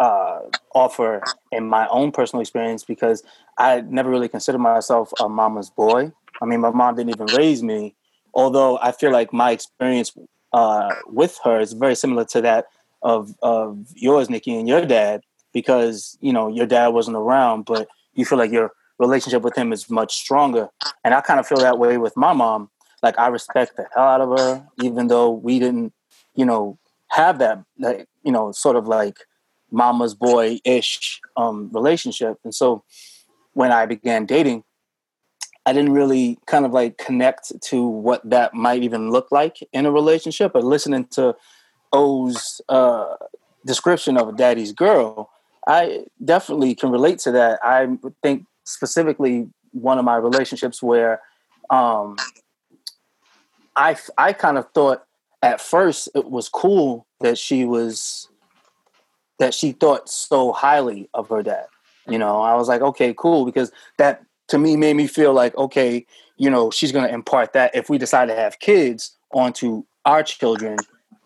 uh, 0.00 0.40
offer 0.74 1.22
in 1.52 1.68
my 1.68 1.86
own 1.88 2.10
personal 2.10 2.40
experience 2.40 2.82
because 2.84 3.22
I 3.58 3.82
never 3.82 4.10
really 4.10 4.28
considered 4.28 4.58
myself 4.58 5.12
a 5.20 5.28
mama's 5.28 5.70
boy. 5.70 6.10
I 6.42 6.46
mean, 6.46 6.60
my 6.60 6.70
mom 6.70 6.96
didn't 6.96 7.10
even 7.10 7.28
raise 7.36 7.62
me, 7.62 7.94
although 8.34 8.78
I 8.78 8.92
feel 8.92 9.12
like 9.12 9.32
my 9.32 9.52
experience 9.52 10.12
uh, 10.54 10.94
with 11.06 11.38
her 11.44 11.60
is 11.60 11.74
very 11.74 11.94
similar 11.94 12.24
to 12.26 12.40
that 12.40 12.66
of 13.02 13.34
of 13.42 13.86
yours, 13.94 14.30
Nikki, 14.30 14.58
and 14.58 14.66
your 14.66 14.84
dad, 14.84 15.22
because 15.52 16.18
you 16.20 16.32
know 16.32 16.48
your 16.48 16.66
dad 16.66 16.88
wasn't 16.88 17.16
around, 17.16 17.66
but 17.66 17.86
you 18.14 18.24
feel 18.24 18.38
like 18.38 18.50
your 18.50 18.72
relationship 18.98 19.42
with 19.42 19.56
him 19.56 19.72
is 19.72 19.90
much 19.90 20.16
stronger. 20.16 20.68
And 21.04 21.14
I 21.14 21.20
kind 21.20 21.40
of 21.40 21.46
feel 21.46 21.58
that 21.58 21.78
way 21.78 21.98
with 21.98 22.16
my 22.16 22.32
mom. 22.32 22.70
Like 23.02 23.18
I 23.18 23.28
respect 23.28 23.76
the 23.76 23.86
hell 23.94 24.04
out 24.04 24.20
of 24.20 24.38
her, 24.38 24.66
even 24.82 25.08
though 25.08 25.30
we 25.30 25.58
didn't, 25.58 25.92
you 26.34 26.44
know, 26.44 26.78
have 27.08 27.38
that, 27.38 27.64
that 27.78 28.06
you 28.22 28.32
know, 28.32 28.52
sort 28.52 28.76
of 28.76 28.86
like 28.86 29.16
mama's 29.70 30.14
boy 30.14 30.60
ish 30.64 31.20
um, 31.36 31.70
relationship. 31.72 32.38
And 32.44 32.54
so 32.54 32.84
when 33.52 33.72
I 33.72 33.86
began 33.86 34.26
dating, 34.26 34.64
I 35.66 35.72
didn't 35.72 35.92
really 35.92 36.38
kind 36.46 36.64
of 36.64 36.72
like 36.72 36.98
connect 36.98 37.52
to 37.62 37.86
what 37.86 38.28
that 38.28 38.54
might 38.54 38.82
even 38.82 39.10
look 39.10 39.28
like 39.30 39.58
in 39.72 39.86
a 39.86 39.92
relationship. 39.92 40.52
But 40.52 40.64
listening 40.64 41.06
to 41.12 41.36
O's 41.92 42.60
uh, 42.68 43.16
description 43.66 44.16
of 44.16 44.28
a 44.28 44.32
daddy's 44.32 44.72
girl, 44.72 45.30
I 45.66 46.06
definitely 46.24 46.74
can 46.74 46.90
relate 46.90 47.18
to 47.20 47.32
that. 47.32 47.60
I 47.62 47.88
think 48.22 48.46
specifically 48.64 49.48
one 49.72 49.98
of 49.98 50.04
my 50.04 50.16
relationships 50.16 50.82
where 50.82 51.20
um, 51.68 52.16
I 53.76 53.96
I 54.16 54.32
kind 54.32 54.58
of 54.58 54.70
thought 54.72 55.04
at 55.42 55.60
first 55.60 56.08
it 56.14 56.30
was 56.30 56.48
cool 56.48 57.06
that 57.20 57.38
she 57.38 57.64
was 57.64 58.29
that 59.40 59.54
she 59.54 59.72
thought 59.72 60.08
so 60.08 60.52
highly 60.52 61.08
of 61.14 61.28
her 61.30 61.42
dad. 61.42 61.66
You 62.06 62.18
know, 62.18 62.40
I 62.42 62.54
was 62.54 62.68
like, 62.68 62.82
okay, 62.82 63.14
cool, 63.16 63.44
because 63.44 63.72
that 63.96 64.22
to 64.48 64.58
me 64.58 64.76
made 64.76 64.94
me 64.94 65.06
feel 65.06 65.32
like, 65.32 65.56
okay, 65.56 66.06
you 66.36 66.50
know, 66.50 66.70
she's 66.70 66.92
going 66.92 67.06
to 67.06 67.12
impart 67.12 67.54
that 67.54 67.74
if 67.74 67.88
we 67.88 67.98
decide 67.98 68.26
to 68.26 68.34
have 68.34 68.60
kids 68.60 69.16
onto 69.32 69.84
our 70.04 70.22
children, 70.22 70.76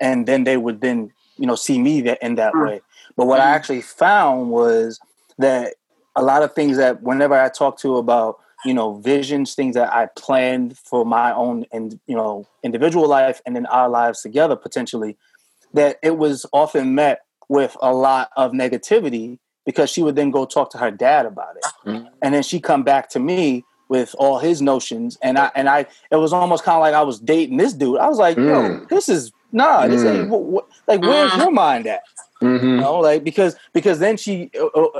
and 0.00 0.26
then 0.26 0.44
they 0.44 0.56
would 0.56 0.80
then, 0.80 1.12
you 1.36 1.46
know, 1.46 1.54
see 1.56 1.78
me 1.78 2.00
that 2.02 2.22
in 2.22 2.36
that 2.36 2.52
mm-hmm. 2.52 2.66
way. 2.66 2.80
But 3.16 3.26
what. 3.26 3.40
I 3.40 3.50
actually 3.50 3.82
found 3.82 4.50
was 4.50 5.00
that 5.38 5.74
a 6.16 6.22
lot 6.22 6.42
of 6.42 6.54
things 6.54 6.76
that 6.76 7.02
whenever 7.02 7.34
I 7.34 7.48
talk 7.48 7.78
to 7.80 7.96
about, 7.96 8.38
you 8.64 8.74
know, 8.74 8.94
visions, 8.94 9.54
things 9.54 9.74
that 9.74 9.92
I 9.92 10.06
planned 10.16 10.78
for 10.78 11.04
my 11.04 11.34
own 11.34 11.64
and 11.72 11.98
you 12.06 12.14
know 12.14 12.46
individual 12.62 13.08
life 13.08 13.40
and 13.44 13.56
in 13.56 13.66
our 13.66 13.88
lives 13.88 14.22
together 14.22 14.56
potentially, 14.56 15.16
that 15.72 15.98
it 16.02 16.16
was 16.16 16.46
often 16.52 16.94
met 16.94 17.22
with 17.48 17.76
a 17.82 17.92
lot 17.92 18.30
of 18.36 18.52
negativity 18.52 19.38
because 19.64 19.90
she 19.90 20.02
would 20.02 20.16
then 20.16 20.30
go 20.30 20.44
talk 20.44 20.70
to 20.70 20.78
her 20.78 20.90
dad 20.90 21.26
about 21.26 21.56
it 21.56 21.64
mm-hmm. 21.86 22.06
and 22.22 22.34
then 22.34 22.42
she 22.42 22.60
come 22.60 22.82
back 22.82 23.08
to 23.08 23.18
me 23.18 23.64
with 23.88 24.14
all 24.18 24.38
his 24.38 24.62
notions 24.62 25.18
and 25.22 25.38
i 25.38 25.50
and 25.54 25.68
i 25.68 25.86
it 26.10 26.16
was 26.16 26.32
almost 26.32 26.64
kind 26.64 26.76
of 26.76 26.80
like 26.80 26.94
i 26.94 27.02
was 27.02 27.20
dating 27.20 27.56
this 27.56 27.72
dude 27.72 27.98
i 27.98 28.08
was 28.08 28.18
like 28.18 28.36
mm. 28.36 28.46
yo 28.46 28.86
this 28.86 29.08
is 29.08 29.30
nah 29.52 29.86
this 29.86 30.02
mm. 30.02 30.20
ain't 30.20 30.30
what, 30.30 30.42
what, 30.42 30.68
like 30.88 31.00
where's 31.00 31.30
mm. 31.32 31.38
your 31.38 31.50
mind 31.50 31.86
at 31.86 32.02
mm-hmm. 32.42 32.66
you 32.66 32.76
know 32.76 32.98
like 32.98 33.22
because 33.22 33.56
because 33.72 33.98
then 33.98 34.16
she 34.16 34.50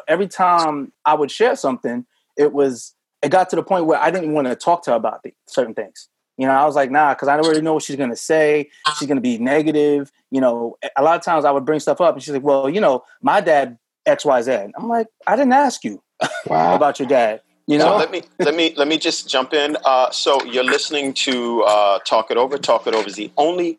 every 0.07 0.29
time 0.29 0.93
i 1.05 1.15
would 1.15 1.31
share 1.31 1.57
something 1.57 2.05
it 2.37 2.53
was 2.53 2.95
it 3.23 3.31
got 3.31 3.49
to 3.49 3.57
the 3.57 3.63
point 3.63 3.87
where 3.87 4.01
i 4.01 4.11
didn't 4.11 4.33
want 4.33 4.47
to 4.47 4.55
talk 4.55 4.83
to 4.83 4.91
her 4.91 4.97
about 4.97 5.23
the, 5.23 5.33
certain 5.47 5.75
things 5.75 6.09
you 6.37 6.47
know, 6.47 6.53
I 6.53 6.65
was 6.65 6.75
like, 6.75 6.91
nah, 6.91 7.15
because 7.15 7.29
I 7.29 7.37
don't 7.37 7.47
really 7.47 7.63
know 7.63 7.75
what 7.75 7.83
she's 7.83 7.97
gonna 7.97 8.17
say. 8.17 8.71
She's 8.99 9.09
gonna 9.09 9.21
be 9.21 9.39
negative. 9.39 10.11
You 10.31 10.41
know, 10.41 10.77
a 10.97 11.03
lot 11.03 11.17
of 11.17 11.23
times 11.23 11.45
I 11.45 11.51
would 11.51 11.65
bring 11.65 11.81
stuff 11.81 12.01
up, 12.01 12.15
and 12.15 12.23
she's 12.23 12.35
like, 12.35 12.43
well, 12.43 12.69
you 12.69 12.81
know, 12.81 13.05
my 13.23 13.41
dad 13.41 13.79
X 14.07 14.25
Y 14.25 14.43
Z. 14.43 14.53
I'm 14.77 14.89
like, 14.89 15.07
I 15.27 15.37
didn't 15.37 15.53
ask 15.53 15.85
you 15.85 16.03
wow. 16.47 16.75
about 16.75 16.99
your 16.99 17.09
dad. 17.09 17.41
You 17.67 17.79
know, 17.79 17.85
so 17.85 17.97
let 17.97 18.11
me 18.11 18.23
let 18.41 18.55
me 18.55 18.75
let 18.77 18.89
me 18.89 18.99
just 18.99 19.27
jump 19.27 19.55
in. 19.55 19.79
Uh, 19.87 20.11
so 20.11 20.45
you're 20.45 20.65
listening 20.65 21.15
to 21.15 21.63
uh, 21.63 21.99
Talk 22.01 22.31
It 22.31 22.37
Over. 22.37 22.59
Talk 22.59 22.87
It 22.87 22.95
Over 22.95 23.09
is 23.09 23.15
the 23.15 23.33
only 23.39 23.79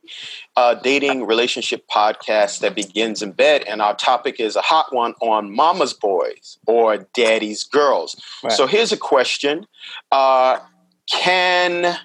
uh, 0.56 0.74
dating 0.74 1.28
relationship 1.28 1.86
podcast 1.88 2.62
that 2.62 2.74
begins 2.74 3.22
in 3.22 3.34
bed, 3.34 3.64
and 3.68 3.84
our 3.84 3.96
topic 3.96 4.40
is 4.40 4.56
a 4.56 4.62
hot 4.62 4.92
one 4.92 5.14
on 5.22 5.54
mama's 5.56 5.94
boys 5.94 6.58
or 6.66 6.98
daddy's 7.14 7.64
girls. 7.64 8.20
Right. 8.44 8.54
So 8.54 8.66
here's 8.66 8.92
a 8.92 8.98
question: 8.98 9.68
uh, 10.12 10.58
Can 11.08 11.96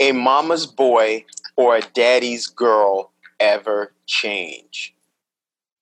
a 0.00 0.12
mama's 0.12 0.66
boy 0.66 1.24
or 1.56 1.76
a 1.76 1.82
daddy's 1.94 2.46
girl 2.46 3.12
ever 3.38 3.92
change? 4.06 4.94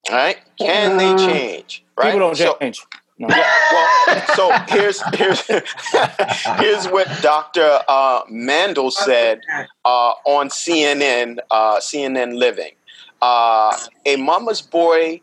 All 0.09 0.15
right? 0.15 0.37
Can 0.59 0.97
they 0.97 1.09
uh, 1.09 1.17
change? 1.17 1.83
Right? 1.97 2.13
People 2.13 2.19
don't 2.19 2.37
so, 2.37 2.57
change. 2.59 2.81
No. 3.19 3.27
well, 3.27 4.25
so 4.33 4.49
here's 4.69 5.01
here's 5.13 5.41
here's 6.59 6.87
what 6.87 7.07
Dr. 7.21 7.81
Uh, 7.85 8.21
Mandel 8.29 8.91
said 8.91 9.41
uh, 9.83 10.13
on 10.23 10.47
CNN 10.47 11.39
uh, 11.51 11.79
CNN 11.79 12.37
Living. 12.37 12.71
Uh, 13.21 13.77
a 14.05 14.15
mama's 14.15 14.61
boy 14.61 15.19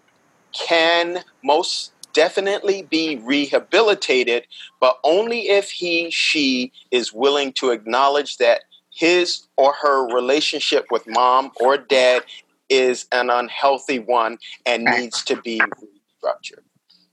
can 0.53 1.25
most 1.43 1.93
definitely 2.13 2.83
be 2.83 3.17
rehabilitated, 3.17 4.47
but 4.79 4.99
only 5.03 5.49
if 5.49 5.71
he 5.71 6.11
she 6.11 6.73
is 6.91 7.15
willing 7.15 7.53
to 7.55 7.71
acknowledge 7.71 8.37
that 8.37 8.65
his 8.97 9.47
or 9.57 9.75
her 9.75 10.15
relationship 10.15 10.87
with 10.91 11.07
mom 11.07 11.53
or 11.61 11.77
dad 11.77 12.25
is 12.71 13.07
an 13.13 13.29
unhealthy 13.29 13.99
one 13.99 14.39
and 14.65 14.85
needs 14.85 15.23
to 15.25 15.41
be 15.43 15.61
restructured. 15.61 16.63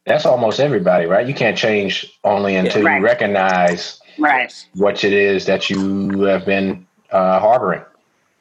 That's 0.06 0.26
almost 0.26 0.60
everybody, 0.60 1.06
right? 1.06 1.28
You 1.28 1.34
can't 1.34 1.58
change 1.58 2.12
only 2.24 2.56
until 2.56 2.84
right. 2.84 2.98
you 2.98 3.04
recognize 3.04 4.02
right. 4.18 4.54
what 4.76 5.04
it 5.04 5.14
is 5.14 5.46
that 5.46 5.70
you 5.70 6.22
have 6.22 6.46
been 6.46 6.88
uh, 7.12 7.40
harboring. 7.40 7.84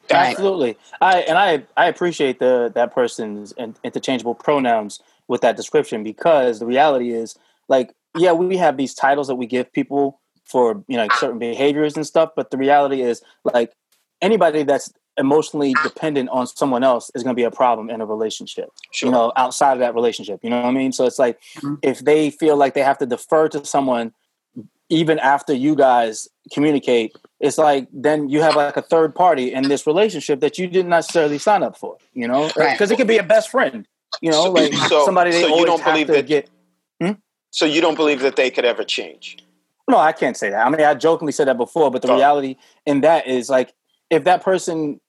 Absolutely, 0.09 0.77
I 1.01 1.19
and 1.21 1.37
I 1.37 1.63
I 1.77 1.87
appreciate 1.87 2.39
the 2.39 2.71
that 2.75 2.93
person's 2.93 3.53
interchangeable 3.83 4.35
pronouns 4.35 5.01
with 5.27 5.41
that 5.41 5.55
description 5.55 6.03
because 6.03 6.59
the 6.59 6.65
reality 6.65 7.11
is 7.11 7.37
like 7.69 7.93
yeah 8.17 8.33
we 8.33 8.57
have 8.57 8.75
these 8.75 8.93
titles 8.93 9.27
that 9.27 9.35
we 9.35 9.45
give 9.45 9.71
people 9.71 10.19
for 10.45 10.83
you 10.87 10.97
know 10.97 11.07
certain 11.19 11.39
behaviors 11.39 11.95
and 11.95 12.05
stuff 12.05 12.31
but 12.35 12.51
the 12.51 12.57
reality 12.57 13.01
is 13.01 13.21
like 13.43 13.73
anybody 14.21 14.63
that's 14.63 14.91
emotionally 15.17 15.75
dependent 15.83 16.29
on 16.29 16.47
someone 16.47 16.83
else 16.83 17.11
is 17.13 17.23
going 17.23 17.35
to 17.35 17.39
be 17.39 17.43
a 17.43 17.51
problem 17.51 17.89
in 17.89 18.01
a 18.01 18.05
relationship 18.05 18.69
sure. 18.91 19.07
you 19.07 19.11
know 19.11 19.31
outside 19.35 19.73
of 19.73 19.79
that 19.79 19.93
relationship 19.93 20.39
you 20.43 20.49
know 20.49 20.61
what 20.61 20.69
i 20.69 20.71
mean 20.71 20.91
so 20.91 21.05
it's 21.05 21.19
like 21.19 21.39
mm-hmm. 21.57 21.75
if 21.81 21.99
they 21.99 22.29
feel 22.29 22.57
like 22.57 22.73
they 22.73 22.81
have 22.81 22.97
to 22.97 23.05
defer 23.05 23.47
to 23.47 23.63
someone 23.65 24.11
even 24.89 25.19
after 25.19 25.53
you 25.53 25.75
guys 25.75 26.27
communicate 26.51 27.15
it's 27.39 27.57
like 27.57 27.87
then 27.93 28.29
you 28.29 28.41
have 28.41 28.55
like 28.55 28.75
a 28.75 28.81
third 28.81 29.13
party 29.13 29.53
in 29.53 29.67
this 29.67 29.85
relationship 29.85 30.39
that 30.39 30.57
you 30.57 30.67
didn't 30.67 30.89
necessarily 30.89 31.37
sign 31.37 31.61
up 31.61 31.77
for 31.77 31.97
you 32.13 32.27
know 32.27 32.47
because 32.47 32.57
right. 32.57 32.91
it 32.91 32.97
could 32.97 33.07
be 33.07 33.17
a 33.17 33.23
best 33.23 33.49
friend 33.49 33.87
you 34.21 34.31
know 34.31 34.43
like 34.45 34.73
so, 34.73 35.05
somebody 35.05 35.31
they 35.31 35.41
so 35.41 35.57
you 35.59 35.65
don't 35.65 35.83
believe 35.83 36.07
that 36.07 36.25
get 36.25 36.49
hmm? 36.99 37.11
so 37.51 37.65
you 37.65 37.81
don't 37.81 37.95
believe 37.95 38.21
that 38.21 38.35
they 38.35 38.49
could 38.49 38.65
ever 38.65 38.83
change 38.83 39.42
no, 39.89 39.97
I 39.97 40.11
can't 40.11 40.37
say 40.37 40.49
that. 40.49 40.65
I 40.65 40.69
mean, 40.69 40.81
I 40.81 40.93
jokingly 40.93 41.33
said 41.33 41.47
that 41.47 41.57
before, 41.57 41.91
but 41.91 42.01
the 42.01 42.11
oh. 42.11 42.15
reality 42.15 42.55
in 42.85 43.01
that 43.01 43.27
is 43.27 43.49
like 43.49 43.73
if 44.09 44.23
that 44.23 44.43
person, 44.43 44.99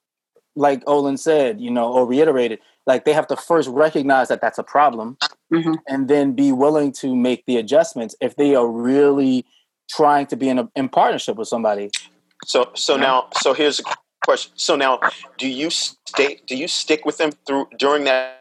like 0.55 0.83
Olin 0.87 1.17
said, 1.17 1.61
you 1.61 1.71
know, 1.71 1.91
or 1.91 2.05
reiterated, 2.05 2.59
like 2.85 3.05
they 3.05 3.13
have 3.13 3.27
to 3.27 3.35
first 3.35 3.69
recognize 3.69 4.27
that 4.27 4.41
that's 4.41 4.57
a 4.57 4.63
problem, 4.63 5.17
mm-hmm. 5.51 5.73
and 5.87 6.07
then 6.07 6.33
be 6.33 6.51
willing 6.51 6.91
to 6.93 7.15
make 7.15 7.45
the 7.45 7.57
adjustments 7.57 8.15
if 8.21 8.35
they 8.35 8.55
are 8.55 8.67
really 8.67 9.45
trying 9.89 10.25
to 10.27 10.35
be 10.35 10.49
in 10.49 10.59
a, 10.59 10.69
in 10.75 10.89
partnership 10.89 11.37
with 11.37 11.47
somebody. 11.47 11.89
So, 12.45 12.69
so 12.75 12.97
now, 12.97 13.27
so 13.33 13.53
here's 13.53 13.79
a 13.79 13.83
question. 14.23 14.51
So 14.55 14.75
now, 14.75 14.99
do 15.37 15.47
you 15.47 15.69
stay? 15.69 16.41
Do 16.47 16.55
you 16.55 16.67
stick 16.67 17.05
with 17.05 17.17
them 17.17 17.31
through 17.45 17.69
during 17.77 18.03
that 18.05 18.34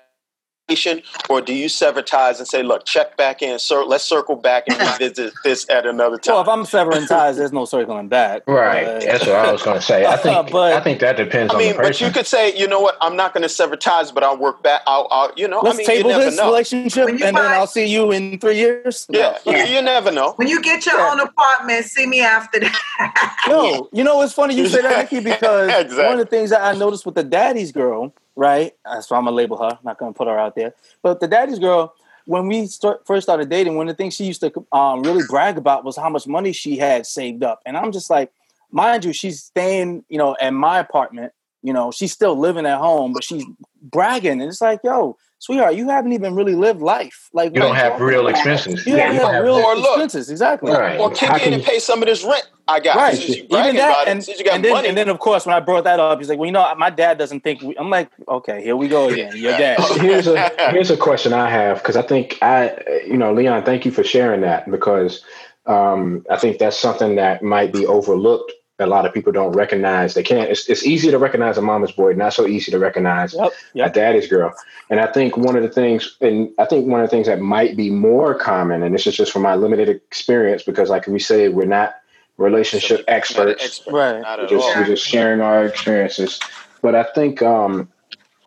or 1.29 1.41
do 1.41 1.53
you 1.55 1.69
sever 1.69 2.03
ties 2.03 2.39
and 2.39 2.49
say, 2.49 2.63
"Look, 2.63 2.85
check 2.85 3.17
back 3.17 3.43
in, 3.43 3.59
sir. 3.59 3.85
Let's 3.85 4.05
circle 4.05 4.37
back 4.37 4.65
and 4.69 4.79
revisit 4.79 5.35
this 5.45 5.69
at 5.69 5.87
another 5.87 6.17
time"? 6.17 6.35
Well, 6.35 6.43
if 6.43 6.49
I'm 6.49 6.65
severing 6.65 7.07
ties, 7.07 7.37
there's 7.37 7.53
no 7.53 7.65
circling 7.65 8.09
back. 8.09 8.43
Right. 8.55 8.85
Uh, 8.87 8.99
That's 9.01 9.27
what 9.27 9.35
I 9.37 9.53
was 9.53 9.63
going 9.63 9.77
to 9.79 9.83
say. 9.83 10.05
I 10.15 10.17
think. 10.17 10.51
But- 10.51 10.73
I 10.75 10.81
think 10.81 11.01
that 11.01 11.17
depends 11.17 11.53
I 11.53 11.57
on 11.57 11.63
mean, 11.63 11.77
the 11.77 11.83
but 11.83 12.01
you 12.01 12.11
could 12.11 12.27
say, 12.27 12.57
you 12.57 12.67
know 12.69 12.81
what? 12.81 12.97
I'm 13.01 13.17
not 13.17 13.35
going 13.35 13.43
to 13.43 13.49
sever 13.49 13.77
ties, 13.77 14.11
but 14.13 14.23
I'll 14.23 14.37
work 14.39 14.63
back. 14.63 14.83
I'll, 14.87 15.07
I'll 15.11 15.33
you 15.37 15.49
know, 15.49 15.61
Let's 15.61 15.77
I 15.77 15.79
mean, 15.79 15.87
table 15.87 16.11
you 16.11 16.17
never 16.17 16.31
this 16.31 16.37
know. 16.37 16.47
relationship, 16.47 17.09
and 17.09 17.19
you 17.19 17.25
then 17.25 17.37
I'll 17.37 17.67
see 17.67 17.85
you 17.87 18.11
in 18.13 18.39
three 18.39 18.57
years. 18.57 19.07
No. 19.11 19.19
Yeah, 19.45 19.65
you, 19.67 19.75
you 19.77 19.83
never 19.83 20.11
know. 20.11 20.33
When 20.37 20.49
you 20.49 20.63
get 20.63 20.87
your 20.87 20.97
Yeah. 20.99 21.11
own 21.13 21.21
apartment, 21.21 21.85
see 21.87 22.07
me 22.07 22.21
after 22.23 22.61
that. 22.61 23.37
No, 23.49 23.89
you 23.93 24.05
know 24.05 24.23
it's 24.23 24.33
funny 24.33 24.55
you 24.55 24.67
say 24.69 24.83
that, 24.83 25.11
Nikki, 25.11 25.23
because 25.25 25.69
Exactly. 25.69 25.97
one 26.05 26.13
of 26.15 26.19
the 26.21 26.27
things 26.27 26.51
that 26.51 26.63
I 26.63 26.77
noticed 26.79 27.05
with 27.05 27.15
the 27.17 27.25
daddy's 27.25 27.73
girl, 27.73 28.15
right? 28.37 28.73
That's 28.85 29.11
why 29.11 29.19
I'm 29.19 29.25
gonna 29.25 29.37
label 29.37 29.57
her. 29.59 29.71
I'm 29.71 29.85
not 29.85 29.99
gonna 29.99 30.13
put 30.13 30.29
her 30.29 30.39
out 30.39 30.55
there. 30.55 30.75
But 31.03 31.21
the 31.21 31.29
daddy's 31.29 31.59
girl, 31.59 31.95
when 32.27 32.47
we 32.47 32.67
start, 32.67 33.07
first 33.07 33.25
started 33.25 33.49
dating, 33.49 33.77
one 33.77 33.89
of 33.89 33.97
the 33.97 34.03
things 34.03 34.15
she 34.15 34.25
used 34.25 34.41
to 34.41 34.53
um, 34.73 35.03
really 35.03 35.25
brag 35.29 35.59
about 35.59 35.85
was 35.85 35.97
how 35.97 36.09
much 36.09 36.27
money 36.27 36.53
she 36.53 36.77
had 36.77 37.07
saved 37.07 37.43
up, 37.43 37.61
and 37.67 37.77
I'm 37.77 37.93
just 37.93 38.11
like, 38.11 38.33
mind 38.71 39.05
you, 39.05 39.13
she's 39.13 39.43
staying, 39.43 40.05
you 40.09 40.19
know, 40.19 40.37
at 40.41 40.51
my 40.53 40.79
apartment. 40.79 41.33
You 41.63 41.73
know, 41.73 41.91
she's 41.91 42.13
still 42.13 42.39
living 42.39 42.67
at 42.67 42.79
home, 42.79 43.15
but 43.15 43.25
she's 43.25 43.45
bragging, 43.81 44.33
and 44.33 44.43
it's 44.43 44.61
like, 44.61 44.81
yo, 44.85 45.17
sweetheart, 45.45 45.75
you 45.75 45.89
haven't 45.89 46.13
even 46.13 46.35
really 46.35 46.55
lived 46.55 46.81
life. 46.81 47.29
Like 47.33 47.55
you 47.55 47.61
don't 47.61 47.75
have 47.77 48.01
real 48.01 48.27
expenses. 48.29 48.87
You 48.87 48.97
Yeah, 48.97 49.07
don't 49.07 49.15
you 49.15 49.21
have 49.21 49.33
have 49.35 49.45
real 49.45 49.55
Or 49.57 49.77
look. 49.77 49.87
expenses, 49.97 50.31
exactly. 50.31 50.73
Right. 50.73 50.99
Or 50.99 51.11
kick 51.11 51.31
in 51.31 51.39
can 51.39 51.53
and 51.55 51.63
you- 51.63 51.69
pay 51.69 51.79
some 51.79 52.03
of 52.03 52.09
this 52.09 52.25
rent 52.25 52.49
I 52.67 52.81
got. 52.81 52.97
Right. 52.97 53.15
Since 53.15 53.29
you 53.37 53.45
Even 53.51 53.77
that, 53.77 54.09
and, 54.09 54.25
since 54.25 54.39
you 54.39 54.45
got 54.47 54.55
and 54.55 54.65
then, 54.65 54.73
money. 54.73 54.89
and 54.89 54.97
then, 54.97 55.11
of 55.11 55.19
course, 55.19 55.45
when 55.45 55.55
I 55.55 55.61
brought 55.61 55.85
that 55.85 56.01
up, 56.01 56.19
he's 56.19 56.31
like, 56.31 56.39
"Well, 56.39 56.47
you 56.47 56.53
know, 56.53 56.75
my 56.77 56.89
dad 56.89 57.19
doesn't 57.19 57.41
think." 57.41 57.61
We, 57.61 57.77
I'm 57.77 57.91
like, 57.91 58.09
"Okay, 58.27 58.63
here 58.63 58.75
we 58.75 58.89
go 58.89 59.09
again. 59.11 59.33
Your 59.37 59.53
dad." 59.53 59.79
here's 60.01 60.27
a 60.27 60.49
here's 60.71 60.91
a 60.91 60.97
question 60.97 61.35
I 61.35 61.51
have 61.51 61.79
because 61.83 61.97
I 61.97 62.01
think 62.03 62.39
I 62.41 63.03
you 63.07 63.19
know 63.19 63.35
Leon, 63.35 63.65
thank 63.65 63.85
you 63.85 63.91
for 63.91 64.03
sharing 64.03 64.41
that 64.41 64.71
because 64.71 65.23
um, 65.67 66.25
I 66.31 66.37
think 66.39 66.59
that's 66.59 66.79
something 66.79 67.17
that 67.17 67.43
might 67.43 67.71
be 67.73 67.87
overlooked. 67.87 68.53
A 68.81 68.87
lot 68.87 69.07
of 69.07 69.15
people 69.15 69.33
don't 69.33 69.53
recognize. 69.53 70.15
They 70.15 70.25
can't. 70.25 70.51
It's, 70.51 70.69
it's 70.69 70.85
easy 70.85 71.11
to 71.11 71.19
recognize 71.19 71.57
a 71.57 71.63
mama's 71.63 71.93
boy, 71.93 72.15
not 72.15 72.33
so 72.35 72.47
easy 72.47 72.73
to 72.73 72.79
recognize 72.79 73.33
Yep. 73.33 73.53
a 73.77 73.91
daddy's 73.91 74.27
girl. 74.27 74.53
And 74.91 74.99
I 75.01 75.07
think 75.07 75.37
one 75.37 75.55
of 75.57 75.63
the 75.63 75.69
things, 75.69 76.17
and 76.21 76.51
I 76.59 76.65
think 76.65 76.89
one 76.89 77.01
of 77.01 77.07
the 77.09 77.11
things 77.11 77.29
that 77.29 77.41
might 77.41 77.77
be 77.77 77.91
more 77.91 78.35
common, 78.35 78.83
and 78.83 78.93
this 78.93 79.07
is 79.07 79.17
just 79.17 79.31
from 79.31 79.43
my 79.43 79.55
limited 79.55 79.89
experience, 79.89 80.65
because 80.65 80.91
like 80.91 81.07
we 81.07 81.21
say, 81.21 81.49
we're 81.49 81.67
not 81.67 81.95
relationship 82.37 83.05
experts 83.07 83.83
Right. 83.87 84.21
Not 84.21 84.41
we're 84.41 84.49
just, 84.49 84.77
we're 84.77 84.87
just 84.87 85.07
sharing 85.07 85.41
our 85.41 85.65
experiences. 85.67 86.41
But 86.83 86.95
I 86.95 87.05
think 87.15 87.43
um, 87.43 87.89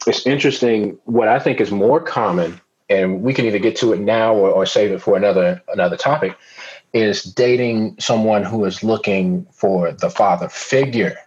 it's 0.05 0.25
interesting. 0.27 0.97
What 1.05 1.27
I 1.27 1.39
think 1.39 1.61
is 1.61 1.71
more 1.71 2.01
common, 2.01 2.59
and 2.89 3.21
we 3.21 3.33
can 3.33 3.45
either 3.45 3.59
get 3.59 3.75
to 3.77 3.93
it 3.93 3.99
now 3.99 4.35
or, 4.35 4.49
or 4.51 4.65
save 4.65 4.91
it 4.91 5.01
for 5.01 5.17
another 5.17 5.61
another 5.69 5.97
topic, 5.97 6.37
is 6.93 7.23
dating 7.23 7.95
someone 7.99 8.43
who 8.43 8.65
is 8.65 8.83
looking 8.83 9.45
for 9.51 9.91
the 9.91 10.09
father 10.09 10.49
figure, 10.49 11.17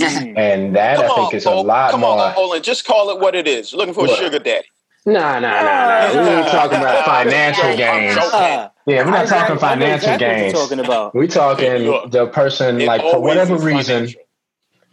Mm. 0.00 0.38
and 0.38 0.76
that 0.76 0.96
Come 0.96 1.04
I 1.06 1.08
think 1.14 1.18
on, 1.32 1.36
is 1.36 1.46
a 1.46 1.50
Ol- 1.50 1.64
lot 1.64 1.90
come 1.92 2.00
more. 2.00 2.20
on, 2.20 2.34
Olin. 2.36 2.62
Just 2.62 2.86
call 2.86 3.10
it 3.10 3.18
what 3.20 3.34
it 3.34 3.46
is. 3.48 3.74
Looking 3.74 3.94
for 3.94 4.06
a 4.06 4.08
sugar 4.08 4.38
daddy. 4.38 4.66
Nah, 5.06 5.38
nah, 5.40 5.40
nah, 5.40 5.62
nah. 5.62 6.12
We 6.12 6.28
ain't 6.28 6.48
talking 6.48 6.78
about 6.78 7.04
financial 7.06 7.64
I'm 7.64 7.76
gains. 7.76 8.16
Ah, 8.18 8.70
Yeah, 8.86 9.04
we're 9.04 9.10
not 9.10 9.26
talking 9.26 9.56
exactly- 9.56 9.68
I 9.68 9.74
know 9.74 9.80
financial 9.80 9.94
exactly 9.96 10.26
what 10.26 10.36
gains. 10.38 10.52
you're 10.52 10.62
talking 10.62 10.80
about. 10.80 11.14
We 11.14 11.26
talking 11.28 12.10
the 12.10 12.26
person 12.28 12.78
like 12.86 13.00
for 13.02 13.20
whatever 13.20 13.56
reason. 13.56 14.08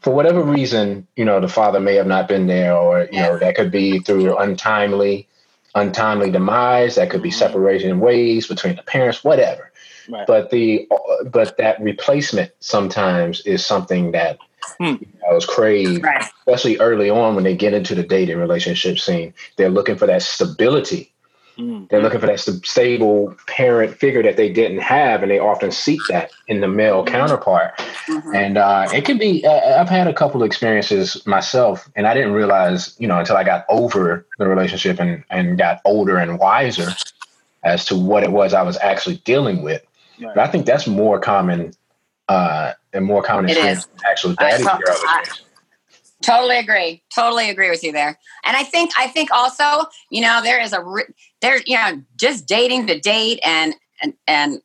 for 0.01 0.13
whatever 0.13 0.41
reason, 0.43 1.07
you 1.15 1.25
know, 1.25 1.39
the 1.41 1.47
father 1.49 1.79
may 1.79 1.95
have 1.95 2.07
not 2.07 2.27
been 2.27 2.47
there, 2.47 2.75
or 2.75 3.07
you 3.11 3.19
know, 3.21 3.37
that 3.39 3.55
could 3.55 3.71
be 3.71 3.99
through 3.99 4.37
untimely, 4.37 5.27
untimely 5.75 6.31
demise. 6.31 6.95
That 6.95 7.09
could 7.09 7.21
be 7.23 7.29
Mhm. 7.29 7.33
separation 7.33 7.89
in 7.89 7.99
ways 7.99 8.47
between 8.47 8.75
the 8.75 8.83
parents, 8.83 9.23
whatever. 9.23 9.71
Right. 10.09 10.25
But 10.27 10.49
the 10.51 10.87
but 11.31 11.57
that 11.57 11.81
replacement 11.81 12.51
sometimes 12.59 13.41
is 13.41 13.65
something 13.65 14.11
that 14.11 14.37
Hmm. 14.79 14.95
you 14.99 15.07
know, 15.23 15.35
is 15.37 15.45
craved, 15.45 16.03
Right. 16.03 16.25
especially 16.45 16.77
early 16.79 17.09
on 17.09 17.35
when 17.35 17.43
they 17.45 17.55
get 17.55 17.73
into 17.73 17.95
the 17.95 18.03
dating 18.03 18.37
relationship 18.37 18.99
scene. 18.99 19.33
They're 19.55 19.69
looking 19.69 19.95
for 19.95 20.05
that 20.07 20.21
stability. 20.23 21.13
Mm. 21.57 21.89
They're 21.89 22.01
looking 22.01 22.19
for 22.19 22.27
that 22.27 22.39
st- 22.39 22.65
stable 22.65 23.33
parent 23.47 23.95
figure 23.97 24.21
that 24.23 24.35
they 24.35 24.49
didn't 24.51 24.79
have, 24.79 25.23
and 25.23 25.31
they 25.31 25.39
often 25.39 25.71
seek 25.71 25.99
that 26.09 26.31
in 26.47 26.59
the 26.61 26.67
male 26.67 27.03
counterpart. 27.05 27.77
Mhm. 28.07 28.35
And 28.35 28.57
uh, 28.57 28.87
it 28.93 29.05
can 29.05 29.17
be, 29.17 29.43
uh, 29.45 29.79
I've 29.81 29.89
had 29.89 30.07
a 30.07 30.13
couple 30.13 30.41
of 30.43 30.45
experiences 30.45 31.25
myself, 31.25 31.87
and 31.95 32.05
I 32.05 32.13
didn't 32.13 32.33
realize, 32.33 32.93
you 32.99 33.07
know, 33.07 33.17
until 33.17 33.37
I 33.37 33.43
got 33.43 33.65
over 33.69 34.25
the 34.37 34.47
relationship 34.47 34.99
and, 34.99 35.23
and 35.31 35.57
got 35.57 35.79
older 35.85 36.17
and 36.17 36.37
wiser 36.37 36.89
as 37.63 37.85
to 37.85 37.95
what 37.97 38.23
it 38.23 38.31
was 38.31 38.53
I 38.53 38.61
was 38.63 38.77
actually 38.81 39.17
dealing 39.23 39.63
with. 39.63 39.81
Right. 40.19 40.35
But 40.35 40.47
I 40.47 40.47
think 40.51 40.65
that's 40.65 40.87
more 40.87 41.19
common 41.19 41.73
uh, 42.27 42.73
and 42.93 43.05
more 43.05 43.21
common 43.23 43.45
experience 43.49 43.87
actual 44.09 44.33
daddy 44.33 44.63
girl. 44.63 44.79
I- 44.87 45.23
Totally 46.23 46.57
agree. 46.57 47.03
Totally 47.13 47.49
agree 47.51 47.69
with 47.69 47.83
you 47.83 47.91
there. 47.91 48.17
And 48.43 48.57
I 48.57 48.63
think 48.63 48.89
I 48.97 49.07
think 49.07 49.29
also, 49.31 49.87
you 50.09 50.21
know, 50.21 50.41
there 50.41 50.59
is 50.59 50.73
a 50.73 50.83
re- 50.83 51.05
there, 51.41 51.61
you 51.67 51.75
know, 51.77 52.01
just 52.15 52.47
dating 52.47 52.87
to 52.87 52.99
date 52.99 53.39
and 53.45 53.75
and 54.01 54.13
and 54.25 54.59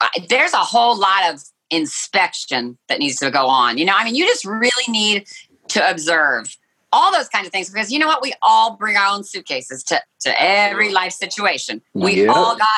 uh, 0.00 0.08
there's 0.28 0.52
a 0.52 0.58
whole 0.58 0.96
lot 0.96 1.34
of 1.34 1.42
inspection 1.70 2.78
that 2.88 3.00
needs 3.00 3.16
to 3.16 3.32
go 3.32 3.46
on. 3.46 3.78
You 3.78 3.84
know, 3.84 3.94
I 3.96 4.04
mean, 4.04 4.14
you 4.14 4.26
just 4.26 4.44
really 4.44 4.70
need 4.88 5.26
to 5.68 5.90
observe 5.90 6.56
all 6.92 7.10
those 7.12 7.28
kinds 7.28 7.46
of 7.46 7.52
things 7.52 7.68
because 7.68 7.90
you 7.90 7.98
know 7.98 8.06
what? 8.06 8.22
We 8.22 8.32
all 8.40 8.76
bring 8.76 8.96
our 8.96 9.12
own 9.12 9.24
suitcases 9.24 9.82
to 9.84 10.00
to 10.20 10.40
every 10.40 10.92
life 10.92 11.12
situation. 11.12 11.82
We 11.94 12.24
Yeah. 12.26 12.32
all 12.32 12.56
got. 12.56 12.68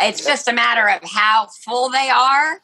It's 0.00 0.24
just 0.24 0.48
a 0.48 0.52
matter 0.52 0.88
of 0.88 1.00
how 1.08 1.48
full 1.64 1.90
they 1.90 2.08
are 2.10 2.60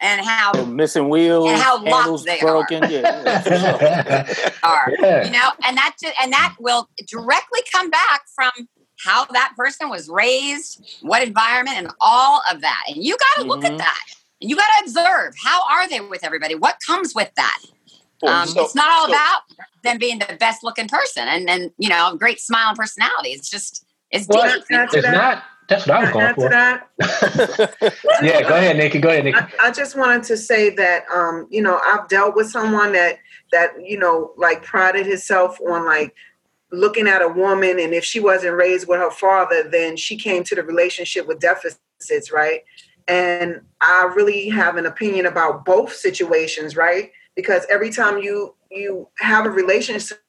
and 0.00 0.20
how 0.20 0.52
They're 0.52 0.66
missing 0.66 1.08
wheels, 1.08 1.48
And 1.50 1.60
how 1.60 1.82
locked 1.82 2.24
they 2.26 2.40
are. 2.40 2.46
broken. 2.46 2.82
Yeah, 2.90 3.22
yeah, 3.46 4.50
are. 4.62 4.92
yeah. 4.98 5.24
you 5.24 5.30
know 5.30 5.50
and 5.66 5.76
that 5.76 5.96
and 6.22 6.32
that 6.32 6.54
will 6.58 6.88
directly 7.06 7.60
come 7.72 7.90
back 7.90 8.22
from 8.34 8.50
how 9.04 9.24
that 9.26 9.52
person 9.56 9.88
was 9.88 10.08
raised 10.08 10.98
what 11.02 11.22
environment 11.22 11.76
and 11.78 11.90
all 12.00 12.40
of 12.50 12.60
that 12.60 12.84
and 12.88 13.04
you 13.04 13.16
got 13.16 13.42
to 13.42 13.46
look 13.48 13.60
Mhm. 13.60 13.72
at 13.72 13.78
that 13.78 14.00
and 14.40 14.50
you 14.50 14.56
got 14.56 14.66
to 14.78 14.84
observe 14.84 15.34
how 15.42 15.62
are 15.70 15.88
they 15.88 16.00
with 16.00 16.24
everybody 16.24 16.54
what 16.54 16.76
comes 16.86 17.14
with 17.14 17.30
that 17.36 17.58
um, 18.26 18.46
So- 18.48 18.64
it's 18.64 18.74
not 18.74 18.90
all 18.90 19.06
so- 19.06 19.12
about 19.12 19.42
them 19.82 19.98
being 19.98 20.18
the 20.20 20.36
best 20.40 20.62
looking 20.62 20.88
person 20.88 21.26
and 21.28 21.48
and 21.50 21.70
you 21.78 21.88
know 21.88 22.16
great 22.16 22.40
smile 22.40 22.68
and 22.68 22.76
personality 22.78 23.30
it's 23.30 23.48
just 23.50 23.84
it's 24.10 24.26
Well, 24.28 24.44
deep. 24.58 24.66
Can 24.68 24.78
I 24.78 24.82
add 24.84 24.90
to 24.90 24.96
It's 24.98 25.06
that? 25.06 25.12
not. 25.14 25.42
That's 25.68 25.86
what 25.86 25.96
I 25.96 26.00
was 26.00 26.10
going 26.10 26.34
for. 26.34 26.48
that? 26.50 26.88
Yeah, 28.22 28.42
go 28.42 28.56
ahead, 28.56 28.76
Nikki. 28.76 28.98
Go 28.98 29.08
ahead, 29.08 29.24
Nikki. 29.24 29.38
I, 29.38 29.68
I 29.68 29.70
just 29.70 29.96
wanted 29.96 30.22
to 30.24 30.36
say 30.36 30.70
that 30.70 31.04
um, 31.12 31.46
you 31.50 31.62
know 31.62 31.80
I've 31.84 32.08
dealt 32.08 32.36
with 32.36 32.50
someone 32.50 32.92
that 32.92 33.18
that 33.52 33.70
you 33.82 33.98
know 33.98 34.32
like 34.36 34.62
prided 34.62 35.06
himself 35.06 35.58
on 35.60 35.84
like 35.86 36.14
looking 36.70 37.06
at 37.06 37.22
a 37.22 37.28
woman 37.28 37.78
and 37.78 37.94
if 37.94 38.04
she 38.04 38.20
wasn't 38.20 38.56
raised 38.56 38.88
with 38.88 38.98
her 38.98 39.10
father 39.10 39.62
then 39.62 39.96
she 39.96 40.16
came 40.16 40.42
to 40.42 40.56
the 40.56 40.62
relationship 40.62 41.26
with 41.26 41.38
deficits 41.38 42.32
right 42.32 42.62
and 43.06 43.60
I 43.80 44.10
really 44.14 44.48
have 44.48 44.76
an 44.76 44.86
opinion 44.86 45.26
about 45.26 45.64
both 45.64 45.94
situations 45.94 46.74
right 46.74 47.12
because 47.36 47.64
every 47.70 47.90
time 47.90 48.18
you 48.18 48.54
you 48.70 49.08
have 49.20 49.46
a 49.46 49.50
relationship 49.50 50.23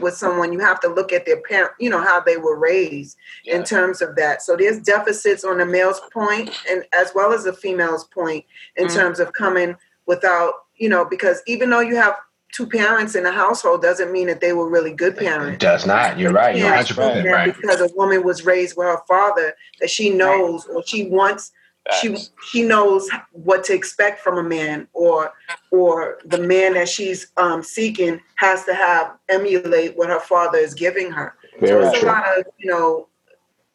with 0.00 0.14
someone 0.14 0.52
you 0.52 0.58
have 0.60 0.78
to 0.80 0.88
look 0.88 1.12
at 1.12 1.24
their 1.24 1.40
parent 1.40 1.72
you 1.80 1.88
know 1.88 2.02
how 2.02 2.20
they 2.20 2.36
were 2.36 2.58
raised 2.58 3.16
in 3.46 3.64
terms 3.64 4.02
of 4.02 4.14
that. 4.16 4.42
So 4.42 4.56
there's 4.56 4.78
deficits 4.80 5.42
on 5.44 5.58
the 5.58 5.66
male's 5.66 6.00
point 6.12 6.50
and 6.70 6.84
as 6.98 7.12
well 7.14 7.32
as 7.32 7.44
the 7.44 7.52
female's 7.52 8.04
point 8.04 8.44
in 8.76 8.86
Mhm. 8.86 8.94
terms 8.94 9.20
of 9.20 9.32
coming 9.32 9.76
without, 10.06 10.52
you 10.76 10.88
know, 10.88 11.04
because 11.04 11.42
even 11.46 11.70
though 11.70 11.80
you 11.80 11.96
have 11.96 12.16
two 12.52 12.66
parents 12.66 13.14
in 13.14 13.24
a 13.26 13.32
household 13.32 13.82
doesn't 13.82 14.10
mean 14.12 14.26
that 14.26 14.40
they 14.40 14.52
were 14.52 14.68
really 14.68 14.92
good 14.92 15.16
parents. 15.16 15.54
It 15.54 15.60
does 15.60 15.86
not. 15.86 16.18
You're 16.18 16.32
right. 16.32 16.56
You're 16.56 16.66
Yeah, 16.66 16.76
100 16.76 16.96
percent 16.96 17.28
right. 17.28 17.54
because 17.56 17.80
a 17.80 17.94
woman 17.94 18.22
was 18.24 18.44
raised 18.44 18.76
with 18.76 18.86
her 18.86 19.00
father 19.06 19.54
that 19.80 19.90
she 19.90 20.10
knows 20.10 20.66
or 20.66 20.82
she 20.86 21.06
wants 21.08 21.52
Facts. 21.88 22.30
she 22.50 22.62
knows 22.62 23.08
what 23.32 23.64
to 23.64 23.74
expect 23.74 24.20
from 24.20 24.38
a 24.38 24.42
man 24.42 24.86
or 24.92 25.32
or 25.70 26.18
the 26.24 26.38
man 26.38 26.74
that 26.74 26.88
she's 26.88 27.28
um, 27.36 27.62
seeking 27.62 28.20
has 28.36 28.64
to 28.64 28.74
have 28.74 29.16
emulate 29.28 29.96
what 29.96 30.08
her 30.08 30.20
father 30.20 30.58
is 30.58 30.74
giving 30.74 31.10
her 31.10 31.34
so 31.52 31.60
Very 31.60 31.86
it's 31.86 32.02
a 32.02 32.06
lot 32.06 32.24
of 32.38 32.44
you 32.58 32.70
know 32.70 33.08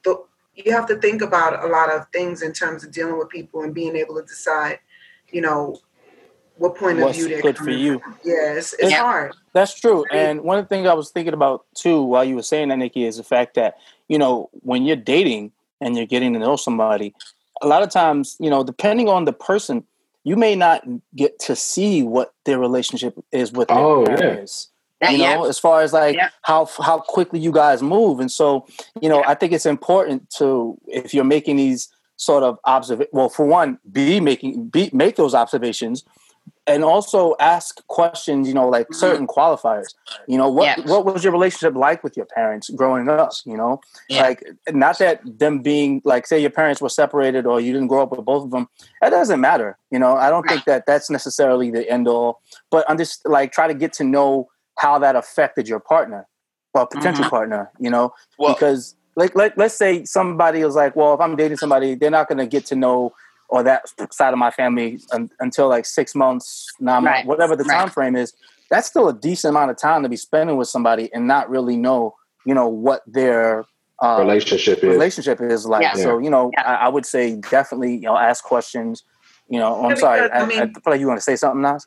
the, 0.04 0.24
you 0.56 0.72
have 0.72 0.88
to 0.88 0.96
think 0.98 1.22
about 1.22 1.64
a 1.64 1.68
lot 1.68 1.90
of 1.92 2.06
things 2.14 2.42
in 2.42 2.54
terms 2.54 2.84
of 2.84 2.92
dealing 2.92 3.18
with 3.18 3.30
people 3.30 3.64
and 3.64 3.74
being 3.74 3.96
able 3.96 4.16
to 4.16 4.24
decide 4.24 4.80
you 5.32 5.42
know 5.42 5.80
what 6.58 6.76
point 6.76 7.00
What's 7.00 7.18
of 7.18 7.26
view 7.26 7.34
they're 7.34 7.42
good 7.42 7.58
for 7.58 7.72
you. 7.72 8.00
from. 8.00 8.16
yeah 8.24 8.54
it's, 8.54 8.74
it's 8.74 8.92
Yeah. 8.92 9.02
hard 9.02 9.34
That's 9.54 9.80
true. 9.80 10.04
And 10.12 10.42
one 10.42 10.58
of 10.58 10.66
the 10.66 10.70
things 10.70 10.88
I 10.88 10.94
was 10.94 11.12
thinking 11.12 11.34
about 11.34 11.66
too 11.76 12.02
while 12.02 12.24
you 12.24 12.36
were 12.36 12.44
saying 12.44 12.70
that, 12.70 12.78
Nikki, 12.78 13.06
is 13.06 13.18
the 13.18 13.24
fact 13.24 13.54
that, 13.54 13.78
you 14.08 14.18
know, 14.18 14.50
when 14.52 14.84
you're 14.84 14.96
dating 14.96 15.52
and 15.80 15.96
you're 15.96 16.08
getting 16.08 16.34
to 16.34 16.40
know 16.40 16.56
somebody, 16.56 17.14
a 17.64 17.68
lot 17.68 17.82
of 17.82 17.90
times, 17.90 18.36
you 18.40 18.50
know, 18.50 18.64
depending 18.64 19.08
on 19.10 19.26
the 19.26 19.34
person, 19.34 19.84
you 20.24 20.36
may 20.36 20.56
not 20.56 20.84
get 21.16 21.40
to 21.40 21.56
see 21.56 22.04
what 22.04 22.34
their 22.46 22.60
relationship 22.60 23.16
is 23.32 23.52
with 23.52 23.70
their 23.70 23.78
Oh, 23.78 24.06
yeah. 24.08 24.16
parents. 24.18 24.70
you 25.10 25.18
Yeah. 25.18 25.36
know, 25.36 25.44
as 25.46 25.60
far 25.60 25.82
as 25.82 25.92
like 25.92 26.16
Yeah. 26.16 26.30
how 26.44 26.66
how 26.80 26.98
quickly 27.00 27.38
you 27.40 27.52
guys 27.52 27.82
move. 27.82 28.22
And 28.22 28.32
so, 28.32 28.66
you 29.02 29.10
know, 29.10 29.22
I 29.28 29.34
think 29.36 29.52
it's 29.52 29.66
important 29.66 30.30
to 30.38 30.78
if 30.88 31.14
you're 31.14 31.26
making 31.26 31.58
these 31.58 31.90
sort 32.16 32.44
of 32.44 32.58
observ 32.66 33.06
well, 33.12 33.28
for 33.28 33.46
one, 33.46 33.80
be 33.92 34.22
making 34.22 34.68
be 34.70 34.90
make 34.94 35.18
those 35.18 35.34
observations 35.36 36.06
and 36.66 36.84
also 36.86 37.36
ask 37.42 37.86
questions, 37.88 38.48
you 38.48 38.54
know, 38.54 38.70
like 38.70 38.88
Mhm. 38.88 38.96
certain 38.96 39.28
qualifiers. 39.28 39.94
You 40.28 40.38
know, 40.38 40.48
what 40.50 40.66
Yeah. 40.66 40.84
what 40.86 41.04
was 41.06 41.22
your 41.24 41.34
relationship 41.34 41.76
like 41.76 42.04
with 42.04 42.16
your 42.16 42.26
parents 42.26 42.70
growing 42.70 43.10
up? 43.10 43.32
You 43.44 43.58
know, 43.58 43.82
Yeah. 44.08 44.22
like 44.24 44.44
not 44.72 44.98
that 45.00 45.20
them 45.26 45.60
being 45.60 46.02
like 46.06 46.26
say 46.26 46.40
your 46.40 46.50
parents 46.52 46.82
were 46.82 46.88
separated 46.90 47.46
or 47.46 47.60
you 47.60 47.74
didn't 47.74 47.88
grow 47.88 48.04
up 48.04 48.12
with 48.12 48.24
both 48.24 48.46
of 48.46 48.52
them. 48.52 48.70
That 49.02 49.10
doesn't 49.10 49.42
matter. 49.42 49.78
You 49.92 50.00
know, 50.00 50.16
I 50.16 50.30
don't 50.30 50.48
think 50.48 50.64
that 50.66 50.86
that's 50.86 51.10
necessarily 51.10 51.70
the 51.70 51.90
end 51.90 52.08
all. 52.08 52.40
But 52.72 52.90
I'm 52.90 52.98
just 52.98 53.28
like 53.28 53.52
try 53.52 53.68
to 53.68 53.74
get 53.74 53.92
to 53.94 54.06
know 54.06 54.48
how 54.78 54.98
that 55.00 55.16
affected 55.18 55.68
your 55.68 55.82
partner 55.82 56.28
or 56.74 56.88
potential 56.88 57.26
Mhm. 57.26 57.30
partner. 57.30 57.72
You 57.78 57.90
know, 57.90 58.14
Well, 58.40 58.54
because 58.54 58.96
like 59.16 59.36
let, 59.36 59.56
let's 59.58 59.76
say 59.76 60.04
somebody 60.06 60.64
was 60.64 60.76
like 60.76 60.96
well 60.96 61.14
if 61.14 61.20
i'm 61.22 61.36
dating 61.36 61.56
somebody 61.58 61.94
they're 61.94 62.10
not 62.10 62.28
going 62.28 62.40
to 62.40 62.48
get 62.48 62.66
to 62.66 62.76
know 62.76 63.14
or 63.54 63.62
that 63.62 63.82
side 64.12 64.34
of 64.34 64.40
my 64.40 64.50
family 64.52 65.00
un, 65.14 65.30
until 65.40 65.68
like 65.70 65.86
six 65.86 66.16
months 66.16 66.68
nine 66.80 67.04
Right. 67.04 67.12
months 67.18 67.28
whatever 67.28 67.56
the 67.56 67.64
Right. 67.64 67.78
time 67.80 67.90
frame 67.90 68.16
is 68.16 68.34
that's 68.72 68.88
still 68.88 69.08
a 69.08 69.14
decent 69.14 69.52
amount 69.54 69.70
of 69.70 69.78
time 69.78 70.02
to 70.04 70.10
be 70.10 70.18
spending 70.18 70.58
with 70.58 70.68
somebody 70.68 71.06
and 71.14 71.28
not 71.28 71.50
really 71.50 71.78
know 71.78 72.16
you 72.46 72.54
know 72.56 72.68
what 72.68 73.02
their 73.06 73.66
uh, 74.02 74.18
Relationship 74.20 74.80
is. 74.80 74.84
relationship 74.84 75.40
is 75.40 75.66
like 75.68 75.84
Yeah. 75.84 75.94
so 76.06 76.18
you 76.18 76.32
know 76.32 76.50
Yeah. 76.54 76.64
I, 76.72 76.74
I 76.86 76.90
would 76.90 77.06
say 77.06 77.36
definitely 77.58 77.94
you 77.94 78.08
know 78.10 78.18
ask 78.18 78.44
questions 78.44 79.04
you 79.50 79.60
know 79.60 79.72
i'm 79.86 79.96
sorry 79.98 80.22
because, 80.24 80.32
I, 80.36 80.40
I 80.40 80.44
I, 80.44 80.46
mean- 80.48 80.74
feel 80.74 80.92
like 80.94 81.00
you 81.00 81.08
want 81.08 81.20
to 81.20 81.24
say 81.32 81.36
something 81.36 81.62
Nas? 81.62 81.86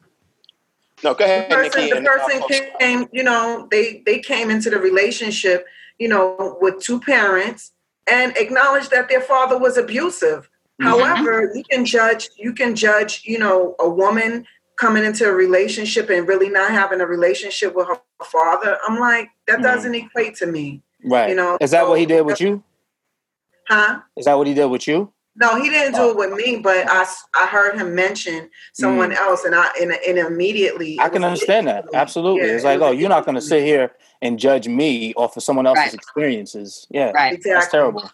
no, 1.05 1.13
go 1.15 1.25
ahead, 1.25 1.51
the 1.51 1.55
person, 1.57 1.81
Nikki. 1.83 1.95
the 1.99 2.07
person 2.07 2.41
folks- 2.41 2.61
came, 2.81 3.07
you 3.13 3.23
know, 3.23 3.69
they 3.73 4.03
they 4.07 4.19
came 4.31 4.49
into 4.55 4.71
the 4.71 4.79
relationship, 4.79 5.67
you 5.99 6.09
know, 6.09 6.57
with 6.63 6.77
two 6.81 6.99
parents 7.01 7.73
and 8.07 8.35
acknowledged 8.39 8.91
that 8.93 9.09
their 9.11 9.21
father 9.21 9.59
was 9.59 9.77
abusive. 9.77 10.49
Mm-hmm. 10.81 10.89
However, 10.89 11.51
you 11.55 11.63
can 11.71 11.85
judge, 11.85 12.29
you 12.37 12.53
can 12.53 12.75
judge, 12.77 13.23
you 13.25 13.39
know, 13.39 13.75
a 13.79 13.89
woman 13.89 14.47
coming 14.79 15.05
into 15.05 15.27
a 15.27 15.33
relationship 15.33 16.11
and 16.11 16.29
really 16.29 16.51
not 16.51 16.71
having 16.71 17.01
a 17.01 17.07
relationship 17.07 17.75
with 17.75 17.89
her 17.89 17.99
father. 18.25 18.77
I'm 18.87 18.99
like, 19.01 19.31
that 19.47 19.61
Mhm. 19.61 19.63
doesn't 19.63 19.95
equate 19.95 20.35
to 20.37 20.47
me, 20.47 20.83
right 21.05 21.31
you 21.31 21.35
know. 21.35 21.57
is 21.63 21.71
that 21.71 21.89
what 21.89 21.99
he 21.99 22.05
did 22.05 22.27
with 22.27 22.41
you 22.43 22.63
Huh? 23.69 24.01
is 24.19 24.27
that 24.27 24.37
what 24.37 24.47
he 24.47 24.53
did 24.55 24.67
with 24.67 24.87
you 24.87 25.13
No, 25.39 25.57
he 25.61 25.69
didn't 25.71 25.95
do 25.95 26.01
Oh. 26.03 26.11
it 26.11 26.17
with 26.17 26.33
me, 26.33 26.57
but 26.57 26.87
I, 26.91 27.07
I 27.35 27.47
heard 27.47 27.77
him 27.79 27.95
mention 27.95 28.49
someone 28.75 29.13
else, 29.13 29.45
and 29.45 29.55
I 29.55 29.71
and, 29.81 29.93
and 29.93 30.19
immediately 30.19 30.97
Mm. 30.99 31.03
I 31.05 31.09
can 31.11 31.25
understand 31.25 31.67
that. 31.69 31.85
Absolutely. 31.95 32.47
Yeah, 32.49 32.55
it's 32.55 32.65
like, 32.65 32.81
was 32.81 32.89
oh, 32.89 32.93
you're 32.93 33.09
not 33.11 33.25
going 33.27 33.35
to 33.35 33.41
sit 33.43 33.63
here 33.63 33.93
and 34.23 34.39
judge 34.39 34.67
me 34.69 35.13
off 35.15 35.37
of 35.37 35.43
someone 35.43 35.67
else's 35.67 35.85
Right. 35.85 35.95
experiences. 35.95 36.87
Yeah. 36.91 37.11
Right. 37.13 37.33
That's 37.33 37.47
Exactly. 37.47 37.79
terrible. 37.79 38.11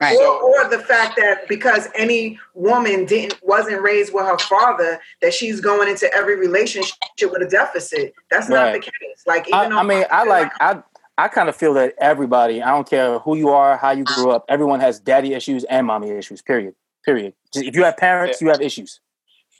Right. 0.00 0.16
Or, 0.16 0.42
or 0.42 0.68
the 0.68 0.78
fact 0.78 1.16
that 1.16 1.48
because 1.48 1.88
any 1.94 2.38
woman 2.54 3.04
didn't 3.04 3.38
wasn't 3.42 3.82
raised 3.82 4.12
with 4.14 4.24
her 4.24 4.38
father, 4.38 5.00
that 5.20 5.34
she's 5.34 5.60
going 5.60 5.88
into 5.88 6.12
every 6.14 6.36
relationship 6.38 6.94
with 7.22 7.42
a 7.42 7.48
deficit. 7.48 8.14
That's 8.30 8.48
not 8.48 8.64
Right. 8.64 8.72
the 8.74 8.80
case. 8.80 9.22
Like 9.26 9.46
I, 9.52 9.66
even 9.66 9.76
I 9.78 9.82
mean, 9.82 10.04
I 10.10 10.24
like, 10.24 10.52
I, 10.60 10.82
I 11.18 11.28
kind 11.28 11.48
of 11.48 11.56
feel 11.56 11.74
that 11.74 11.94
everybody, 11.98 12.62
I 12.62 12.70
don't 12.70 12.88
care 12.88 13.18
who 13.18 13.36
you 13.36 13.50
are, 13.50 13.76
how 13.76 13.90
you 13.90 14.04
grew 14.04 14.30
up, 14.30 14.44
everyone 14.48 14.80
has 14.80 15.00
daddy 15.00 15.34
issues 15.34 15.64
and 15.64 15.86
mommy 15.86 16.10
issues, 16.10 16.42
period. 16.42 16.74
Period. 17.04 17.34
Just- 17.52 17.66
If 17.66 17.74
you 17.76 17.84
have 17.84 17.96
parents, 17.96 18.40
you 18.40 18.48
have 18.48 18.60
issues. 18.60 19.00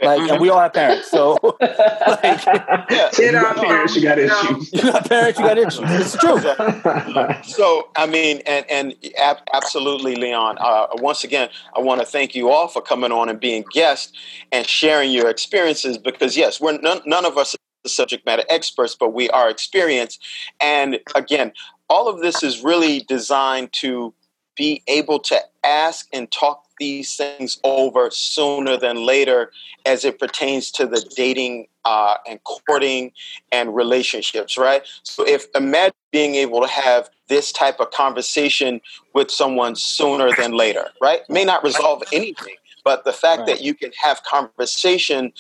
Like, 0.01 0.31
and 0.31 0.41
we 0.41 0.49
all 0.49 0.61
have 0.61 0.73
parents. 0.73 1.11
So, 1.11 1.39
Yeah. 1.61 3.11
You 3.19 3.27
You 3.27 3.33
got 3.33 3.57
parents, 3.57 3.97
you 3.97 4.03
got 4.03 4.19
issues. 4.19 4.73
you 4.73 4.83
got 4.83 5.09
parents, 5.09 5.39
you 5.39 5.45
got 5.47 5.59
issues. 5.59 5.81
It's 5.91 6.17
true. 6.17 6.41
So, 7.45 7.89
I 7.97 8.07
mean, 8.07 8.43
and 8.47 8.65
and 8.71 8.95
ab- 9.19 9.43
absolutely, 9.53 10.17
Leon. 10.17 10.57
Uh, 10.61 10.87
once 10.95 11.25
again, 11.25 11.49
I 11.77 11.81
want 11.81 12.01
to 12.01 12.07
thank 12.07 12.35
you 12.35 12.51
all 12.51 12.69
for 12.69 12.83
coming 12.83 13.13
on 13.13 13.29
and 13.29 13.39
being 13.41 13.65
guests 13.73 14.13
and 14.51 14.67
sharing 14.67 15.11
your 15.13 15.29
experiences. 15.29 15.99
Because 15.99 16.37
yes, 16.37 16.61
we're 16.61 16.79
none, 16.79 17.01
none 17.07 17.25
of 17.25 17.37
us 17.39 17.55
are 17.55 17.59
the 17.85 17.89
subject 17.91 18.25
matter 18.27 18.45
experts, 18.49 18.95
but 18.99 19.11
we 19.13 19.29
are 19.31 19.49
experienced. 19.51 20.25
And 20.61 21.01
again, 21.15 21.53
all 21.89 22.09
of 22.09 22.21
this 22.21 22.43
is 22.43 22.63
really 22.63 23.01
designed 23.01 23.73
to 23.75 24.15
be 24.57 24.83
able 24.87 25.19
to 25.21 25.41
ask 25.65 26.07
and 26.13 26.31
talk 26.31 26.65
these 26.83 27.15
things 27.17 27.61
over 27.63 28.11
sooner 28.11 28.77
than 28.77 28.97
later, 29.07 29.53
as 29.87 30.05
it 30.05 30.19
pertains 30.19 30.71
to 30.73 30.85
the 30.85 31.01
dating 31.17 31.69
uh, 31.85 32.17
and 32.29 32.43
courting 32.43 33.13
and 33.53 33.75
relationships. 33.83 34.59
Right. 34.59 34.83
So, 35.05 35.25
if 35.27 35.47
imagine 35.55 35.95
being 36.11 36.35
able 36.35 36.61
to 36.61 36.67
have 36.69 37.09
this 37.29 37.53
type 37.53 37.79
of 37.79 37.89
conversation 37.93 38.81
with 39.15 39.31
someone 39.31 39.77
sooner 39.77 40.33
than 40.41 40.53
later, 40.53 40.87
right? 41.01 41.21
May 41.29 41.45
not 41.45 41.63
resolve 41.63 42.03
anything, 42.13 42.57
but 42.85 43.05
the 43.05 43.13
fact 43.13 43.41
Right. 43.41 43.47
that 43.51 43.61
you 43.63 43.75
can 43.75 43.93
have 44.03 44.17
conversation 44.25 45.33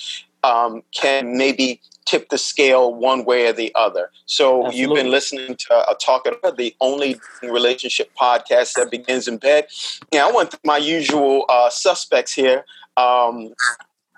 um, 0.44 0.82
can 0.92 1.36
maybe 1.36 1.80
tip 2.04 2.28
the 2.28 2.38
scale 2.38 2.94
one 2.94 3.24
way 3.24 3.46
or 3.46 3.52
the 3.52 3.72
other. 3.74 4.10
So 4.26 4.70
you've 4.70 4.94
been 4.94 5.10
listening 5.10 5.56
to 5.56 5.90
a 5.90 5.94
Talk 5.94 6.26
about 6.26 6.56
the 6.56 6.74
only 6.80 7.20
relationship 7.42 8.10
podcast 8.20 8.74
that 8.74 8.90
begins 8.90 9.28
in 9.28 9.38
bed. 9.38 9.66
Yeah, 10.12 10.26
I 10.26 10.32
want 10.32 10.54
my 10.64 10.78
usual 10.78 11.44
uh, 11.48 11.70
suspects 11.70 12.32
here. 12.32 12.64
Um, 12.96 13.54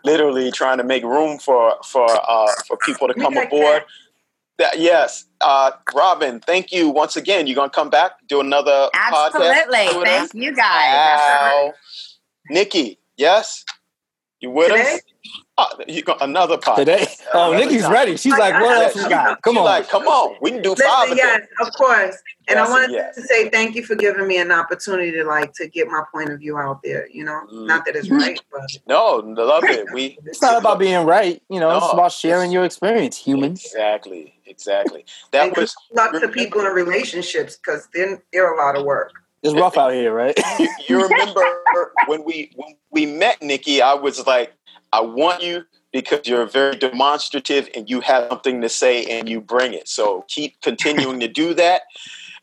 literally 0.04 0.50
trying 0.52 0.78
to 0.78 0.84
make 0.84 1.02
room 1.02 1.38
for 1.38 1.76
for 1.84 2.06
uh, 2.08 2.46
for 2.66 2.76
people 2.78 3.08
to 3.08 3.14
come 3.14 3.34
got 3.34 3.46
aboard. 3.46 3.84
That, 4.58 4.78
yes, 4.78 5.24
uh, 5.40 5.72
Robin. 5.94 6.38
Thank 6.38 6.70
you 6.70 6.88
once 6.88 7.16
again. 7.16 7.46
You're 7.46 7.56
gonna 7.56 7.70
come 7.70 7.90
back 7.90 8.12
do 8.28 8.40
another 8.40 8.88
podcast. 8.94 9.34
Absolutely. 9.34 9.98
with 9.98 10.08
us? 10.08 10.30
Thank 10.30 10.34
you 10.34 10.54
guys. 10.54 11.18
Wow. 11.20 11.74
Nikki, 12.50 12.98
yes, 13.16 13.64
you 14.44 14.50
with 14.50 14.68
Today? 14.68 14.94
us? 14.94 15.00
Uh, 15.56 15.66
you 15.88 16.02
got 16.02 16.20
another 16.20 16.58
podcast 16.58 16.76
Today. 16.76 17.06
Oh, 17.32 17.52
Another 17.52 17.64
Nikki's 17.64 17.82
time. 17.82 17.92
ready. 17.92 18.16
She's 18.16 18.36
like, 18.36 18.54
what 18.60 18.76
else 18.76 18.94
we 18.96 19.08
got? 19.08 19.40
Come 19.42 19.54
She 19.54 19.58
on. 19.58 19.64
like, 19.64 19.88
come 19.88 20.02
on, 20.06 20.36
we 20.42 20.50
can 20.50 20.62
do 20.62 20.74
five. 20.74 21.08
Listen, 21.08 21.12
of 21.12 21.16
yes, 21.18 21.40
them. 21.40 21.66
of 21.66 21.72
course. 21.74 22.16
And 22.48 22.58
Yes, 22.58 22.68
I 22.68 22.70
wanted 22.70 22.90
yes. 22.90 23.14
to 23.14 23.22
say 23.22 23.48
thank 23.48 23.74
you 23.74 23.82
for 23.84 23.94
giving 23.94 24.26
me 24.26 24.36
an 24.38 24.52
opportunity 24.52 25.12
to 25.12 25.24
like 25.24 25.52
to 25.54 25.66
get 25.68 25.86
my 25.88 26.02
point 26.12 26.30
of 26.30 26.40
view 26.40 26.58
out 26.58 26.80
there. 26.84 27.08
You 27.08 27.24
know, 27.24 27.40
Mm. 27.52 27.66
not 27.66 27.86
that 27.86 27.96
it's 27.96 28.10
right, 28.10 28.38
but 28.52 28.68
No, 28.86 29.16
love 29.24 29.64
it. 29.64 29.86
We. 29.92 30.18
It's 30.26 30.42
not 30.42 30.58
about 30.60 30.78
being 30.78 31.06
right. 31.06 31.40
You 31.48 31.60
know, 31.60 31.74
it's 31.78 31.92
about 31.92 32.12
sharing 32.12 32.50
your 32.52 32.64
experience, 32.64 33.16
humans. 33.16 33.64
Exactly, 33.64 34.34
exactly. 34.46 35.06
That 35.30 35.48
and 35.48 35.56
was 35.56 35.74
good 35.88 35.96
luck 35.96 36.20
to 36.20 36.28
people 36.28 36.60
in 36.60 36.72
relationships 36.72 37.56
because 37.56 37.88
they're, 37.94 38.22
they're 38.32 38.52
a 38.52 38.56
lot 38.58 38.76
of 38.76 38.84
work. 38.84 39.12
It's 39.44 39.54
rough 39.54 39.76
out 39.76 39.92
here, 39.92 40.12
right? 40.12 40.38
you, 40.58 40.68
you 40.88 41.02
remember 41.02 41.42
when 42.06 42.24
we 42.24 42.50
when 42.56 42.76
we 42.90 43.04
met 43.04 43.42
Nikki, 43.42 43.82
I 43.82 43.92
was 43.94 44.26
like, 44.26 44.54
I 44.92 45.02
want 45.02 45.42
you 45.42 45.64
because 45.92 46.26
you're 46.26 46.46
very 46.46 46.76
demonstrative 46.76 47.68
and 47.76 47.88
you 47.88 48.00
have 48.00 48.28
something 48.30 48.62
to 48.62 48.68
say 48.70 49.04
and 49.04 49.28
you 49.28 49.40
bring 49.42 49.74
it. 49.74 49.86
So 49.86 50.24
keep 50.28 50.60
continuing 50.62 51.20
to 51.20 51.28
do 51.28 51.52
that. 51.54 51.82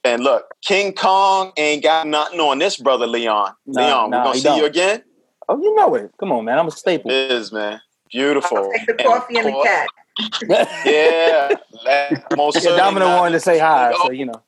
And 0.03 0.23
look, 0.23 0.45
King 0.63 0.93
Kong 0.93 1.51
ain't 1.57 1.83
got 1.83 2.07
nothing 2.07 2.39
on 2.39 2.59
this 2.59 2.77
brother 2.77 3.07
Leon. 3.07 3.53
Nah, 3.65 3.81
Leon, 3.81 4.09
nah, 4.11 4.17
we're 4.19 4.23
gonna 4.25 4.39
see 4.39 4.55
you 4.55 4.61
don't. 4.61 4.69
again. 4.69 5.03
oh, 5.49 5.61
you 5.61 5.73
know 5.75 5.95
it. 5.95 6.11
Come 6.19 6.31
on, 6.31 6.45
man. 6.45 6.59
I'm 6.59 6.67
a 6.67 6.71
staple. 6.71 7.09
It 7.09 7.31
is, 7.31 7.51
man. 7.51 7.81
Beautiful. 8.11 8.57
I'll 8.57 8.71
take 8.71 8.85
the 8.87 9.03
coffee 9.03 9.37
and 9.37 9.47
the 9.47 9.61
cat. 9.63 9.87
Yeah. 10.85 11.55
that- 11.85 12.37
most 12.37 12.55
Yeah, 12.55 12.61
certainly 12.61 12.77
Domino 12.79 13.05
not- 13.07 13.19
wanted 13.21 13.33
to 13.33 13.39
say 13.39 13.57
hi, 13.59 13.89
Big 13.89 13.97
so 13.97 14.11
you 14.11 14.25
know. 14.27 14.43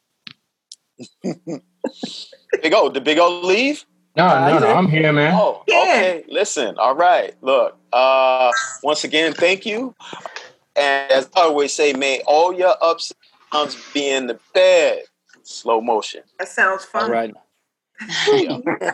Big 2.62 2.74
O, 2.74 2.90
did 2.90 3.04
Big 3.04 3.18
O 3.20 3.42
leave? 3.42 3.86
No, 4.16 4.28
no, 4.48 4.60
no. 4.60 4.68
I'm 4.74 4.88
here, 4.88 5.12
man. 5.12 5.34
Oh, 5.36 5.64
Yeah. 5.68 5.80
okay. 5.82 6.24
Listen, 6.28 6.78
all 6.78 6.96
right. 6.96 7.34
Look, 7.42 7.76
uh, 7.92 8.52
once 8.84 9.04
again, 9.04 9.34
thank 9.34 9.66
you. 9.66 9.96
And 10.76 11.12
as 11.12 11.30
I 11.36 11.42
always 11.42 11.74
say, 11.74 11.94
may 11.94 12.22
all 12.28 12.54
your 12.54 12.76
ups 12.82 13.12
and 13.12 13.18
downs 13.52 13.78
be 13.94 14.08
in 14.10 14.28
the 14.28 14.40
bed. 14.54 15.04
Slow 15.44 15.82
motion. 15.82 16.22
That 16.40 16.48
sounds 16.48 16.86
fun. 16.86 17.04
All 17.04 17.10
right. 17.10 17.34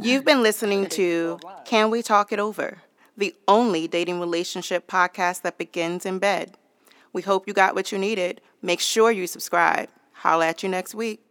You've 0.00 0.24
been 0.24 0.42
listening 0.42 0.86
to 0.90 1.38
Can 1.64 1.90
We 1.90 2.02
Talk 2.02 2.32
It 2.32 2.38
Over, 2.38 2.78
the 3.16 3.34
only 3.46 3.86
dating 3.86 4.20
relationship 4.20 4.86
podcast 4.88 5.42
that 5.42 5.58
begins 5.58 6.04
in 6.06 6.18
bed. 6.18 6.56
We 7.12 7.22
hope 7.22 7.46
you 7.46 7.52
got 7.54 7.74
what 7.74 7.92
you 7.92 7.98
needed. 7.98 8.40
Make 8.62 8.80
sure 8.80 9.10
you 9.10 9.26
subscribe. 9.26 9.88
Holla 10.12 10.48
at 10.48 10.62
you 10.62 10.68
next 10.68 10.94
week. 10.94 11.22